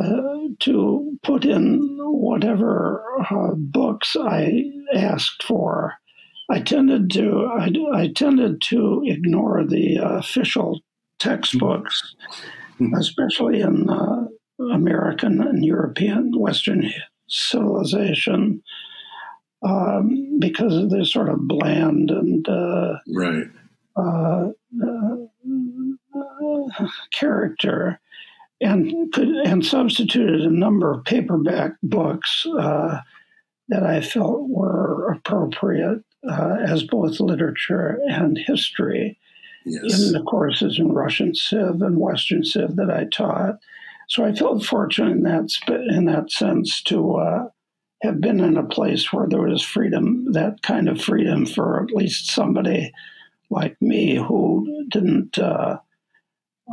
uh, 0.00 0.04
uh, 0.04 0.38
to 0.60 1.18
put 1.22 1.44
in 1.44 1.98
whatever 2.00 3.04
uh, 3.30 3.54
books 3.54 4.16
I 4.18 4.64
asked 4.94 5.42
for. 5.42 5.94
I 6.50 6.60
tended 6.60 7.10
to 7.12 7.46
I, 7.46 7.70
I 7.94 8.08
tended 8.08 8.60
to 8.62 9.02
ignore 9.06 9.64
the 9.64 9.98
uh, 9.98 10.18
official 10.18 10.80
textbooks, 11.18 12.14
mm-hmm. 12.80 12.94
especially 12.94 13.60
in 13.60 13.88
uh, 13.88 14.26
American 14.72 15.40
and 15.40 15.64
European 15.64 16.32
Western 16.38 16.92
civilization, 17.28 18.62
um, 19.62 20.38
because 20.38 20.90
they're 20.90 21.04
sort 21.04 21.28
of 21.28 21.46
bland 21.48 22.10
and 22.10 22.48
uh, 22.48 22.94
right 23.14 23.46
character 27.12 28.00
and 28.62 29.12
could, 29.12 29.28
and 29.28 29.64
substituted 29.64 30.42
a 30.42 30.50
number 30.50 30.92
of 30.92 31.04
paperback 31.04 31.72
books 31.82 32.46
uh, 32.58 33.00
that 33.68 33.84
I 33.84 34.00
felt 34.00 34.48
were 34.48 35.12
appropriate 35.12 36.02
uh, 36.28 36.56
as 36.64 36.82
both 36.82 37.20
literature 37.20 37.98
and 38.08 38.38
history 38.38 39.18
yes. 39.64 40.06
in 40.06 40.12
the 40.12 40.22
courses 40.22 40.78
in 40.78 40.92
Russian 40.92 41.34
Civ 41.34 41.82
and 41.82 41.98
Western 41.98 42.44
Civ 42.44 42.76
that 42.76 42.90
I 42.90 43.04
taught. 43.04 43.56
So 44.08 44.24
I 44.24 44.34
felt 44.34 44.64
fortunate 44.64 45.12
in 45.12 45.22
that 45.22 45.50
in 45.90 46.04
that 46.06 46.30
sense 46.30 46.82
to 46.82 47.14
uh, 47.16 47.48
have 48.02 48.20
been 48.20 48.40
in 48.40 48.56
a 48.56 48.64
place 48.64 49.12
where 49.12 49.26
there 49.28 49.42
was 49.42 49.62
freedom, 49.62 50.32
that 50.32 50.62
kind 50.62 50.88
of 50.88 51.00
freedom 51.00 51.46
for 51.46 51.82
at 51.82 51.94
least 51.94 52.30
somebody 52.30 52.92
like 53.50 53.80
me 53.80 54.16
who 54.16 54.86
didn't 54.90 55.38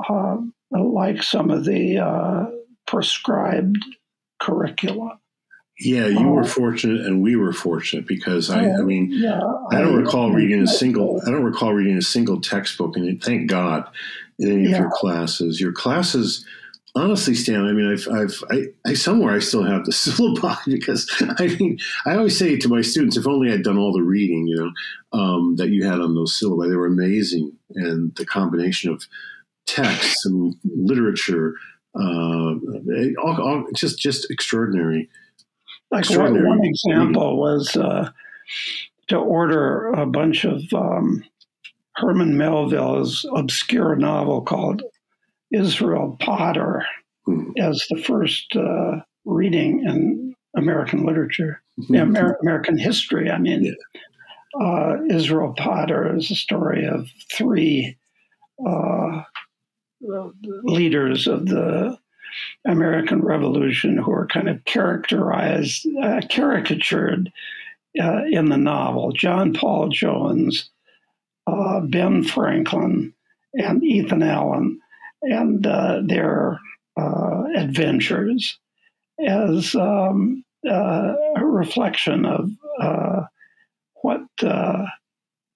uh, 0.07 0.37
like 0.71 1.23
some 1.23 1.49
of 1.49 1.65
the 1.65 1.97
uh, 1.97 2.45
prescribed 2.85 3.83
curricula. 4.39 5.19
Yeah, 5.79 6.07
you 6.07 6.27
were 6.27 6.41
uh, 6.41 6.47
fortunate, 6.47 7.05
and 7.05 7.21
we 7.21 7.37
were 7.37 7.53
fortunate 7.53 8.05
because 8.05 8.49
I, 8.49 8.69
I 8.69 8.81
mean, 8.81 9.11
yeah, 9.13 9.39
I 9.71 9.79
don't 9.79 9.97
I, 9.97 10.01
recall 10.01 10.31
reading 10.31 10.61
a 10.61 10.67
single. 10.67 11.21
I 11.25 11.31
don't 11.31 11.43
recall 11.43 11.73
reading 11.73 11.97
a 11.97 12.01
single 12.01 12.41
textbook, 12.41 12.97
and 12.97 13.23
thank 13.23 13.49
God, 13.49 13.89
in 14.39 14.51
any 14.51 14.63
yeah. 14.63 14.75
of 14.75 14.79
your 14.79 14.91
classes. 14.91 15.61
Your 15.61 15.71
classes, 15.71 16.45
honestly, 16.95 17.33
Stan. 17.33 17.65
I 17.65 17.71
mean, 17.71 17.91
I've, 17.91 18.07
I've, 18.13 18.43
I, 18.51 18.89
I, 18.89 18.93
somewhere 18.93 19.33
I 19.33 19.39
still 19.39 19.63
have 19.63 19.85
the 19.85 19.91
syllabi 19.93 20.65
because 20.65 21.09
I 21.21 21.47
mean, 21.59 21.79
I 22.05 22.15
always 22.15 22.37
say 22.37 22.57
to 22.57 22.67
my 22.67 22.81
students, 22.81 23.15
if 23.15 23.25
only 23.25 23.51
I'd 23.51 23.63
done 23.63 23.77
all 23.77 23.93
the 23.93 24.03
reading, 24.03 24.47
you 24.47 24.55
know, 24.57 25.17
um, 25.17 25.55
that 25.57 25.69
you 25.69 25.85
had 25.85 26.01
on 26.01 26.13
those 26.13 26.37
syllabi, 26.37 26.69
they 26.69 26.75
were 26.75 26.87
amazing, 26.87 27.53
and 27.75 28.13
the 28.15 28.25
combination 28.25 28.91
of 28.91 29.05
texts 29.65 30.25
and 30.25 30.55
literature, 30.63 31.53
uh, 31.95 32.53
all, 33.23 33.41
all, 33.41 33.65
just 33.75 33.99
just 33.99 34.29
extraordinary. 34.31 35.09
Like 35.91 36.01
extraordinary. 36.01 36.47
one 36.47 36.63
example 36.63 37.39
was 37.39 37.75
uh, 37.75 38.11
to 39.07 39.17
order 39.17 39.87
a 39.89 40.05
bunch 40.05 40.45
of 40.45 40.61
um, 40.73 41.23
Herman 41.95 42.37
Melville's 42.37 43.25
obscure 43.35 43.95
novel 43.95 44.41
called 44.41 44.83
Israel 45.51 46.15
Potter 46.19 46.85
hmm. 47.25 47.51
as 47.59 47.85
the 47.89 47.97
first 47.97 48.55
uh, 48.55 49.01
reading 49.25 49.83
in 49.85 50.35
American 50.55 51.05
literature, 51.05 51.61
mm-hmm. 51.79 51.95
Amer- 51.95 52.37
American 52.41 52.77
history. 52.77 53.29
I 53.29 53.37
mean, 53.37 53.63
yeah. 53.65 54.61
uh, 54.61 54.97
Israel 55.09 55.53
Potter 55.57 56.15
is 56.15 56.31
a 56.31 56.35
story 56.35 56.85
of 56.85 57.09
three 57.31 57.97
uh, 58.65 59.23
leaders 60.63 61.27
of 61.27 61.45
the 61.45 61.97
American 62.65 63.21
Revolution 63.21 63.97
who 63.97 64.11
are 64.11 64.27
kind 64.27 64.49
of 64.49 64.63
characterized, 64.65 65.87
uh, 66.01 66.21
caricatured 66.29 67.31
uh, 67.99 68.23
in 68.29 68.49
the 68.49 68.57
novel. 68.57 69.11
John 69.11 69.53
Paul 69.53 69.89
Jones, 69.89 70.69
uh, 71.47 71.81
Ben 71.81 72.23
Franklin, 72.23 73.13
and 73.53 73.83
Ethan 73.83 74.23
Allen, 74.23 74.79
and 75.21 75.65
uh, 75.65 76.01
their 76.05 76.59
uh, 76.97 77.43
adventures 77.55 78.57
as 79.25 79.75
um, 79.75 80.43
uh, 80.69 81.13
a 81.35 81.45
reflection 81.45 82.25
of 82.25 82.51
what 84.01 84.21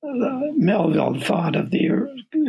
Melville 0.03 1.19
thought 1.19 1.55
of 1.55 1.71
the 1.71 1.89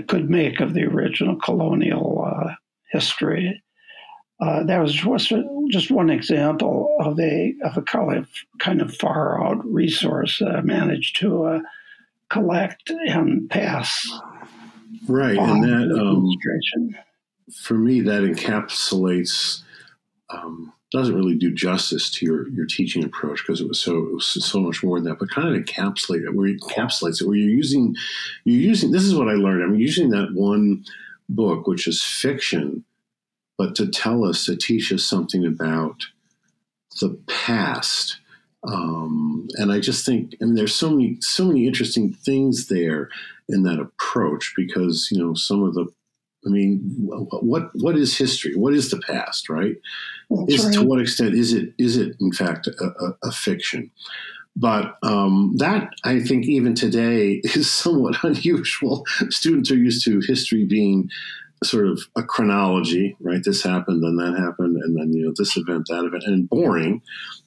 could 0.09 0.29
make 0.29 0.61
of 0.61 0.75
the 0.75 0.85
original 0.85 1.37
colonial 1.37 2.25
uh, 2.27 2.55
history. 2.91 3.63
Uh, 4.41 4.65
that 4.65 4.79
was 4.79 4.93
just, 4.93 5.33
just 5.71 5.91
one 5.91 6.11
example 6.11 6.97
of 7.01 7.19
a 7.21 7.55
of 7.65 7.77
a 7.77 7.83
kind 7.83 8.19
of, 8.19 8.29
kind 8.59 8.83
of 8.83 8.95
far 8.97 9.43
out 9.43 9.65
resource 9.65 10.41
that 10.41 10.57
I 10.57 10.61
managed 10.61 11.17
to 11.21 11.45
uh, 11.45 11.61
collect 12.29 12.91
and 12.91 13.49
pass. 13.49 14.11
Right, 15.07 15.39
and 15.39 15.63
that 15.65 15.99
um, 15.99 16.29
for 17.55 17.75
me 17.75 18.01
that 18.03 18.23
encapsulates 18.25 19.63
um, 20.31 20.73
doesn't 20.95 21.17
really 21.17 21.35
do 21.35 21.53
justice 21.53 22.09
to 22.09 22.25
your 22.25 22.49
your 22.51 22.67
teaching 22.67 23.05
approach 23.05 23.43
because 23.45 23.61
it 23.61 23.69
was 23.69 23.81
so 23.81 23.99
it 23.99 24.15
was 24.15 24.45
so 24.45 24.61
much 24.61 24.83
more 24.83 24.99
than 24.99 25.09
that, 25.09 25.19
but 25.19 25.29
kind 25.29 25.49
of 25.49 25.61
encapsulate 25.61 26.25
it 26.25 26.35
where 26.35 26.47
it 26.47 26.61
encapsulates 26.61 27.21
it 27.21 27.27
where 27.27 27.37
you're 27.37 27.51
using 27.51 27.97
you're 28.45 28.61
using 28.61 28.93
this 28.93 29.03
is 29.03 29.15
what 29.15 29.29
I 29.29 29.33
learned. 29.33 29.63
I'm 29.65 29.75
using 29.75 30.11
that 30.11 30.33
one 30.35 30.85
book, 31.29 31.67
which 31.67 31.89
is 31.89 32.03
fiction, 32.03 32.85
but 33.59 33.75
to 33.75 33.89
tell 33.89 34.25
us, 34.25 34.45
to 34.47 34.57
teach 34.57 34.93
us 34.93 35.05
something 35.05 35.45
about 35.45 35.97
the 37.01 37.19
past. 37.27 38.19
Um, 38.67 39.49
and 39.57 39.71
I 39.71 39.81
just 39.81 40.07
think, 40.07 40.37
I 40.41 40.45
mean, 40.47 40.55
there's 40.55 40.75
so 40.75 40.91
many, 40.91 41.19
so 41.21 41.45
many 41.45 41.67
interesting 41.67 42.15
things 42.15 42.69
there 42.69 43.11
in 43.49 43.65
that 43.65 43.79
approach 43.81 44.55
because 44.57 45.09
you 45.11 45.19
know 45.19 45.35
some 45.35 45.63
of 45.65 45.75
the 45.75 45.87
I 46.47 46.51
mean, 46.51 46.81
what 46.99 47.71
what 47.75 47.97
is 47.97 48.17
history? 48.17 48.55
What 48.55 48.75
is 48.75 48.91
the 48.91 49.01
past? 49.01 49.49
Right? 49.49 49.77
is 50.49 50.65
right. 50.65 50.75
to 50.75 50.83
what 50.83 51.01
extent 51.01 51.35
is 51.35 51.53
it 51.53 51.73
is 51.79 51.97
it 51.97 52.17
in 52.21 52.33
fact 52.33 52.67
a, 52.67 52.85
a, 52.85 53.29
a 53.29 53.33
fiction? 53.33 53.91
But 54.57 54.97
um, 55.03 55.55
that 55.57 55.91
I 56.05 56.21
think 56.21 56.47
even 56.47 56.75
today 56.75 57.41
is 57.45 57.71
somewhat 57.71 58.23
unusual. 58.23 59.05
Students 59.31 59.71
are 59.71 59.77
used 59.77 60.05
to 60.05 60.21
history 60.27 60.65
being 60.65 61.09
sort 61.63 61.87
of 61.87 62.01
a 62.17 62.23
chronology, 62.23 63.17
right? 63.21 63.43
This 63.43 63.63
happened, 63.63 64.03
then 64.03 64.17
that 64.17 64.39
happened, 64.39 64.77
and 64.77 64.97
then 64.97 65.13
you 65.13 65.25
know 65.25 65.35
this 65.37 65.57
event, 65.57 65.87
that 65.89 66.05
event, 66.05 66.25
and 66.25 66.49
boring. 66.49 67.03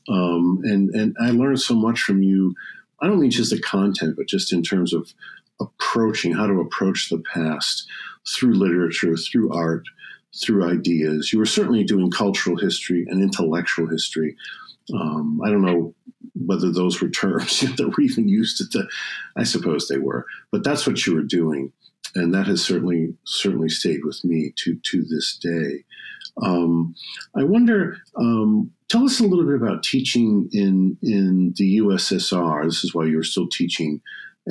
Um, 0.09 0.59
and 0.63 0.89
and 0.95 1.15
I 1.19 1.31
learned 1.31 1.61
so 1.61 1.75
much 1.75 2.01
from 2.01 2.21
you. 2.21 2.53
I 3.01 3.07
don't 3.07 3.19
mean 3.19 3.31
just 3.31 3.51
the 3.51 3.61
content, 3.61 4.15
but 4.17 4.27
just 4.27 4.51
in 4.51 4.63
terms 4.63 4.93
of 4.93 5.13
approaching 5.59 6.33
how 6.33 6.47
to 6.47 6.59
approach 6.59 7.09
the 7.09 7.21
past 7.33 7.87
through 8.27 8.53
literature, 8.53 9.15
through 9.15 9.53
art, 9.53 9.83
through 10.41 10.69
ideas. 10.69 11.31
You 11.31 11.39
were 11.39 11.45
certainly 11.45 11.83
doing 11.83 12.11
cultural 12.11 12.57
history 12.57 13.05
and 13.09 13.21
intellectual 13.21 13.87
history. 13.87 14.35
Um, 14.93 15.41
I 15.43 15.49
don't 15.49 15.65
know 15.65 15.93
whether 16.33 16.71
those 16.71 17.01
were 17.01 17.09
terms 17.09 17.59
that 17.77 17.87
were 17.87 18.03
even 18.03 18.27
used 18.27 18.61
at 18.61 18.71
the. 18.71 18.87
I 19.35 19.43
suppose 19.43 19.87
they 19.87 19.97
were, 19.97 20.25
but 20.51 20.63
that's 20.63 20.85
what 20.87 21.05
you 21.05 21.15
were 21.15 21.23
doing, 21.23 21.71
and 22.15 22.33
that 22.33 22.47
has 22.47 22.63
certainly 22.63 23.13
certainly 23.25 23.69
stayed 23.69 24.03
with 24.03 24.23
me 24.23 24.53
to 24.57 24.75
to 24.75 25.03
this 25.03 25.37
day. 25.37 25.83
Um, 26.41 26.95
I 27.35 27.43
wonder. 27.43 27.97
Um, 28.15 28.71
tell 28.89 29.03
us 29.03 29.19
a 29.19 29.23
little 29.23 29.45
bit 29.45 29.55
about 29.55 29.83
teaching 29.83 30.49
in 30.53 30.97
in 31.01 31.53
the 31.57 31.79
USSR. 31.79 32.63
This 32.65 32.83
is 32.83 32.93
why 32.93 33.05
you 33.05 33.17
were 33.17 33.23
still 33.23 33.49
teaching 33.49 34.01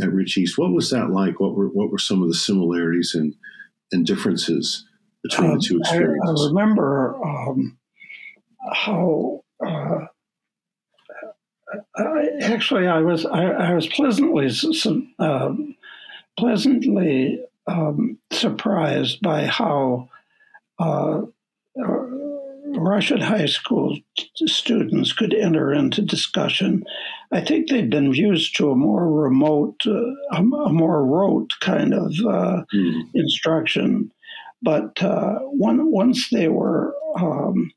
at 0.03 0.13
Rich 0.13 0.37
East. 0.37 0.59
What 0.59 0.73
was 0.73 0.91
that 0.91 1.11
like? 1.11 1.41
What 1.41 1.55
were 1.55 1.69
what 1.69 1.91
were 1.91 1.99
some 1.99 2.23
of 2.23 2.29
the 2.29 2.35
similarities 2.35 3.15
and 3.15 3.35
and 3.93 4.07
differences 4.07 4.85
between 5.23 5.51
um, 5.51 5.59
the 5.59 5.65
two 5.65 5.79
experiences? 5.79 6.41
I, 6.41 6.45
I 6.45 6.49
remember 6.49 7.17
um, 7.25 7.79
how. 8.73 9.43
Uh, 9.65 10.07
I, 11.97 12.29
actually, 12.43 12.87
I 12.87 13.01
was 13.01 13.27
I, 13.27 13.45
I 13.45 13.75
was 13.75 13.87
pleasantly 13.87 14.51
uh, 15.19 15.55
pleasantly 16.39 17.41
um, 17.67 18.19
surprised 18.31 19.21
by 19.21 19.47
how 19.47 20.09
uh, 20.79 21.23
uh 21.83 22.06
Russian 22.77 23.21
high 23.21 23.47
school 23.47 23.97
students 24.35 25.13
could 25.13 25.35
enter 25.35 25.73
into 25.73 26.03
discussion. 26.03 26.85
I 27.33 27.41
think 27.41 27.69
they'd 27.69 27.91
been 27.91 28.13
used 28.13 28.57
to 28.57 28.71
a 28.71 28.77
more 28.77 29.11
remote, 29.11 29.83
uh, 29.87 30.37
a, 30.37 30.43
more 30.43 31.05
rote 31.05 31.51
kind 31.61 31.95
of 31.95 32.13
uh, 32.27 32.63
mm. 32.75 33.01
instruction. 33.15 34.11
But 34.63 35.03
uh, 35.03 35.39
one, 35.41 35.91
once 35.91 36.29
they 36.31 36.49
were 36.49 36.95
um, 37.19 37.71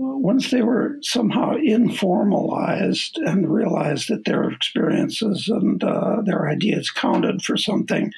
once 0.00 0.50
they 0.50 0.62
were 0.62 0.96
somehow 1.02 1.56
informalized 1.56 3.18
and 3.26 3.52
realized 3.52 4.08
that 4.08 4.24
their 4.24 4.50
experiences 4.50 5.48
and 5.48 5.84
uh, 5.84 6.22
their 6.24 6.48
ideas 6.48 6.90
counted 6.90 7.42
for 7.42 7.58
something, 7.58 8.10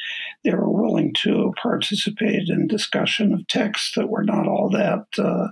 they 0.45 0.55
were 0.55 0.71
willing 0.71 1.15
to 1.23 1.53
participate 1.61 2.49
in 2.49 2.67
discussion 2.67 3.33
of 3.33 3.47
texts 3.47 3.93
that 3.97 4.09
were 4.09 4.25
not 4.25 4.47
all 4.47 4.71
that 4.71 5.05
uh, 5.19 5.49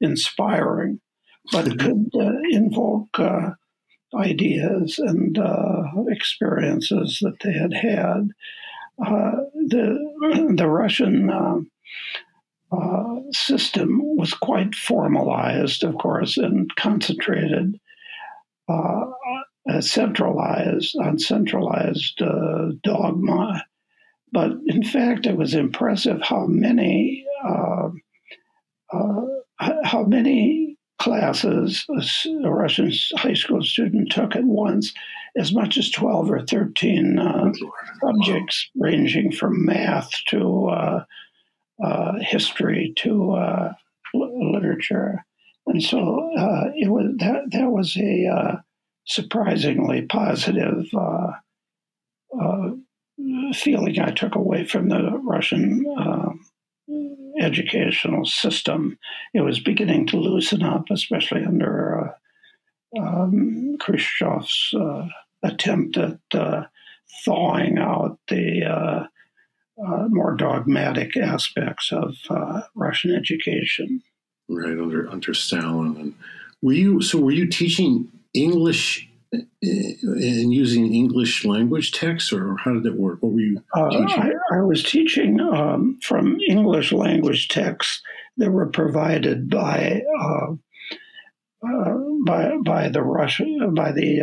inspiring, 0.00 1.00
but 1.50 1.66
mm-hmm. 1.66 1.78
could 1.78 2.20
uh, 2.20 2.32
invoke 2.50 3.18
uh, 3.18 3.50
ideas 4.14 4.98
and 4.98 5.38
uh, 5.38 5.82
experiences 6.08 7.18
that 7.22 7.40
they 7.40 7.52
had 7.52 7.72
had. 7.72 8.28
Uh, 9.04 9.32
the 9.68 10.52
the 10.56 10.68
Russian 10.68 11.30
uh, 12.72 13.20
system 13.32 14.00
was 14.16 14.32
quite 14.32 14.74
formalized, 14.74 15.84
of 15.84 15.96
course, 15.98 16.36
and 16.38 16.74
concentrated, 16.76 17.78
uh, 18.68 19.04
uh 19.70 19.80
centralized 19.80 20.96
on 20.96 21.18
centralized 21.18 22.22
uh, 22.22 22.70
dogma. 22.82 23.64
But 24.32 24.52
in 24.66 24.82
fact, 24.82 25.26
it 25.26 25.36
was 25.36 25.54
impressive 25.54 26.22
how 26.22 26.46
many 26.46 27.24
uh, 27.44 27.90
how 29.84 30.04
many 30.04 30.76
classes 30.98 31.84
a 32.44 32.50
Russian 32.50 32.92
high 33.16 33.34
school 33.34 33.62
student 33.62 34.10
took 34.12 34.36
at 34.36 34.44
once, 34.44 34.92
as 35.36 35.52
much 35.52 35.76
as 35.76 35.90
12 35.90 36.30
or 36.30 36.46
13 36.46 37.18
uh, 37.18 37.52
subjects, 38.00 38.70
ranging 38.76 39.32
from 39.32 39.64
math 39.64 40.10
to 40.28 40.68
uh, 40.68 41.04
uh, 41.84 42.12
history 42.20 42.92
to 42.98 43.32
uh, 43.32 43.72
literature, 44.14 45.24
and 45.66 45.82
so 45.82 46.30
uh, 46.38 46.70
it 46.76 46.88
was 46.88 47.14
that 47.18 47.50
that 47.50 47.70
was 47.70 47.96
a 47.96 48.26
uh, 48.26 48.56
surprisingly 49.04 50.02
positive 50.02 50.86
uh, 50.94 51.32
uh, 52.40 52.70
feeling 53.54 54.00
I 54.00 54.10
took 54.10 54.34
away 54.34 54.64
from 54.66 54.88
the 54.88 55.18
Russian 55.22 55.84
educational 57.40 58.24
system. 58.24 58.98
It 59.34 59.40
was 59.40 59.60
beginning 59.60 60.06
to 60.08 60.16
loosen 60.16 60.62
up, 60.62 60.86
especially 60.90 61.44
under 61.44 62.14
um, 62.98 63.76
Khrushchev's 63.80 64.74
attempt 65.42 65.96
at 65.96 66.18
thawing 67.24 67.78
out 67.78 68.18
the 68.28 69.06
uh, 69.78 70.06
more 70.08 70.36
dogmatic 70.36 71.16
aspects 71.16 71.92
of 71.92 72.16
uh, 72.30 72.62
Russian 72.74 73.14
education. 73.14 74.02
Right 74.48 74.78
under 74.78 75.08
under 75.08 75.34
Stalin, 75.34 75.96
and 75.96 76.14
were 76.60 76.72
you 76.72 77.00
so? 77.00 77.18
Were 77.18 77.32
you 77.32 77.46
teaching 77.46 78.08
English 78.34 79.08
uh, 79.08 79.11
and 79.32 80.52
using 80.52 80.92
English 80.92 81.44
language 81.44 81.92
texts, 81.92 82.32
or 82.32 82.56
how 82.58 82.72
did 82.72 82.82
that 82.82 82.98
work? 82.98 83.22
What 83.22 83.32
were 83.32 83.40
you 83.40 83.62
uh, 83.74 83.90
teaching? 83.90 84.22
I, 84.52 84.56
I, 84.56 84.60
was 84.62 84.82
teaching 84.82 85.40
um, 85.40 85.98
from 86.02 86.38
English 86.48 86.92
language 86.92 87.48
texts 87.48 88.02
that 88.36 88.50
were 88.50 88.66
provided 88.66 89.48
by 89.48 90.02
uh, 90.20 90.52
uh, 91.66 91.94
by 92.26 92.56
by 92.64 92.88
the 92.88 93.02
Russian 93.02 93.74
by 93.74 93.92
the 93.92 94.22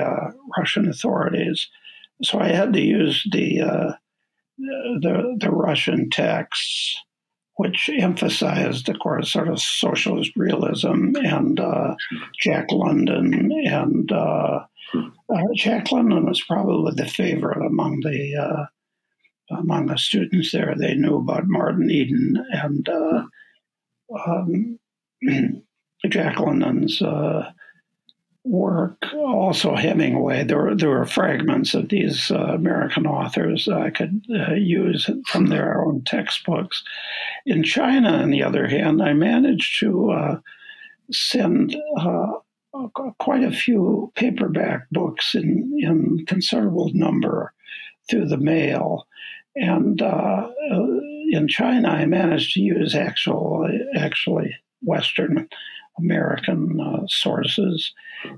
Russian 0.57 0.87
authorities. 0.87 1.67
So 2.23 2.39
I 2.39 2.49
had 2.49 2.73
to 2.73 2.81
use 2.81 3.25
the 3.31 3.95
the, 4.59 5.37
the 5.39 5.49
Russian 5.49 6.09
texts, 6.09 6.97
which 7.55 7.89
emphasized, 7.97 8.89
of 8.89 8.99
course, 8.99 9.31
sort 9.31 9.47
of 9.47 9.59
socialist 9.59 10.31
realism 10.35 11.15
and 11.15 11.59
uh, 11.59 11.95
Jack 12.41 12.71
London. 12.71 13.51
And 13.65 14.11
uh, 14.93 15.41
Jack 15.55 15.91
London 15.91 16.25
was 16.25 16.43
probably 16.43 16.93
the 16.95 17.09
favorite 17.09 17.65
among 17.65 17.99
the 18.01 18.35
uh, 18.35 18.65
among 19.57 19.87
the 19.87 19.97
students 19.97 20.51
there. 20.51 20.75
They 20.77 20.93
knew 20.93 21.17
about 21.17 21.47
Martin 21.47 21.89
Eden 21.89 22.43
and 22.51 22.87
uh, 22.89 23.23
um, 24.25 24.79
Jack 26.09 26.39
London's 26.39 27.01
uh, 27.01 27.51
work, 28.43 29.05
also 29.13 29.75
Hemingway. 29.75 30.43
There 30.43 30.57
were, 30.57 30.75
there 30.75 30.89
were 30.89 31.05
fragments 31.05 31.73
of 31.73 31.89
these 31.89 32.31
uh, 32.31 32.37
American 32.37 33.05
authors 33.05 33.67
I 33.67 33.89
could 33.89 34.21
uh, 34.33 34.53
use 34.53 35.09
from 35.27 35.47
their 35.47 35.83
own 35.83 36.03
textbooks. 36.05 36.83
In 37.45 37.63
China, 37.63 38.09
on 38.09 38.31
the 38.31 38.43
other 38.43 38.67
hand, 38.67 39.01
I 39.01 39.13
managed 39.13 39.79
to 39.81 40.11
uh, 40.11 40.39
send 41.11 41.75
quite 43.19 43.43
a 43.43 43.51
few 43.51 44.11
paperback 44.15 44.89
books 44.91 45.35
in, 45.35 45.71
in 45.79 46.25
considerable 46.27 46.91
number 46.93 47.53
through 48.09 48.27
the 48.27 48.37
mail. 48.37 49.07
And 49.55 50.01
uh, 50.01 50.49
in 51.31 51.47
China, 51.47 51.89
I 51.89 52.05
managed 52.05 52.53
to 52.53 52.61
use 52.61 52.95
actual, 52.95 53.67
actually 53.95 54.55
Western 54.81 55.47
American 55.97 56.79
uh, 56.79 57.05
sources. 57.07 57.93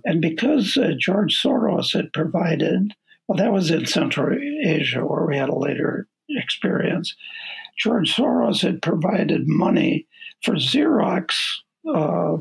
And 0.06 0.22
because 0.22 0.78
uh, 0.78 0.94
George 0.98 1.40
Soros 1.42 1.94
had 1.94 2.14
provided, 2.14 2.94
well, 3.28 3.38
that 3.38 3.54
was 3.54 3.72
in 3.72 3.86
Central 3.86 4.38
Asia 4.64 5.06
where 5.06 5.26
we 5.26 5.38
had 5.38 5.50
a 5.50 5.58
later 5.58 6.08
experience. 6.30 7.16
George 7.78 8.14
Soros 8.14 8.62
had 8.62 8.82
provided 8.82 9.48
money 9.48 10.08
for 10.44 10.56
Xerox 10.56 11.34
uh, 11.94 12.38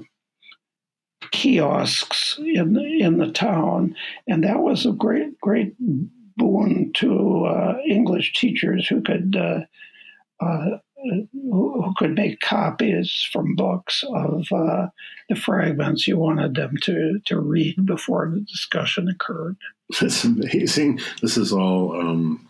kiosks 1.31 2.39
in 2.39 2.77
in 2.77 3.19
the 3.19 3.31
town, 3.31 3.95
and 4.27 4.45
that 4.45 4.61
was 4.61 4.87
a 4.87 4.93
great 4.93 5.41
great 5.41 5.75
boon 6.37 6.91
to 6.95 7.45
uh, 7.45 7.77
English 7.87 8.35
teachers 8.35 8.89
who 8.89 9.03
could 9.03 9.37
uh, 9.37 9.61
uh, 10.41 10.79
who, 11.33 11.93
could 11.97 12.15
make 12.15 12.41
copies 12.41 13.29
from 13.33 13.55
books 13.55 14.05
of 14.15 14.47
uh, 14.53 14.87
the 15.29 15.37
fragments 15.37 16.07
you 16.07 16.17
wanted 16.19 16.55
them 16.55 16.75
to 16.83 17.21
to 17.27 17.39
read 17.39 17.85
before 17.85 18.31
the 18.31 18.41
discussion 18.41 19.09
occurred. 19.09 19.57
That's 20.01 20.25
amazing. 20.25 21.01
This 21.21 21.37
is 21.37 21.53
all 21.53 22.01
um, 22.01 22.47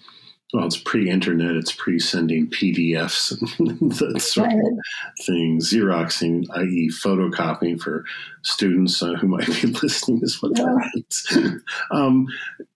well, 0.52 0.66
it's 0.66 0.76
pre-internet. 0.76 1.54
It's 1.54 1.72
pre-sending 1.72 2.48
PDFs 2.48 3.32
and 3.58 3.92
that 3.92 4.20
sort 4.20 4.48
right. 4.48 4.56
of 4.56 5.24
thing. 5.24 5.60
Xeroxing, 5.60 6.46
i.e., 6.54 6.90
photocopying 6.90 7.80
for 7.80 8.04
students 8.42 9.02
uh, 9.02 9.14
who 9.14 9.28
might 9.28 9.46
be 9.46 9.68
listening, 9.68 10.20
is 10.22 10.42
what 10.42 10.52
yeah. 10.56 10.64
that 10.64 10.90
means. 10.94 11.62
um, 11.92 12.26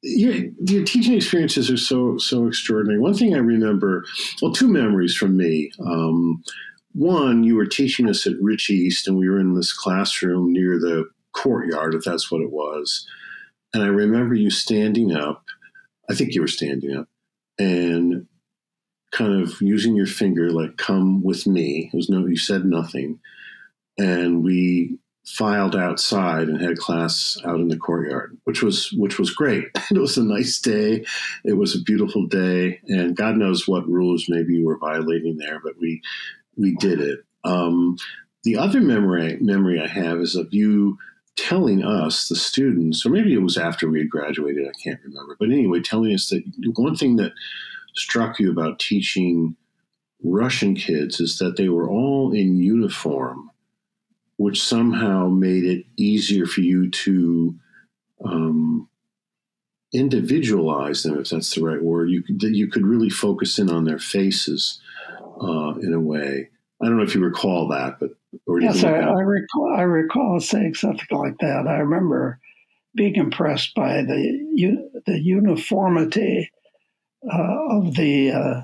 your, 0.03 0.35
your, 0.67 0.85
teaching 0.85 1.15
experiences 1.15 1.71
are 1.71 1.77
so 1.77 2.17
so 2.19 2.47
extraordinary. 2.47 3.01
One 3.01 3.15
thing 3.15 3.35
I 3.35 3.39
remember, 3.39 4.05
well, 4.41 4.53
two 4.53 4.69
memories 4.69 5.17
from 5.17 5.37
me. 5.37 5.71
Um, 5.85 6.43
one, 6.93 7.43
you 7.43 7.57
were 7.57 7.67
teaching 7.67 8.09
us 8.09 8.25
at 8.25 8.41
Rich 8.41 8.71
East, 8.71 9.09
and 9.09 9.19
we 9.19 9.29
were 9.29 9.41
in 9.41 9.55
this 9.55 9.73
classroom 9.73 10.53
near 10.53 10.79
the 10.79 11.07
courtyard, 11.33 11.95
if 11.95 12.05
that's 12.05 12.31
what 12.31 12.41
it 12.41 12.53
was. 12.53 13.05
And 13.73 13.83
I 13.83 13.89
remember 13.89 14.37
you 14.37 14.51
standing 14.51 15.17
up. 15.17 15.43
I 16.09 16.15
think 16.15 16.35
you 16.35 16.41
were 16.41 16.47
standing 16.47 16.97
up 16.97 17.09
and 17.59 18.27
kind 19.13 19.41
of 19.41 19.61
using 19.61 19.95
your 19.95 20.07
finger 20.07 20.51
like 20.51 20.77
come 20.77 21.23
with 21.23 21.47
me. 21.47 21.91
It 21.93 21.97
was 21.97 22.09
no 22.09 22.27
you 22.27 22.37
said 22.37 22.65
nothing. 22.65 23.21
And 23.97 24.43
we 24.43 24.99
filed 25.25 25.75
outside 25.75 26.49
and 26.49 26.61
had 26.61 26.77
class 26.77 27.39
out 27.47 27.59
in 27.59 27.69
the 27.69 27.79
courtyard 27.79 28.37
which 28.45 28.63
was 28.63 28.93
which 28.93 29.19
was 29.19 29.31
great. 29.31 29.65
It 29.91 29.99
was 29.99 30.19
a 30.19 30.25
nice 30.25 30.61
day. 30.61 31.05
It 31.45 31.57
was 31.57 31.75
a 31.75 31.83
beautiful 31.83 32.27
day. 32.27 32.81
And 32.89 33.17
god 33.17 33.37
knows 33.37 33.69
what 33.69 33.89
rules 33.89 34.27
maybe 34.29 34.55
you 34.57 34.67
were 34.67 34.79
violating 34.79 35.37
there 35.39 35.61
but 35.63 35.75
we 35.81 36.03
we 36.57 36.75
did 36.77 37.01
it. 37.01 37.21
Um, 37.45 37.97
the 38.43 38.57
other 38.57 38.81
memory 38.81 39.39
memory 39.41 39.81
i 39.81 39.87
have 39.87 40.19
is 40.19 40.35
of 40.35 40.53
you 40.53 40.99
telling 41.37 41.83
us, 41.83 42.29
the 42.29 42.37
students, 42.37 43.05
or 43.05 43.11
maybe 43.11 43.35
it 43.35 43.43
was 43.43 43.57
after 43.57 43.89
we 43.89 43.99
had 43.99 44.11
graduated, 44.11 44.67
I 44.69 44.83
can't 44.83 45.01
remember, 45.05 45.37
but 45.39 45.51
anyway, 45.51 45.81
telling 45.81 46.13
us 46.15 46.29
that 46.29 46.43
one 46.77 46.97
thing 46.97 47.17
that 47.17 47.33
struck 47.95 48.39
you 48.39 48.51
about 48.51 48.79
teaching 48.79 49.57
Russian 50.23 50.75
kids 50.75 51.21
is 51.21 51.39
that 51.39 51.57
they 51.57 51.69
were 51.69 51.89
all 51.89 52.33
in 52.33 52.57
uniform, 52.57 53.51
which 54.37 54.63
somehow 54.63 55.29
made 55.29 55.65
it 55.65 55.85
easier 55.97 56.47
for 56.47 56.61
you 56.61 56.91
to 56.91 57.55
um, 58.25 58.89
individualize 59.93 61.03
them, 61.03 61.19
if 61.19 61.31
that's 61.31 61.55
the 61.55 61.63
right 61.63 61.83
word. 61.83 62.11
You 62.11 62.23
could, 62.23 62.43
you 62.43 62.69
could 62.69 62.87
really 62.87 63.11
focus 63.11 63.59
in 63.59 63.71
on 63.71 63.85
their 63.85 63.99
faces 63.99 64.81
uh, 65.41 65.75
in 65.81 65.93
a 65.93 66.01
way. 66.01 66.51
I 66.83 66.87
don't 66.87 66.97
know 66.97 67.05
if 67.05 67.15
you 67.15 67.23
recall 67.23 67.69
that, 67.69 68.01
but 68.01 68.11
yes, 68.61 68.85
I, 68.85 68.99
I, 68.99 69.21
recall. 69.21 69.75
I 69.77 69.83
recall 69.83 70.41
saying 70.41 70.75
something 70.75 71.07
like 71.11 71.39
that. 71.39 71.67
I 71.69 71.79
remember 71.79 72.41
being 72.95 73.17
impressed 73.17 73.75
by 73.75 74.03
the 74.03 75.03
the 75.07 75.21
uniformity 75.21 76.51
uh, 77.33 77.59
of 77.71 77.95
the 77.95 78.31
uh, 78.31 78.63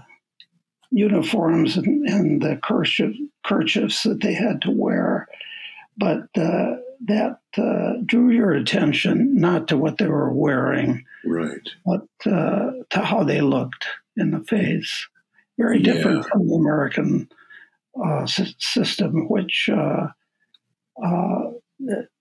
uniforms 0.90 1.76
and, 1.76 2.08
and 2.08 2.42
the 2.42 2.56
kerchief, 2.62 3.14
kerchiefs 3.44 4.02
that 4.02 4.20
they 4.20 4.34
had 4.34 4.62
to 4.62 4.70
wear, 4.70 5.28
but 5.96 6.28
uh, 6.36 6.76
that 7.06 7.38
uh, 7.56 7.92
drew 8.04 8.30
your 8.30 8.52
attention 8.52 9.34
not 9.34 9.68
to 9.68 9.76
what 9.76 9.98
they 9.98 10.06
were 10.06 10.32
wearing, 10.32 11.04
right, 11.24 11.68
but 11.86 12.06
uh, 12.30 12.72
to 12.90 13.00
how 13.00 13.24
they 13.24 13.40
looked 13.40 13.86
in 14.16 14.30
the 14.30 14.40
face. 14.40 15.08
Very 15.58 15.80
different 15.80 16.24
yeah. 16.24 16.30
from 16.30 16.48
the 16.48 16.54
American 16.54 17.28
uh, 18.02 18.26
system, 18.26 19.28
which 19.28 19.68
uh, 19.72 20.08
uh, 21.02 21.50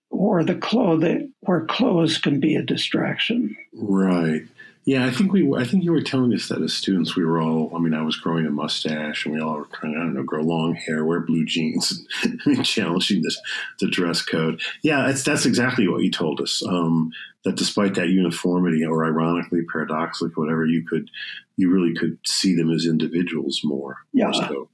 or 0.09 0.43
the 0.43 0.55
clothing 0.55 1.33
where 1.41 1.65
clothes 1.65 2.17
can 2.17 2.39
be 2.39 2.55
a 2.55 2.63
distraction. 2.63 3.55
Right. 3.73 4.43
Yeah, 4.85 5.05
I 5.05 5.11
think 5.11 5.31
we. 5.33 5.53
I 5.55 5.65
think 5.65 5.83
you 5.83 5.91
were 5.91 6.01
telling 6.01 6.33
us 6.33 6.47
that 6.47 6.61
as 6.63 6.73
students, 6.73 7.15
we 7.15 7.23
were 7.23 7.39
all. 7.39 7.71
I 7.75 7.79
mean, 7.79 7.93
I 7.93 8.01
was 8.01 8.15
growing 8.15 8.47
a 8.47 8.49
mustache, 8.49 9.25
and 9.25 9.35
we 9.35 9.41
all 9.41 9.57
were 9.57 9.67
trying. 9.71 9.93
I 9.95 9.99
don't 9.99 10.15
know, 10.15 10.23
grow 10.23 10.41
long 10.41 10.73
hair, 10.73 11.05
wear 11.05 11.19
blue 11.19 11.45
jeans, 11.45 12.07
challenging 12.63 13.21
this 13.21 13.39
the 13.79 13.87
dress 13.87 14.23
code. 14.23 14.61
Yeah, 14.81 15.05
that's 15.05 15.23
that's 15.23 15.45
exactly 15.45 15.87
what 15.87 16.01
you 16.01 16.09
told 16.09 16.41
us. 16.41 16.63
Um, 16.65 17.11
that 17.43 17.55
despite 17.55 17.93
that 17.95 18.09
uniformity, 18.09 18.83
or 18.83 19.05
ironically, 19.05 19.61
paradoxically, 19.71 20.33
whatever, 20.33 20.65
you 20.65 20.83
could, 20.87 21.09
you 21.55 21.69
really 21.69 21.93
could 21.93 22.17
see 22.25 22.55
them 22.55 22.71
as 22.71 22.87
individuals 22.87 23.61
more. 23.63 23.97
Yeah. 24.11 24.31
So. 24.31 24.69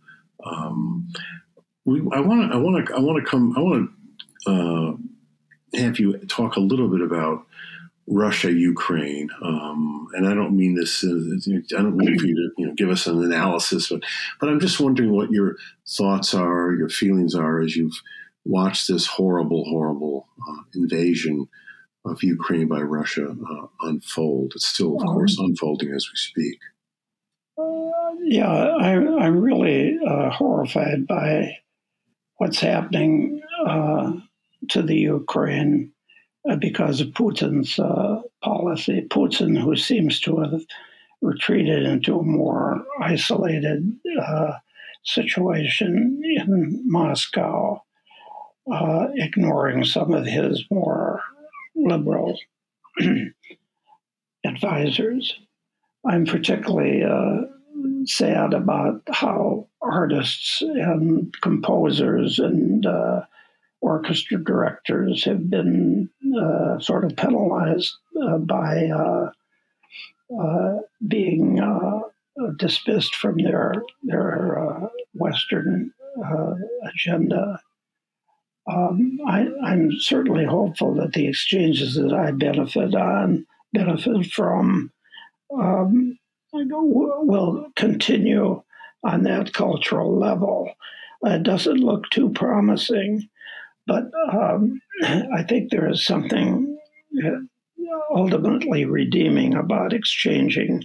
Um, 0.46 1.12
we, 1.86 2.00
I 2.14 2.20
want 2.20 2.50
to, 2.50 2.56
I 2.56 2.60
want 2.60 2.88
to, 2.88 2.96
I 2.96 3.00
want 3.00 3.24
to 3.24 3.30
come, 3.30 3.54
I 3.58 3.62
want 3.62 3.90
to 4.46 4.52
uh, 4.52 5.80
have 5.82 6.00
you 6.00 6.18
talk 6.28 6.56
a 6.56 6.62
little 6.62 6.88
bit 6.88 7.02
about 7.02 7.46
Russia, 8.08 8.52
Ukraine, 8.52 9.30
um, 9.42 10.08
and 10.14 10.28
I 10.28 10.34
don't 10.36 10.56
mean 10.56 10.76
this. 10.76 11.04
As, 11.04 11.48
I 11.76 11.82
don't 11.82 11.98
mean 11.98 12.20
for 12.20 12.28
you 12.28 12.36
to 12.36 12.62
you 12.62 12.68
know 12.68 12.74
give 12.76 12.90
us 12.90 13.08
an 13.08 13.24
analysis, 13.24 13.90
but 13.90 14.04
but 14.40 14.50
I'm 14.50 14.60
just 14.60 14.80
wondering 14.80 15.12
what 15.12 15.32
your 15.32 15.56
thoughts 15.88 16.34
are, 16.34 16.74
your 16.74 16.90
feelings 16.90 17.34
are 17.34 17.62
as 17.62 17.76
you've 17.76 18.00
watched 18.46 18.88
this 18.88 19.08
horrible, 19.08 19.66
horrible 19.66 20.28
uh, 20.48 20.62
invasion 20.76 21.48
of 22.06 22.22
Ukraine 22.22 22.68
by 22.68 22.82
Russia 22.82 23.28
uh, 23.28 23.68
unfold. 23.82 24.54
It's 24.56 24.68
still, 24.68 24.96
of 24.96 25.02
course, 25.02 25.38
unfolding 25.40 25.92
as 25.92 26.08
we 26.08 26.16
speak. 26.16 26.60
Yeah, 27.58 28.52
I, 28.52 28.92
am 28.92 29.40
really 29.40 29.98
uh, 30.06 30.30
horrified 30.30 31.08
by 31.08 31.58
what's 32.38 32.60
happening 32.60 33.42
uh, 33.66 34.14
to 34.70 34.82
the 34.82 34.96
Ukraine 34.96 35.92
uh, 36.50 36.58
because 36.58 37.02
of 37.02 37.10
Putin's 37.10 37.80
uh, 37.80 38.22
policy. 38.44 39.08
Putin, 39.10 39.58
who 39.62 39.76
seems 39.76 40.20
to 40.22 40.38
have 40.40 40.62
retreated 41.22 41.84
into 41.84 42.20
a 42.20 42.24
more 42.24 42.84
isolated 43.02 43.90
uh, 44.22 44.54
situation 45.04 46.22
in 46.24 46.82
Moscow, 46.86 47.82
ignoring 49.16 49.86
some 49.86 50.14
of 50.14 50.26
his 50.26 50.66
more 50.70 51.22
liberal 51.76 52.38
advisors. 54.46 55.40
I'm 56.08 56.26
particularly 56.26 57.04
uh, 57.04 57.42
sad 58.06 58.54
about 58.54 59.02
how 59.12 59.68
artists 59.82 60.62
and 60.62 61.34
composers 61.42 62.40
and 62.40 62.86
uh, 62.86 63.22
orchestra 63.82 64.44
directors 64.44 65.24
have 65.26 65.50
been 65.50 66.10
uh, 66.40 66.80
sort 66.80 67.06
of 67.06 67.16
penalized 67.16 67.92
uh, 68.22 68.38
by 68.38 68.88
uh, 68.88 69.30
uh, 70.40 70.78
being 71.08 71.60
dismissed 72.58 73.16
from 73.16 73.38
their 73.38 73.74
their 74.04 74.90
Western 75.14 75.92
agenda. 76.84 77.60
Um, 78.68 79.20
I, 79.28 79.48
I'm 79.64 79.92
certainly 80.00 80.44
hopeful 80.44 80.96
that 80.96 81.14
the 81.14 81.28
exchanges 81.28 81.96
that 81.96 82.14
I 82.14 82.32
benefit 82.32 82.96
on 82.96 83.46
benefit 83.74 84.32
from 84.32 84.92
um, 85.54 86.18
will 86.54 87.68
continue 87.76 88.62
on 89.04 89.24
that 89.24 89.54
cultural 89.54 90.18
level. 90.18 90.72
It 91.24 91.44
doesn't 91.44 91.78
look 91.78 92.10
too 92.10 92.30
promising. 92.30 93.28
but 93.88 94.06
um, 94.32 94.82
I 95.04 95.44
think 95.44 95.72
there 95.72 95.90
is 95.90 96.06
something 96.06 96.78
ultimately 98.14 98.86
redeeming 98.86 99.56
about 99.56 99.94
exchanging 99.94 100.84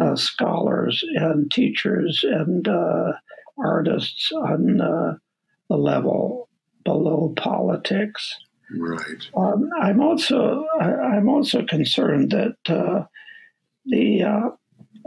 uh, 0.00 0.14
scholars 0.16 1.04
and 1.16 1.50
teachers 1.50 2.24
and 2.24 2.66
uh, 2.68 3.12
artists 3.58 4.30
on 4.32 4.80
uh, 4.80 5.16
the 5.68 5.76
level 5.76 6.48
below 6.84 7.32
politics. 7.36 8.36
Right. 8.78 9.28
Um, 9.36 9.68
I'm 9.80 10.00
also 10.00 10.64
I'm 10.80 11.28
also 11.28 11.64
concerned 11.64 12.30
that 12.30 12.56
uh, 12.68 13.04
the 13.90 14.22
uh, 14.22 14.48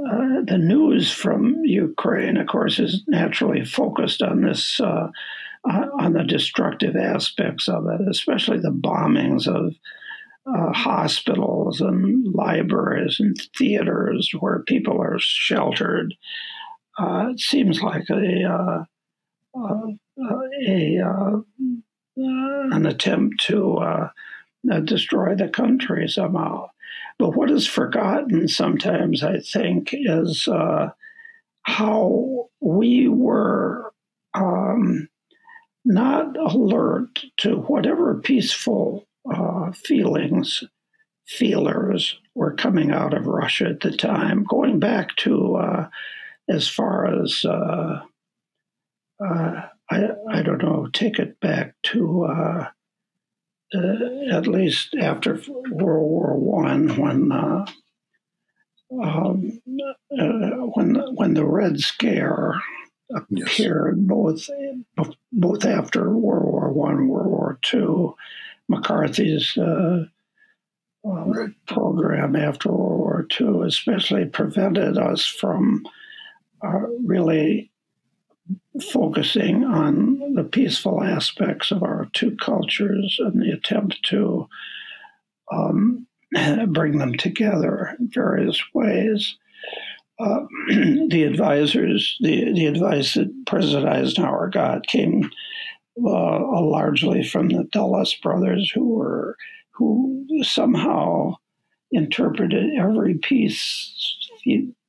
uh, 0.06 0.42
the 0.46 0.58
news 0.58 1.12
from 1.12 1.64
Ukraine, 1.64 2.38
of 2.38 2.48
course, 2.48 2.80
is 2.80 3.04
naturally 3.08 3.64
focused 3.64 4.22
on 4.22 4.42
this 4.42 4.80
on 4.80 6.14
the 6.14 6.24
destructive 6.24 6.96
aspects 6.96 7.70
of 7.70 7.86
it, 7.88 8.02
especially 8.10 8.60
the 8.60 8.70
bombings 8.70 9.48
of 9.48 9.74
uh, 10.46 10.74
hospitals 10.74 11.82
and 11.82 12.34
libraries 12.34 13.18
and 13.20 13.38
theaters 13.58 14.32
where 14.40 14.64
people 14.64 15.02
are 15.02 15.18
sheltered. 15.20 16.14
Uh, 17.00 17.30
it 17.32 17.40
seems 17.40 17.82
like 17.82 18.10
a, 18.10 18.44
uh, 18.44 18.84
uh 19.58 19.88
a 20.68 21.00
uh, 21.00 21.42
an 22.16 22.86
attempt 22.86 23.44
to 23.46 23.78
uh, 23.78 24.10
destroy 24.86 25.36
the 25.36 25.50
country 25.50 26.08
somehow. 26.08 26.70
But 27.20 27.36
what 27.36 27.52
is 27.52 27.68
forgotten 27.68 28.48
sometimes, 28.48 29.24
I 29.24 29.40
think, 29.40 29.90
is 29.94 30.48
how 31.64 32.50
we 32.60 33.08
were 33.08 33.94
um, 34.34 35.08
not 35.86 36.38
alert 36.38 37.24
to 37.38 37.58
whatever 37.58 38.16
peaceful 38.16 39.08
uh, 39.32 39.72
feelings, 39.72 40.64
feelers 41.26 42.20
were 42.36 42.54
coming 42.54 42.92
out 42.92 43.14
of 43.14 43.28
Russia 43.28 43.70
at 43.70 43.82
the 43.82 43.96
time, 43.96 44.44
going 44.44 44.80
back 44.80 45.16
to 45.18 45.56
uh, 45.56 45.88
as 46.50 46.68
far 46.68 47.22
as 47.22 47.46
uh, 47.46 48.02
uh 49.24 49.62
I, 49.92 50.08
I 50.32 50.42
don't 50.42 50.64
know, 50.64 50.88
take 50.94 51.20
it 51.20 51.40
back 51.40 51.76
to 51.84 52.26
uh, 53.76 53.80
uh, 53.80 54.38
at 54.38 54.48
least 54.48 54.96
after 55.00 55.40
World 55.72 56.10
War 56.10 56.38
One 56.38 56.90
when. 56.98 57.32
Um, 58.92 59.60
when 60.12 60.96
when 61.16 61.34
the 61.34 61.46
Red 61.46 61.80
Scare 61.80 62.62
appeared 63.16 63.98
yes. 63.98 64.50
both 64.96 65.16
both 65.32 65.66
after 65.66 66.12
World 66.16 66.46
War 66.46 66.72
One, 66.72 67.08
World 67.08 67.32
War 67.32 67.60
Two, 67.64 68.16
McCarthy's 68.70 69.58
uh, 69.58 70.06
uh, 71.08 71.48
program 71.68 72.36
after 72.36 72.70
World 72.72 73.00
War 73.00 73.28
II, 73.40 73.68
especially 73.68 74.26
prevented 74.26 74.98
us 74.98 75.26
from 75.26 75.86
uh, 76.64 76.88
really 77.04 77.72
focusing 78.92 79.64
on 79.64 80.34
the 80.34 80.44
peaceful 80.44 81.04
aspects 81.04 81.72
of 81.72 81.84
our 81.84 82.08
two 82.14 82.36
cultures 82.38 83.18
and 83.20 83.42
the 83.42 83.52
attempt 83.52 84.04
to 84.04 84.48
um, 85.52 86.08
bring 86.68 86.98
them 86.98 87.16
together 87.16 87.96
in 88.00 88.10
various 88.10 88.62
ways. 88.74 89.38
Uh, 90.20 90.42
the 90.68 91.24
advisors, 91.24 92.18
the, 92.22 92.52
the 92.54 92.66
advice 92.66 93.14
that 93.14 93.32
President 93.46 93.88
Eisenhower 93.88 94.50
got 94.50 94.86
came 94.88 95.30
uh, 96.04 96.62
largely 96.62 97.24
from 97.24 97.50
the 97.50 97.66
Dulles 97.72 98.16
brothers, 98.16 98.72
who 98.72 98.96
were 98.96 99.38
who 99.72 100.28
somehow 100.44 101.36
interpreted 101.92 102.74
every 102.78 103.16
peace 103.16 104.18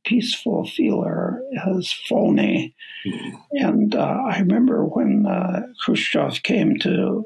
peaceful 0.05 0.67
feeler 0.67 1.41
as 1.67 1.93
phony. 2.09 2.75
Mm-hmm. 3.07 3.37
And 3.53 3.95
uh, 3.95 4.19
I 4.27 4.39
remember 4.39 4.85
when 4.85 5.27
uh, 5.27 5.63
Khrushchev 5.85 6.43
came 6.43 6.79
to 6.81 7.25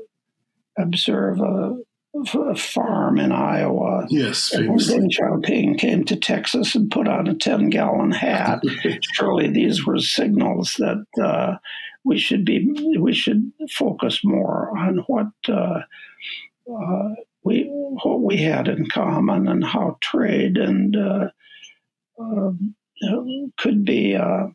observe 0.79 1.41
a, 1.41 1.76
a 2.14 2.57
farm 2.57 3.18
in 3.18 3.33
Iowa. 3.33 4.07
Yes, 4.09 4.53
and 4.53 4.68
when 4.68 4.79
Deng 4.79 5.11
Xiaoping 5.11 5.79
came 5.79 6.05
to 6.05 6.16
Texas 6.16 6.74
and 6.74 6.91
put 6.91 7.09
on 7.09 7.26
a 7.29 7.35
10 7.35 7.70
gallon 7.70 8.12
hat. 8.12 8.62
Surely 9.14 9.51
these 9.51 9.85
were 9.85 9.99
signals 9.99 10.74
that 10.79 11.05
uh, 11.22 11.57
we 12.05 12.18
should 12.18 12.45
be 12.45 12.97
we 12.99 13.12
should 13.12 13.53
focus 13.70 14.20
more 14.24 14.76
on 14.76 14.99
what 15.09 15.29
uh, 15.49 15.81
uh, 16.72 17.09
we 17.45 17.64
what 18.03 18.22
we 18.22 18.39
had 18.39 18.68
in 18.68 18.89
common 18.89 19.49
and 19.49 19.64
how 19.64 19.99
trade 20.01 20.57
and 20.57 20.97
uh, 20.97 21.29
could 23.59 23.85
be 23.85 24.16
uh, 24.16 24.47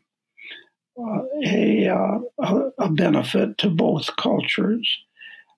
uh, 1.00 1.22
a, 1.44 1.88
uh, 1.88 2.18
a, 2.38 2.70
a 2.78 2.90
benefit 2.90 3.58
to 3.58 3.70
both 3.70 4.14
cultures. 4.16 4.88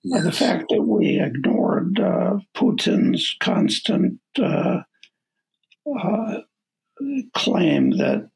Yes. 0.03 0.23
the 0.23 0.31
fact 0.31 0.65
that 0.69 0.83
we 0.83 1.19
ignored 1.19 1.95
Putin's 2.55 3.35
constant 3.41 4.19
claim 7.33 7.89
that 7.97 8.29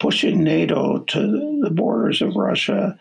pushing 0.00 0.42
NATO 0.42 0.98
to 0.98 1.60
the 1.62 1.70
borders 1.70 2.20
of 2.20 2.34
Russia 2.34 2.98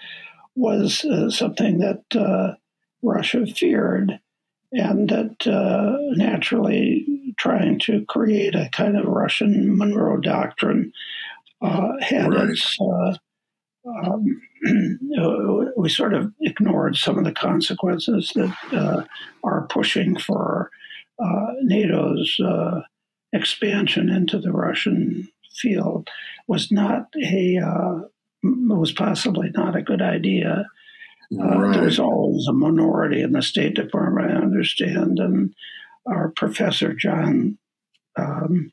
was 0.55 1.05
uh, 1.05 1.29
something 1.29 1.79
that 1.79 2.03
uh, 2.15 2.53
Russia 3.01 3.45
feared, 3.45 4.19
and 4.71 5.09
that 5.09 5.47
uh, 5.47 5.97
naturally 6.15 7.33
trying 7.37 7.79
to 7.79 8.05
create 8.05 8.55
a 8.55 8.69
kind 8.71 8.97
of 8.97 9.05
Russian 9.05 9.77
Monroe 9.77 10.17
Doctrine 10.17 10.91
uh, 11.61 11.93
had 12.01 12.33
right. 12.33 12.49
its. 12.49 12.77
Uh, 12.79 13.15
um, 13.87 14.41
we 15.77 15.89
sort 15.89 16.13
of 16.13 16.31
ignored 16.41 16.95
some 16.97 17.17
of 17.17 17.23
the 17.23 17.31
consequences 17.31 18.31
that 18.35 18.55
uh, 18.73 19.03
are 19.43 19.67
pushing 19.67 20.17
for 20.19 20.69
NATO's 21.63 22.39
expansion 23.33 24.09
into 24.09 24.39
the 24.39 24.51
Russian 24.51 25.27
field 25.55 26.09
was 26.47 26.71
not 26.71 27.07
a 27.23 27.57
uh, 27.57 27.99
was 28.43 28.91
possibly 28.91 29.49
not 29.53 29.75
a 29.75 29.81
good 29.81 30.01
idea. 30.01 30.67
Uh, 31.37 31.59
right. 31.59 31.73
There 31.75 31.85
was 31.85 31.99
always 31.99 32.47
a 32.47 32.53
minority 32.53 33.21
in 33.21 33.33
the 33.33 33.41
State 33.41 33.75
Department, 33.75 34.31
I 34.31 34.35
understand, 34.35 35.19
and 35.19 35.53
our 36.07 36.29
professor 36.29 36.93
John 36.93 37.57
um, 38.17 38.71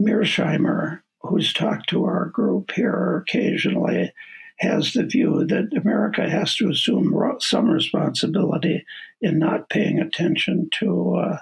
Mearsheimer, 0.00 1.00
who's 1.20 1.52
talked 1.52 1.90
to 1.90 2.04
our 2.04 2.26
group 2.26 2.72
here 2.72 3.18
occasionally, 3.18 4.12
has 4.58 4.92
the 4.92 5.04
view 5.04 5.44
that 5.46 5.76
America 5.76 6.28
has 6.28 6.54
to 6.56 6.70
assume 6.70 7.12
some 7.40 7.68
responsibility 7.68 8.84
in 9.20 9.38
not 9.38 9.68
paying 9.68 9.98
attention 9.98 10.68
to 10.78 11.16
uh, 11.16 11.38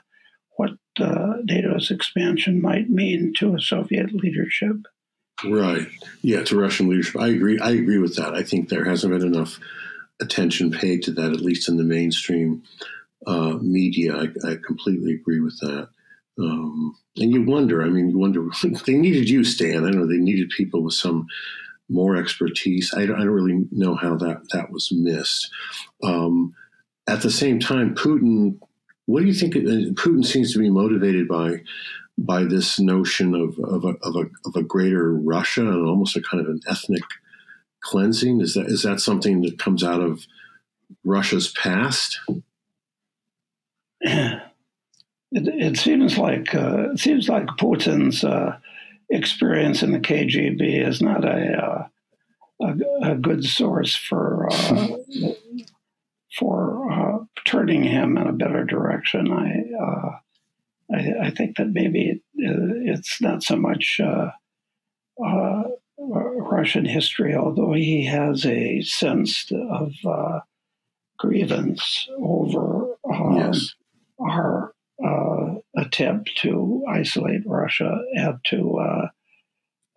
what 0.56 0.70
uh, 0.98 1.34
NATO's 1.44 1.90
expansion 1.90 2.60
might 2.60 2.90
mean 2.90 3.32
to 3.38 3.54
a 3.54 3.60
Soviet 3.60 4.12
leadership. 4.12 4.76
Right. 5.44 5.86
Yeah, 6.22 6.42
to 6.44 6.58
Russian 6.58 6.88
leadership. 6.88 7.20
I 7.20 7.28
agree. 7.28 7.58
I 7.58 7.70
agree 7.70 7.98
with 7.98 8.16
that. 8.16 8.34
I 8.34 8.42
think 8.42 8.68
there 8.68 8.84
hasn't 8.84 9.12
been 9.12 9.34
enough 9.34 9.58
attention 10.20 10.70
paid 10.70 11.02
to 11.04 11.12
that, 11.12 11.32
at 11.32 11.40
least 11.40 11.68
in 11.68 11.76
the 11.76 11.84
mainstream 11.84 12.62
uh, 13.26 13.58
media. 13.60 14.14
I, 14.14 14.50
I, 14.50 14.56
completely 14.66 15.12
agree 15.14 15.40
with 15.40 15.58
that. 15.60 15.88
Um, 16.38 16.96
and 17.16 17.32
you 17.32 17.42
wonder. 17.42 17.82
I 17.82 17.88
mean, 17.88 18.10
you 18.10 18.18
wonder. 18.18 18.46
They 18.86 18.94
needed 18.94 19.28
you, 19.28 19.44
Stan. 19.44 19.84
I 19.84 19.90
know. 19.90 20.06
They 20.06 20.16
needed 20.16 20.50
people 20.50 20.82
with 20.82 20.94
some 20.94 21.26
more 21.88 22.16
expertise. 22.16 22.94
I 22.94 23.04
don't, 23.06 23.16
I 23.16 23.24
don't 23.24 23.28
really 23.28 23.66
know 23.70 23.94
how 23.94 24.16
that 24.16 24.48
that 24.52 24.70
was 24.70 24.90
missed. 24.92 25.50
Um, 26.02 26.54
at 27.06 27.22
the 27.22 27.30
same 27.30 27.60
time, 27.60 27.94
Putin 27.94 28.58
what 29.10 29.20
do 29.22 29.26
you 29.26 29.34
think? 29.34 29.56
Uh, 29.56 29.90
Putin 30.00 30.24
seems 30.24 30.52
to 30.52 30.60
be 30.60 30.70
motivated 30.70 31.26
by 31.26 31.62
by 32.16 32.44
this 32.44 32.78
notion 32.78 33.34
of 33.34 33.58
of 33.58 33.84
a, 33.84 33.94
of 34.02 34.14
a, 34.14 34.30
of 34.46 34.54
a 34.54 34.62
greater 34.62 35.12
Russia 35.14 35.62
and 35.62 35.88
almost 35.88 36.16
a 36.16 36.22
kind 36.22 36.40
of 36.40 36.48
an 36.48 36.60
ethnic 36.68 37.02
cleansing. 37.82 38.40
Is 38.40 38.54
that 38.54 38.66
is 38.66 38.82
that 38.82 39.00
something 39.00 39.42
that 39.42 39.58
comes 39.58 39.82
out 39.84 40.00
of 40.00 40.26
Russia's 41.04 41.48
past? 41.48 42.20
It, 45.32 45.46
it 45.46 45.76
seems 45.76 46.18
like 46.18 46.56
uh, 46.56 46.90
it 46.90 46.98
seems 46.98 47.28
like 47.28 47.46
Putin's 47.46 48.24
uh, 48.24 48.56
experience 49.10 49.80
in 49.80 49.92
the 49.92 50.00
KGB 50.00 50.84
is 50.84 51.00
not 51.00 51.24
a 51.24 51.56
uh, 51.56 51.86
a, 52.60 53.10
a, 53.12 53.14
good 53.14 53.44
source 53.44 53.94
for 53.94 54.48
uh, 54.50 54.88
for 56.38 56.92
uh, 56.92 57.24
turning 57.44 57.82
him 57.82 58.16
in 58.16 58.26
a 58.26 58.32
better 58.32 58.64
direction. 58.64 59.32
I, 59.32 59.82
uh, 59.82 60.18
I, 60.92 61.26
I, 61.26 61.30
think 61.30 61.56
that 61.56 61.70
maybe 61.72 62.22
it's 62.34 63.20
not 63.20 63.42
so 63.42 63.56
much 63.56 64.00
uh, 64.02 64.30
uh, 65.24 65.62
Russian 66.00 66.84
history, 66.84 67.34
although 67.34 67.72
he 67.72 68.06
has 68.06 68.46
a 68.46 68.80
sense 68.82 69.50
of 69.52 69.92
uh, 70.06 70.40
grievance 71.18 72.08
over 72.18 72.94
um, 73.12 73.36
yes. 73.36 73.74
our 74.18 74.72
uh, 75.04 75.54
attempt 75.76 76.30
to 76.38 76.84
isolate 76.88 77.42
Russia 77.46 78.02
and 78.14 78.38
to 78.46 78.78
uh, 78.78 79.08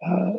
uh, 0.06 0.34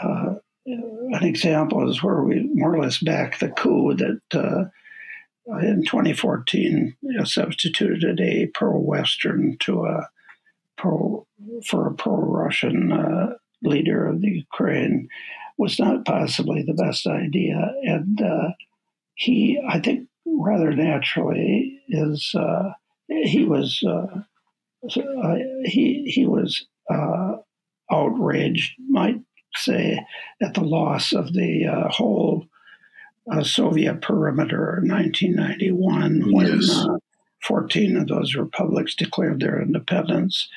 uh, 0.00 0.34
an 0.64 1.24
example 1.24 1.90
is 1.90 2.02
where 2.02 2.22
we 2.22 2.48
more 2.54 2.74
or 2.74 2.82
less 2.82 2.98
back 2.98 3.38
the 3.38 3.48
coup 3.50 3.94
that 3.94 4.20
uh, 4.34 4.64
in 5.58 5.84
2014 5.84 6.96
you 7.00 7.12
know, 7.12 7.24
substituted 7.24 8.20
a 8.20 8.46
pro-Western 8.54 9.56
to 9.58 9.84
a 9.84 10.08
pro 10.76 11.26
for 11.66 11.88
a 11.88 11.94
pro-Russian 11.94 12.92
uh, 12.92 13.34
leader 13.62 14.06
of 14.06 14.20
the 14.20 14.30
Ukraine 14.30 15.08
was 15.58 15.78
not 15.78 16.04
possibly 16.04 16.62
the 16.62 16.74
best 16.74 17.06
idea, 17.06 17.72
and 17.84 18.20
uh, 18.20 18.50
he, 19.14 19.60
I 19.68 19.80
think, 19.80 20.08
rather 20.26 20.72
naturally 20.72 21.80
is 21.88 22.34
uh, 22.34 22.72
he 23.08 23.44
was 23.44 23.82
uh, 23.86 24.20
uh, 24.96 25.34
he 25.64 26.04
he 26.06 26.26
was 26.26 26.66
outraged, 27.90 28.72
might 28.88 29.20
say, 29.54 30.04
at 30.40 30.54
the 30.54 30.62
loss 30.62 31.12
of 31.12 31.32
the 31.32 31.66
whole 31.90 32.46
uh, 33.30 33.42
Soviet 33.42 34.00
perimeter 34.02 34.80
in 34.82 34.90
1991 34.90 36.32
when 36.32 36.60
yes. 36.60 36.70
uh, 36.70 36.96
14 37.42 37.96
of 37.96 38.08
those 38.08 38.34
republics 38.34 38.94
declared 38.94 39.40
their 39.40 39.60
independence. 39.60 40.48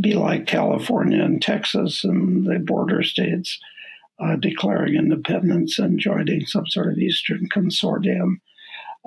Be 0.00 0.14
like 0.14 0.46
California 0.46 1.22
and 1.22 1.40
Texas 1.40 2.04
and 2.04 2.46
the 2.46 2.58
border 2.58 3.02
states 3.02 3.58
uh, 4.18 4.36
declaring 4.36 4.94
independence 4.94 5.78
and 5.78 5.98
joining 5.98 6.46
some 6.46 6.66
sort 6.66 6.92
of 6.92 6.98
Eastern 6.98 7.48
consortium. 7.48 8.36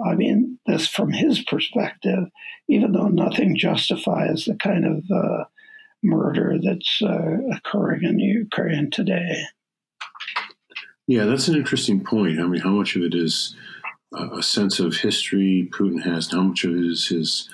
I 0.05 0.15
mean, 0.15 0.59
this 0.65 0.87
from 0.87 1.11
his 1.11 1.41
perspective, 1.41 2.25
even 2.67 2.93
though 2.93 3.07
nothing 3.07 3.57
justifies 3.57 4.45
the 4.45 4.55
kind 4.55 4.85
of 4.85 5.03
uh, 5.11 5.43
murder 6.03 6.57
that's 6.63 7.01
uh, 7.01 7.37
occurring 7.53 8.03
in 8.03 8.19
Ukraine 8.19 8.89
today. 8.91 9.43
Yeah, 11.07 11.25
that's 11.25 11.47
an 11.47 11.55
interesting 11.55 12.03
point. 12.03 12.39
I 12.39 12.43
mean, 12.45 12.61
how 12.61 12.69
much 12.69 12.95
of 12.95 13.01
it 13.01 13.15
is 13.15 13.55
a 14.13 14.43
sense 14.43 14.79
of 14.79 14.95
history 14.95 15.69
Putin 15.73 16.01
has, 16.03 16.31
and 16.31 16.41
how 16.41 16.47
much 16.47 16.63
of 16.63 16.71
it 16.71 16.85
is 16.85 17.07
his 17.07 17.49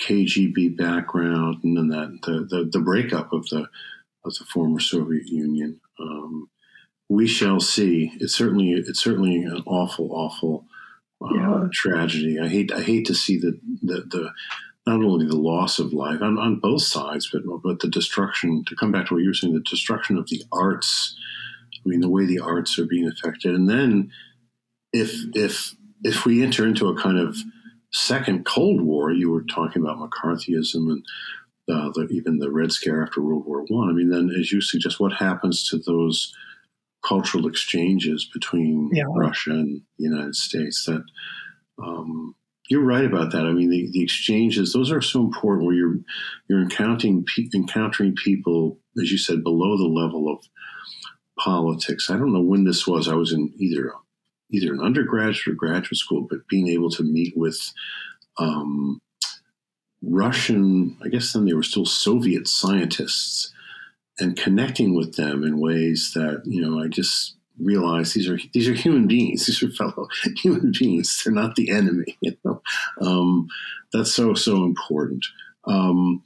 KGB 0.00 0.76
background, 0.76 1.64
and 1.64 1.76
then 1.76 1.88
that 1.88 2.18
the, 2.22 2.46
the, 2.48 2.70
the 2.70 2.80
breakup 2.80 3.32
of 3.32 3.46
the 3.48 3.68
of 4.24 4.34
the 4.34 4.44
former 4.52 4.80
Soviet 4.80 5.26
Union. 5.26 5.80
Um, 5.98 6.48
we 7.08 7.26
shall 7.26 7.60
see. 7.60 8.12
It's 8.20 8.34
certainly 8.34 8.72
it's 8.72 9.00
certainly 9.00 9.42
an 9.42 9.62
awful, 9.66 10.10
awful 10.12 10.66
uh, 11.22 11.34
yeah. 11.34 11.68
tragedy. 11.72 12.38
I 12.38 12.48
hate 12.48 12.72
I 12.72 12.82
hate 12.82 13.06
to 13.06 13.14
see 13.14 13.38
the, 13.38 13.58
the 13.82 14.02
the 14.02 14.30
not 14.86 15.02
only 15.04 15.26
the 15.26 15.36
loss 15.36 15.78
of 15.78 15.92
life 15.92 16.22
on, 16.22 16.38
on 16.38 16.60
both 16.60 16.82
sides, 16.82 17.30
but 17.32 17.42
but 17.62 17.80
the 17.80 17.88
destruction. 17.88 18.64
To 18.66 18.76
come 18.76 18.92
back 18.92 19.06
to 19.06 19.14
what 19.14 19.22
you 19.22 19.30
were 19.30 19.34
saying, 19.34 19.54
the 19.54 19.60
destruction 19.60 20.16
of 20.16 20.28
the 20.28 20.42
arts 20.52 21.16
I 21.84 21.88
mean, 21.88 22.00
the 22.00 22.08
way 22.08 22.26
the 22.26 22.40
arts 22.40 22.78
are 22.78 22.84
being 22.84 23.08
affected, 23.08 23.54
and 23.54 23.68
then 23.68 24.12
if 24.92 25.14
if 25.34 25.74
if 26.02 26.24
we 26.24 26.42
enter 26.42 26.66
into 26.66 26.88
a 26.88 27.00
kind 27.00 27.18
of 27.18 27.36
second 27.92 28.44
Cold 28.44 28.80
War, 28.80 29.12
you 29.12 29.30
were 29.30 29.44
talking 29.44 29.82
about 29.82 29.98
McCarthyism 29.98 30.90
and 30.90 31.04
uh, 31.70 31.90
the, 31.94 32.08
even 32.10 32.38
the 32.38 32.50
Red 32.50 32.72
Scare 32.72 33.02
after 33.02 33.20
World 33.20 33.44
War 33.46 33.64
One. 33.68 33.88
I. 33.88 33.92
I 33.92 33.94
mean, 33.94 34.10
then 34.10 34.30
as 34.38 34.50
you 34.52 34.60
suggest, 34.60 35.00
what 35.00 35.12
happens 35.12 35.68
to 35.68 35.78
those 35.78 36.34
cultural 37.06 37.46
exchanges 37.46 38.28
between 38.32 38.90
yeah. 38.92 39.04
Russia 39.14 39.50
and 39.50 39.82
the 39.98 40.04
United 40.04 40.34
States? 40.34 40.84
That 40.86 41.04
um, 41.82 42.34
you're 42.68 42.84
right 42.84 43.04
about 43.04 43.32
that. 43.32 43.44
I 43.44 43.52
mean, 43.52 43.70
the, 43.70 43.90
the 43.92 44.02
exchanges; 44.02 44.72
those 44.72 44.90
are 44.90 45.02
so 45.02 45.20
important. 45.20 45.66
Where 45.66 45.76
you're 45.76 45.98
you're 46.48 46.62
encountering 46.62 47.26
encountering 47.54 48.14
people, 48.14 48.78
as 49.00 49.10
you 49.12 49.18
said, 49.18 49.42
below 49.42 49.76
the 49.76 49.84
level 49.84 50.32
of 50.32 50.44
politics. 51.38 52.10
I 52.10 52.16
don't 52.16 52.32
know 52.32 52.40
when 52.40 52.64
this 52.64 52.86
was. 52.86 53.08
I 53.08 53.14
was 53.14 53.32
in 53.32 53.52
either 53.58 53.92
either 54.50 54.72
an 54.72 54.80
undergraduate 54.80 55.54
or 55.54 55.56
graduate 55.56 55.96
school, 55.96 56.26
but 56.28 56.46
being 56.48 56.68
able 56.68 56.90
to 56.90 57.02
meet 57.02 57.36
with 57.36 57.72
um, 58.38 59.00
Russian, 60.02 60.96
I 61.04 61.08
guess 61.08 61.32
then 61.32 61.44
they 61.44 61.54
were 61.54 61.62
still 61.62 61.86
Soviet 61.86 62.48
scientists, 62.48 63.52
and 64.20 64.36
connecting 64.36 64.94
with 64.94 65.16
them 65.16 65.44
in 65.44 65.60
ways 65.60 66.12
that 66.14 66.42
you 66.44 66.60
know 66.60 66.82
I 66.82 66.88
just 66.88 67.36
realized 67.58 68.14
these 68.14 68.28
are 68.28 68.38
these 68.52 68.68
are 68.68 68.74
human 68.74 69.06
beings. 69.06 69.46
These 69.46 69.62
are 69.62 69.70
fellow 69.70 70.08
human 70.36 70.72
beings. 70.78 71.22
They're 71.24 71.32
not 71.32 71.56
the 71.56 71.70
enemy. 71.70 72.16
You 72.22 72.36
know, 72.44 72.62
um, 73.00 73.48
that's 73.92 74.12
so 74.12 74.34
so 74.34 74.64
important. 74.64 75.24
Um, 75.64 76.22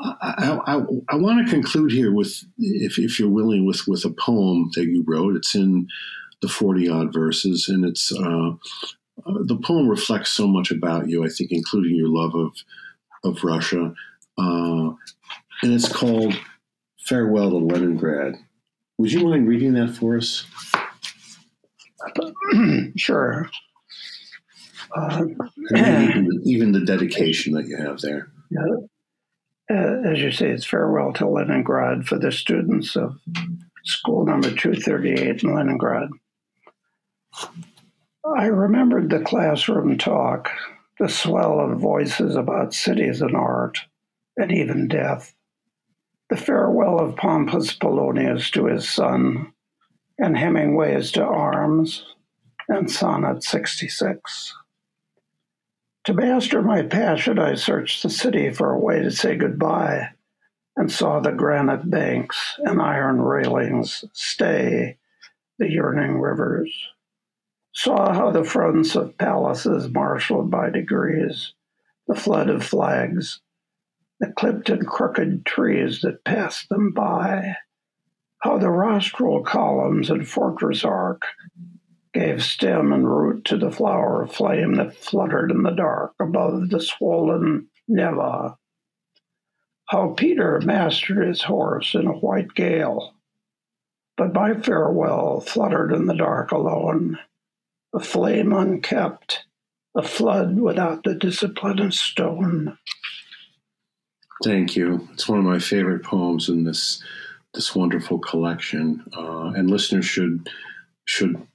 I, 0.00 0.58
I, 0.66 0.82
I 1.08 1.16
want 1.16 1.44
to 1.44 1.52
conclude 1.52 1.90
here 1.90 2.12
with, 2.12 2.44
if, 2.58 2.98
if 2.98 3.18
you're 3.18 3.28
willing, 3.28 3.66
with, 3.66 3.86
with 3.88 4.04
a 4.04 4.10
poem 4.10 4.70
that 4.74 4.84
you 4.84 5.04
wrote. 5.06 5.34
It's 5.36 5.54
in 5.54 5.88
the 6.42 6.48
40 6.48 6.88
odd 6.88 7.12
verses, 7.12 7.68
and 7.68 7.84
it's 7.84 8.12
uh, 8.12 8.50
uh, 9.26 9.38
the 9.44 9.58
poem 9.62 9.88
reflects 9.88 10.30
so 10.30 10.46
much 10.46 10.70
about 10.70 11.08
you, 11.08 11.24
I 11.24 11.28
think, 11.28 11.50
including 11.52 11.96
your 11.96 12.08
love 12.08 12.34
of, 12.34 12.52
of 13.24 13.42
Russia. 13.44 13.92
Uh, 14.38 14.90
and 15.62 15.72
it's 15.72 15.90
called 15.90 16.38
Farewell 17.00 17.50
to 17.50 17.56
Leningrad. 17.56 18.36
Would 18.98 19.12
you 19.12 19.26
mind 19.26 19.48
reading 19.48 19.74
that 19.74 19.96
for 19.96 20.16
us? 20.16 20.46
sure. 22.96 23.48
Uh, 24.96 25.22
even, 25.76 26.40
even 26.46 26.72
the 26.72 26.82
dedication 26.82 27.52
that 27.52 27.66
you 27.66 27.76
have 27.76 28.00
there. 28.00 28.30
Yeah 28.50 28.86
uh, 29.70 30.00
as 30.04 30.18
you 30.20 30.30
say, 30.30 30.48
it's 30.48 30.64
farewell 30.64 31.12
to 31.14 31.28
Leningrad 31.28 32.06
for 32.06 32.18
the 32.18 32.32
students 32.32 32.96
of 32.96 33.18
school 33.84 34.24
number 34.24 34.50
238 34.50 35.42
in 35.42 35.54
Leningrad. 35.54 36.08
I 38.24 38.46
remembered 38.46 39.10
the 39.10 39.20
classroom 39.20 39.96
talk, 39.98 40.50
the 40.98 41.08
swell 41.08 41.60
of 41.60 41.78
voices 41.78 42.36
about 42.36 42.74
cities 42.74 43.20
and 43.20 43.34
art, 43.34 43.78
and 44.36 44.52
even 44.52 44.88
death, 44.88 45.34
the 46.28 46.36
farewell 46.36 47.00
of 47.00 47.16
Pompus 47.16 47.72
Polonius 47.72 48.50
to 48.50 48.66
his 48.66 48.88
son, 48.88 49.52
and 50.18 50.36
Hemingway's 50.36 51.12
to 51.12 51.24
arms, 51.24 52.04
and 52.68 52.90
Sonnet 52.90 53.42
66. 53.42 54.54
To 56.04 56.14
master 56.14 56.62
my 56.62 56.82
passion, 56.82 57.38
I 57.38 57.54
searched 57.54 58.02
the 58.02 58.10
city 58.10 58.52
for 58.52 58.72
a 58.72 58.78
way 58.78 59.02
to 59.02 59.10
say 59.10 59.36
goodbye 59.36 60.10
and 60.76 60.90
saw 60.90 61.20
the 61.20 61.32
granite 61.32 61.90
banks 61.90 62.38
and 62.58 62.80
iron 62.80 63.20
railings 63.20 64.04
stay 64.12 64.96
the 65.58 65.70
yearning 65.70 66.20
rivers. 66.20 66.72
Saw 67.78 68.12
how 68.12 68.32
the 68.32 68.42
fronts 68.42 68.96
of 68.96 69.16
palaces 69.18 69.88
marshaled 69.88 70.50
by 70.50 70.68
degrees, 70.68 71.52
the 72.08 72.16
flood 72.16 72.50
of 72.50 72.64
flags, 72.64 73.40
the 74.18 74.32
clipped 74.32 74.68
and 74.68 74.84
crooked 74.84 75.46
trees 75.46 76.00
that 76.00 76.24
passed 76.24 76.68
them 76.70 76.90
by, 76.90 77.54
how 78.40 78.58
the 78.58 78.68
rostral 78.68 79.44
columns 79.44 80.10
and 80.10 80.28
fortress 80.28 80.84
arc 80.84 81.22
gave 82.12 82.42
stem 82.42 82.92
and 82.92 83.08
root 83.08 83.44
to 83.44 83.56
the 83.56 83.70
flower 83.70 84.24
of 84.24 84.34
flame 84.34 84.74
that 84.74 84.96
fluttered 84.96 85.52
in 85.52 85.62
the 85.62 85.70
dark 85.70 86.14
above 86.18 86.70
the 86.70 86.80
swollen 86.80 87.68
Neva. 87.86 88.58
How 89.84 90.14
Peter 90.14 90.60
mastered 90.64 91.28
his 91.28 91.42
horse 91.44 91.94
in 91.94 92.08
a 92.08 92.18
white 92.18 92.54
gale, 92.56 93.14
but 94.16 94.34
my 94.34 94.54
farewell 94.54 95.38
fluttered 95.40 95.92
in 95.92 96.06
the 96.06 96.16
dark 96.16 96.50
alone, 96.50 97.20
a 97.94 98.00
flame 98.00 98.52
unkept, 98.52 99.44
a 99.96 100.02
flood 100.02 100.58
without 100.58 101.04
the 101.04 101.14
discipline 101.14 101.78
of 101.78 101.94
stone. 101.94 102.78
Thank 104.44 104.76
you. 104.76 105.08
It's 105.12 105.28
one 105.28 105.38
of 105.38 105.44
my 105.44 105.58
favorite 105.58 106.04
poems 106.04 106.48
in 106.48 106.64
this 106.64 107.02
this 107.54 107.74
wonderful 107.74 108.18
collection, 108.18 109.04
uh, 109.16 109.52
and 109.56 109.70
listeners 109.70 110.04
should 110.04 110.48
should 111.04 111.46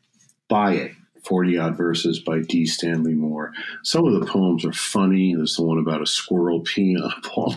buy 0.49 0.73
it. 0.73 0.91
40 1.23 1.57
odd 1.57 1.77
verses 1.77 2.19
by 2.19 2.41
D. 2.41 2.65
Stanley 2.65 3.13
Moore. 3.13 3.53
Some 3.83 4.05
of 4.05 4.19
the 4.19 4.25
poems 4.25 4.65
are 4.65 4.73
funny. 4.73 5.33
There's 5.33 5.55
the 5.55 5.63
one 5.63 5.77
about 5.77 6.01
a 6.01 6.05
squirrel 6.05 6.61
peeing 6.61 7.01
on 7.01 7.11
a 7.11 7.29
ball 7.29 7.55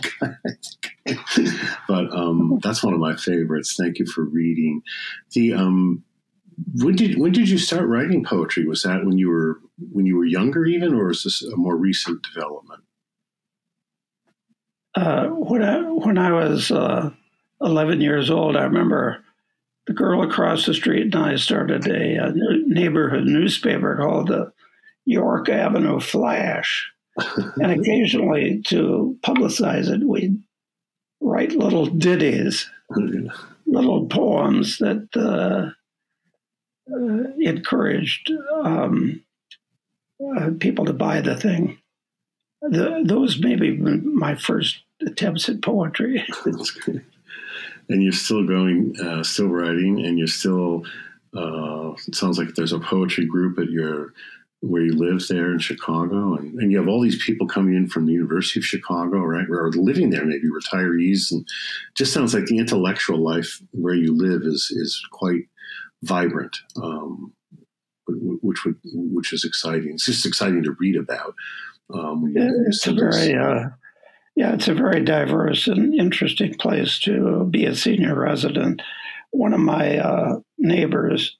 but 1.87 2.13
um, 2.13 2.59
that's 2.63 2.83
one 2.83 2.93
of 2.93 2.99
my 2.99 3.15
favorites. 3.15 3.75
Thank 3.77 3.99
you 3.99 4.05
for 4.05 4.23
reading. 4.23 4.83
The 5.33 5.53
um, 5.53 6.03
when 6.73 6.95
did 6.95 7.17
when 7.17 7.31
did 7.31 7.49
you 7.49 7.57
start 7.57 7.87
writing 7.87 8.23
poetry? 8.23 8.65
Was 8.65 8.83
that 8.83 9.05
when 9.05 9.17
you 9.17 9.29
were 9.29 9.59
when 9.91 10.05
you 10.05 10.17
were 10.17 10.25
younger, 10.25 10.65
even, 10.65 10.93
or 10.93 11.11
is 11.11 11.23
this 11.23 11.43
a 11.43 11.55
more 11.55 11.75
recent 11.75 12.23
development? 12.23 12.83
Uh, 14.95 15.27
when 15.27 15.63
I 15.63 15.81
when 15.81 16.17
I 16.17 16.31
was 16.31 16.71
uh, 16.71 17.11
11 17.61 18.01
years 18.01 18.31
old, 18.31 18.55
I 18.55 18.63
remember 18.63 19.23
the 19.85 19.93
girl 19.93 20.23
across 20.23 20.65
the 20.65 20.73
street 20.73 21.13
and 21.13 21.15
I 21.15 21.35
started 21.35 21.87
a, 21.87 22.25
a 22.25 22.33
neighborhood 22.65 23.25
newspaper 23.25 23.95
called 23.95 24.29
the 24.29 24.51
York 25.05 25.49
Avenue 25.49 25.99
Flash. 25.99 26.91
and 27.57 27.79
occasionally, 27.79 28.61
to 28.67 29.17
publicize 29.21 29.89
it, 29.89 30.05
we'd 30.05 30.39
write 31.19 31.51
little 31.51 31.87
ditties, 31.87 32.69
little 33.65 34.05
poems 34.07 34.77
that 34.77 35.07
uh, 35.15 35.71
encouraged 37.39 38.31
um, 38.53 39.23
uh, 40.37 40.51
people 40.59 40.85
to 40.85 40.93
buy 40.93 41.21
the 41.21 41.35
thing. 41.35 41.77
The, 42.61 43.03
those 43.05 43.39
may 43.39 43.55
be 43.55 43.77
my 43.77 44.35
first 44.35 44.79
attempts 45.05 45.49
at 45.49 45.61
poetry. 45.61 46.25
And 47.89 48.03
you're 48.03 48.11
still 48.11 48.45
going, 48.45 48.99
uh, 48.99 49.23
still 49.23 49.47
writing, 49.47 50.05
and 50.05 50.17
you're 50.17 50.27
still. 50.27 50.83
Uh, 51.33 51.93
it 52.05 52.15
sounds 52.15 52.37
like 52.37 52.49
there's 52.53 52.73
a 52.73 52.79
poetry 52.81 53.25
group 53.25 53.57
at 53.59 53.69
your 53.69 54.11
where 54.59 54.81
you 54.81 54.93
live 54.93 55.25
there 55.29 55.53
in 55.53 55.59
Chicago, 55.59 56.35
and, 56.35 56.59
and 56.59 56.71
you 56.71 56.77
have 56.79 56.87
all 56.87 57.01
these 57.01 57.23
people 57.23 57.47
coming 57.47 57.75
in 57.75 57.87
from 57.87 58.05
the 58.05 58.11
University 58.11 58.59
of 58.59 58.65
Chicago, 58.65 59.19
right, 59.19 59.47
or 59.49 59.71
living 59.71 60.09
there, 60.09 60.25
maybe 60.25 60.49
retirees, 60.49 61.31
and 61.31 61.47
just 61.95 62.11
sounds 62.11 62.33
like 62.33 62.45
the 62.47 62.57
intellectual 62.57 63.19
life 63.19 63.61
where 63.71 63.95
you 63.95 64.13
live 64.13 64.41
is 64.41 64.69
is 64.71 65.01
quite 65.11 65.47
vibrant, 66.03 66.57
um, 66.81 67.33
which 68.07 68.65
would 68.65 68.77
which 68.83 69.33
is 69.33 69.43
exciting. 69.43 69.91
It's 69.93 70.05
just 70.05 70.25
exciting 70.25 70.63
to 70.63 70.75
read 70.79 70.95
about. 70.95 71.35
Um, 71.93 72.33
it's 72.35 72.85
a 72.87 72.93
very 72.93 73.35
uh, 73.35 73.69
yeah, 74.35 74.53
it's 74.53 74.67
a 74.67 74.73
very 74.73 75.03
diverse 75.03 75.67
and 75.67 75.93
interesting 75.93 76.53
place 76.55 76.99
to 76.99 77.45
be 77.45 77.65
a 77.65 77.75
senior 77.75 78.13
resident. 78.19 78.81
One 79.31 79.53
of 79.53 79.59
my 79.59 79.97
uh, 79.97 80.39
neighbors 80.57 81.37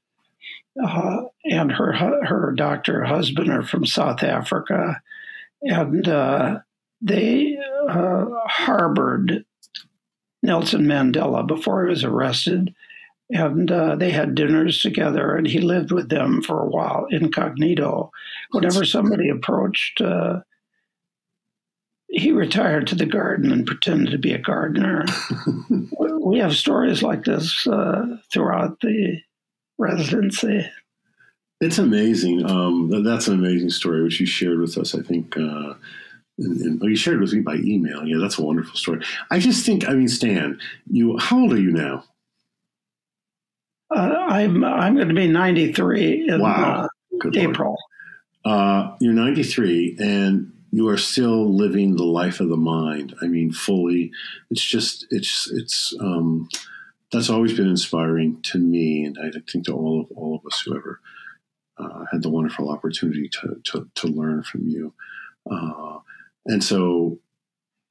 uh, 0.83 1.21
and 1.45 1.71
her 1.71 1.93
her 1.93 2.53
doctor 2.55 3.03
husband 3.03 3.49
are 3.49 3.63
from 3.63 3.85
South 3.85 4.23
Africa, 4.23 5.01
and 5.61 6.07
uh, 6.07 6.59
they 7.01 7.57
uh, 7.87 8.25
harbored 8.47 9.45
Nelson 10.43 10.85
Mandela 10.85 11.45
before 11.45 11.85
he 11.85 11.89
was 11.89 12.03
arrested, 12.03 12.73
and 13.29 13.71
uh, 13.71 13.95
they 13.95 14.11
had 14.11 14.35
dinners 14.35 14.81
together, 14.81 15.35
and 15.35 15.47
he 15.47 15.59
lived 15.59 15.91
with 15.91 16.09
them 16.09 16.41
for 16.41 16.61
a 16.61 16.67
while 16.67 17.07
incognito. 17.09 18.11
Whenever 18.51 18.85
somebody 18.85 19.29
approached. 19.29 20.01
Uh, 20.01 20.41
he 22.09 22.31
retired 22.31 22.87
to 22.87 22.95
the 22.95 23.05
garden 23.05 23.51
and 23.51 23.67
pretended 23.67 24.11
to 24.11 24.17
be 24.17 24.31
a 24.31 24.37
gardener. 24.37 25.05
we 26.21 26.39
have 26.39 26.55
stories 26.55 27.03
like 27.03 27.25
this 27.25 27.67
uh, 27.67 28.05
throughout 28.31 28.79
the 28.79 29.19
residency. 29.77 30.65
It's 31.59 31.77
amazing. 31.77 32.49
Um, 32.49 33.03
that's 33.03 33.27
an 33.27 33.33
amazing 33.33 33.71
story, 33.71 34.03
which 34.03 34.21
you 34.21 34.25
shared 34.25 34.59
with 34.59 34.77
us. 34.77 34.95
I 34.95 35.01
think 35.01 35.35
uh, 35.35 35.73
and, 36.39 36.61
and, 36.61 36.83
you 36.83 36.95
shared 36.95 37.19
with 37.19 37.33
me 37.33 37.41
by 37.41 37.55
email. 37.55 38.05
Yeah, 38.05 38.17
that's 38.19 38.37
a 38.37 38.43
wonderful 38.43 38.75
story. 38.75 39.03
I 39.31 39.39
just 39.39 39.65
think, 39.65 39.87
I 39.89 39.93
mean, 39.93 40.07
Stan, 40.07 40.59
you 40.89 41.17
how 41.17 41.39
old 41.39 41.53
are 41.53 41.59
you 41.59 41.71
now? 41.71 42.03
Uh, 43.89 44.25
I'm 44.27 44.63
I'm 44.63 44.95
going 44.95 45.07
to 45.09 45.13
be 45.13 45.27
93 45.27 46.27
in 46.29 46.41
wow. 46.41 46.87
uh, 47.23 47.29
April. 47.35 47.77
Uh, 48.43 48.95
you're 48.99 49.13
93, 49.13 49.97
and 49.99 50.51
you 50.71 50.87
are 50.89 50.97
still 50.97 51.53
living 51.53 51.95
the 51.95 52.03
life 52.03 52.39
of 52.39 52.49
the 52.49 52.57
mind. 52.57 53.15
I 53.21 53.27
mean, 53.27 53.51
fully. 53.51 54.11
It's 54.49 54.63
just 54.63 55.07
it's 55.09 55.49
it's 55.51 55.93
um, 55.99 56.49
that's 57.11 57.29
always 57.29 57.55
been 57.55 57.69
inspiring 57.69 58.41
to 58.43 58.57
me, 58.57 59.05
and 59.05 59.17
I 59.21 59.31
think 59.51 59.65
to 59.65 59.73
all 59.73 60.01
of 60.01 60.17
all 60.17 60.35
of 60.35 60.45
us 60.45 60.61
who 60.65 60.75
ever 60.75 60.99
uh, 61.77 62.05
had 62.11 62.23
the 62.23 62.29
wonderful 62.29 62.69
opportunity 62.69 63.29
to 63.29 63.61
to, 63.65 63.89
to 63.95 64.07
learn 64.07 64.43
from 64.43 64.67
you. 64.67 64.93
Uh, 65.49 65.99
and 66.45 66.63
so, 66.63 67.19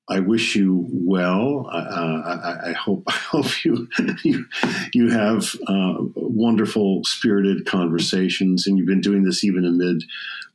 I 0.08 0.20
wish 0.20 0.54
you 0.54 0.86
well. 0.92 1.68
Uh, 1.72 2.22
I, 2.24 2.70
I, 2.70 2.72
hope 2.72 3.02
I 3.08 3.12
hope 3.12 3.64
you 3.64 3.88
you, 4.22 4.46
you 4.94 5.10
have 5.10 5.54
uh, 5.66 5.94
wonderful, 6.14 7.02
spirited 7.04 7.66
conversations, 7.66 8.66
and 8.66 8.78
you've 8.78 8.86
been 8.86 9.00
doing 9.00 9.24
this 9.24 9.42
even 9.44 9.64
amid 9.64 10.04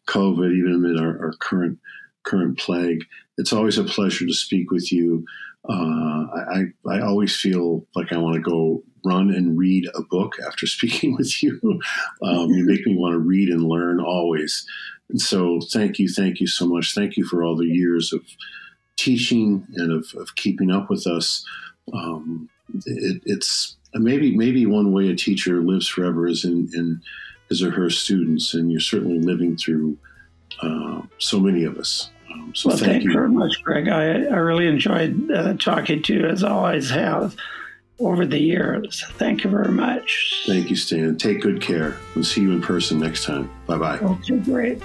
COVID, 0.08 0.58
even 0.58 0.74
amid 0.74 1.00
our, 1.00 1.26
our 1.26 1.34
current 1.40 1.80
current 2.24 2.58
plague. 2.58 3.04
It's 3.38 3.54
always 3.54 3.78
a 3.78 3.84
pleasure 3.84 4.26
to 4.26 4.34
speak 4.34 4.72
with 4.72 4.92
you. 4.92 5.26
Uh, 5.68 6.26
I, 6.34 6.64
I 6.90 7.02
always 7.02 7.36
feel 7.36 7.86
like 7.96 8.12
I 8.12 8.18
want 8.18 8.36
to 8.36 8.42
go 8.42 8.84
run 9.06 9.34
and 9.34 9.58
read 9.58 9.88
a 9.96 10.02
book 10.02 10.36
after 10.46 10.66
speaking 10.68 11.16
with 11.16 11.44
you. 11.44 11.60
Um, 12.24 12.50
you 12.52 12.66
make 12.66 12.86
me 12.86 12.96
want 12.96 13.14
to 13.14 13.20
read 13.20 13.50
and 13.50 13.64
learn 13.64 14.00
always. 14.00 14.66
And 15.10 15.20
so, 15.20 15.60
thank 15.74 16.00
you, 16.00 16.08
thank 16.08 16.40
you 16.40 16.48
so 16.48 16.66
much. 16.66 16.96
Thank 16.96 17.18
you 17.18 17.26
for 17.26 17.44
all 17.44 17.58
the 17.58 17.66
years 17.66 18.14
of 18.14 18.24
teaching 19.02 19.66
and 19.76 19.92
of, 19.92 20.14
of 20.16 20.36
keeping 20.36 20.72
up 20.72 20.90
with 20.90 21.08
us. 21.08 21.44
Um, 21.94 22.50
it, 22.86 23.22
it's 23.26 23.76
maybe 23.96 24.38
maybe 24.38 24.66
one 24.66 24.92
way 24.92 25.10
a 25.10 25.16
teacher 25.16 25.62
lives 25.62 25.88
forever 25.88 26.28
is 26.28 26.46
in, 26.46 26.70
in 26.74 27.02
his 27.50 27.64
or 27.64 27.72
her 27.72 27.90
students, 27.90 28.54
and 28.54 28.72
you're 28.72 28.80
certainly 28.80 29.20
living 29.20 29.58
through 29.58 29.98
uh, 30.62 31.02
so 31.18 31.40
many 31.40 31.64
of 31.64 31.78
us. 31.78 32.12
Um, 32.32 32.54
so 32.56 32.70
well, 32.70 32.78
thank, 32.78 32.92
thank 32.92 33.04
you 33.04 33.14
very 33.14 33.30
much, 33.30 33.62
Greg. 33.64 33.90
I, 33.90 34.24
I 34.26 34.38
really 34.38 34.68
enjoyed 34.68 35.32
uh, 35.32 35.54
talking 35.56 36.02
to 36.04 36.14
you, 36.14 36.26
as 36.26 36.44
I 36.44 36.52
always 36.52 36.90
have 36.92 37.36
over 38.00 38.26
the 38.26 38.40
years. 38.40 39.04
Thank 39.18 39.44
you 39.44 39.50
very 39.50 39.72
much. 39.72 40.44
Thank 40.46 40.70
you, 40.70 40.76
Stan. 40.76 41.18
Take 41.18 41.42
good 41.42 41.62
care. 41.62 41.98
We'll 42.16 42.24
see 42.24 42.42
you 42.42 42.52
in 42.52 42.62
person 42.62 43.00
next 43.00 43.26
time. 43.26 43.52
Bye 43.66 43.78
bye. 43.78 44.00
Okay, 44.00 44.38
great. 44.40 44.82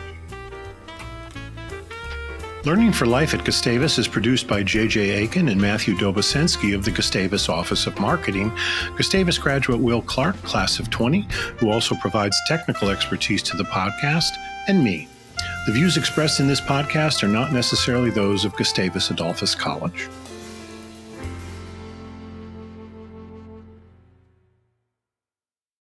Learning 2.66 2.90
for 2.90 3.06
Life 3.06 3.32
at 3.32 3.44
Gustavus 3.44 3.96
is 3.96 4.08
produced 4.08 4.48
by 4.48 4.64
J.J. 4.64 5.10
Aiken 5.10 5.50
and 5.50 5.60
Matthew 5.60 5.94
Dobosensky 5.94 6.74
of 6.74 6.84
the 6.84 6.90
Gustavus 6.90 7.48
Office 7.48 7.86
of 7.86 7.96
Marketing, 8.00 8.50
Gustavus 8.96 9.38
graduate 9.38 9.78
Will 9.78 10.02
Clark, 10.02 10.34
class 10.42 10.80
of 10.80 10.90
20, 10.90 11.28
who 11.58 11.70
also 11.70 11.94
provides 12.00 12.36
technical 12.48 12.90
expertise 12.90 13.40
to 13.44 13.56
the 13.56 13.62
podcast, 13.62 14.32
and 14.66 14.82
me, 14.82 15.06
the 15.66 15.72
views 15.72 15.96
expressed 15.96 16.40
in 16.40 16.48
this 16.48 16.60
podcast 16.60 17.22
are 17.22 17.28
not 17.28 17.52
necessarily 17.52 18.10
those 18.10 18.44
of 18.44 18.56
Gustavus 18.56 19.12
Adolphus 19.12 19.54
College. 19.54 20.08